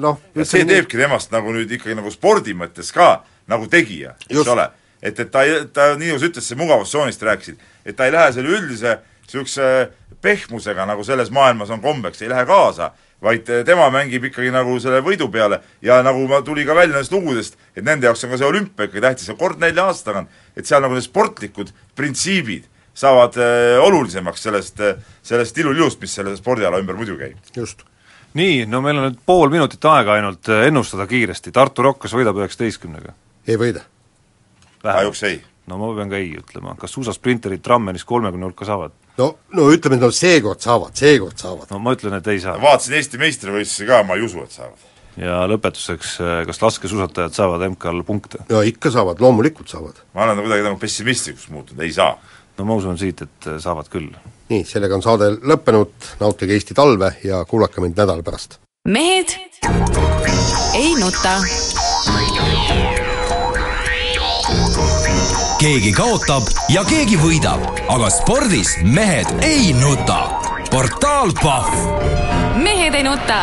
noh 0.00 0.20
see 0.42 0.64
teebki 0.64 0.96
temast 0.96 1.32
nagu 1.34 1.52
nüüd 1.52 1.70
ikkagi 1.76 1.98
nagu 1.98 2.10
spordi 2.10 2.54
mõttes 2.56 2.92
ka 2.94 3.24
nagu 3.50 3.68
tegija, 3.68 4.16
eks 4.30 4.48
ole. 4.48 4.70
Et, 5.04 5.20
et 5.20 5.30
ta 5.30 5.44
ei, 5.44 5.64
ta 5.72 5.92
nii 5.94 6.14
nagu 6.14 6.22
sa 6.22 6.30
ütlesid, 6.30 6.48
see 6.48 6.60
mugavustsoonist 6.60 7.22
rääkisid, 7.28 7.60
et 7.84 7.96
ta 7.96 8.08
ei 8.08 8.14
lähe 8.14 8.32
selle 8.32 8.56
üldise 8.56 8.98
niisuguse 9.24 9.68
pehmusega, 10.24 10.86
nagu 10.88 11.04
selles 11.04 11.30
maailmas 11.34 11.72
on 11.74 11.82
kombeks, 11.84 12.22
ei 12.22 12.30
lähe 12.32 12.44
kaasa, 12.48 12.90
vaid 13.24 13.48
tema 13.66 13.86
mängib 13.92 14.28
ikkagi 14.28 14.52
nagu 14.52 14.76
selle 14.82 15.00
võidu 15.04 15.30
peale 15.32 15.60
ja 15.84 16.00
nagu 16.04 16.26
ma, 16.28 16.40
tuli 16.44 16.64
ka 16.66 16.76
välja 16.76 16.96
nendest 16.96 17.14
lugudest, 17.14 17.56
et 17.76 17.84
nende 17.84 18.08
jaoks 18.08 18.24
on 18.24 18.34
ka 18.34 18.40
see 18.40 18.48
olümpia 18.48 18.88
ikkagi 18.88 19.04
tähtis, 19.04 19.32
kord 19.40 19.60
nelja 19.62 19.88
aasta 19.88 20.10
tagant, 20.10 20.42
et 20.56 20.68
seal 20.68 20.84
nagu 20.84 20.96
need 20.96 21.06
sportlikud 21.06 21.72
printsiibid 21.96 22.68
saavad 22.94 23.38
äh, 23.42 23.78
olulisemaks 23.82 24.44
sellest, 24.46 24.84
sellest 25.24 25.58
ilulilust, 25.58 26.00
mis 26.04 26.14
selle 26.20 26.36
spordiala 26.38 26.78
ümber 26.82 26.98
muidu 26.98 27.16
käib. 27.20 27.40
just. 27.56 27.82
nii, 28.38 28.64
no 28.70 28.82
meil 28.84 29.00
on 29.00 29.10
nüüd 29.10 29.18
pool 29.26 29.50
minutit 29.52 29.84
aega 29.88 30.18
ainult 30.18 30.52
ennustada 30.60 31.08
kiiresti, 31.10 31.52
Tartu 31.52 31.86
Rock, 31.86 32.04
kas 32.04 32.16
võidab 32.16 32.38
üheksateistkümnega? 32.42 33.16
ei 33.48 33.60
võida. 33.60 33.84
Kahjuks 34.92 35.22
ei. 35.30 35.40
no 35.66 35.78
ma 35.80 35.90
pean 35.96 36.10
ka 36.12 36.20
ei 36.20 36.34
ütlema, 36.38 36.74
kas 36.80 36.92
suusasprinterid 36.96 37.62
Trammenis 37.64 38.04
kolmekümne 38.08 38.50
hulka 38.50 38.66
saavad? 38.68 38.92
no, 39.18 39.30
no 39.56 39.68
ütleme, 39.72 39.98
et 39.98 40.04
no 40.04 40.10
seekord 40.14 40.64
saavad, 40.64 40.96
seekord 40.98 41.38
saavad. 41.40 41.70
no 41.70 41.80
ma 41.82 41.94
ütlen, 41.96 42.18
et 42.18 42.28
ei 42.32 42.42
saa. 42.42 42.56
vaatasin 42.62 42.98
Eesti 42.98 43.20
meistrivõistlusi 43.22 43.88
ka, 43.88 44.02
ma 44.06 44.18
ei 44.18 44.26
usu, 44.26 44.44
et 44.44 44.58
saavad. 44.58 44.86
ja 45.20 45.42
lõpetuseks, 45.50 46.16
kas 46.50 46.62
laskesuusatajad 46.62 47.36
saavad 47.36 47.66
MK-l 47.70 48.04
punkte? 48.06 48.44
no 48.50 48.62
ikka 48.66 48.92
saavad, 48.94 49.22
loomulikult 49.24 49.72
saavad. 49.72 50.02
ma 50.14 50.28
olen 50.28 50.44
kuidagi 50.44 50.68
nagu 50.68 50.80
pessimistlikuks 50.82 51.48
muutunud, 51.54 51.84
ei 51.86 51.92
saa. 51.94 52.16
no 52.58 52.68
ma 52.68 52.78
usun 52.80 53.00
siit, 53.00 53.24
et 53.24 53.50
saavad 53.62 53.88
küll. 53.92 54.10
nii, 54.52 54.66
sellega 54.68 54.98
on 54.98 55.06
saade 55.06 55.32
lõppenud, 55.40 56.12
nautige 56.20 56.58
Eesti 56.58 56.76
talve 56.76 57.14
ja 57.24 57.44
kuulake 57.48 57.84
mind 57.84 58.04
nädala 58.04 58.26
pärast. 58.26 58.60
mehed 58.84 59.38
ei 60.74 60.92
nuta 61.00 61.38
keegi 65.64 65.94
kaotab 65.96 66.44
ja 66.68 66.82
keegi 66.84 67.16
võidab, 67.16 67.62
aga 67.88 68.10
spordis 68.12 68.74
mehed 68.84 69.30
ei 69.46 69.70
nuta. 69.72 70.18
portaal 70.68 71.32
Pahv 71.40 72.58
mehed 72.60 72.92
ei 72.98 73.06
nuta 73.06 73.38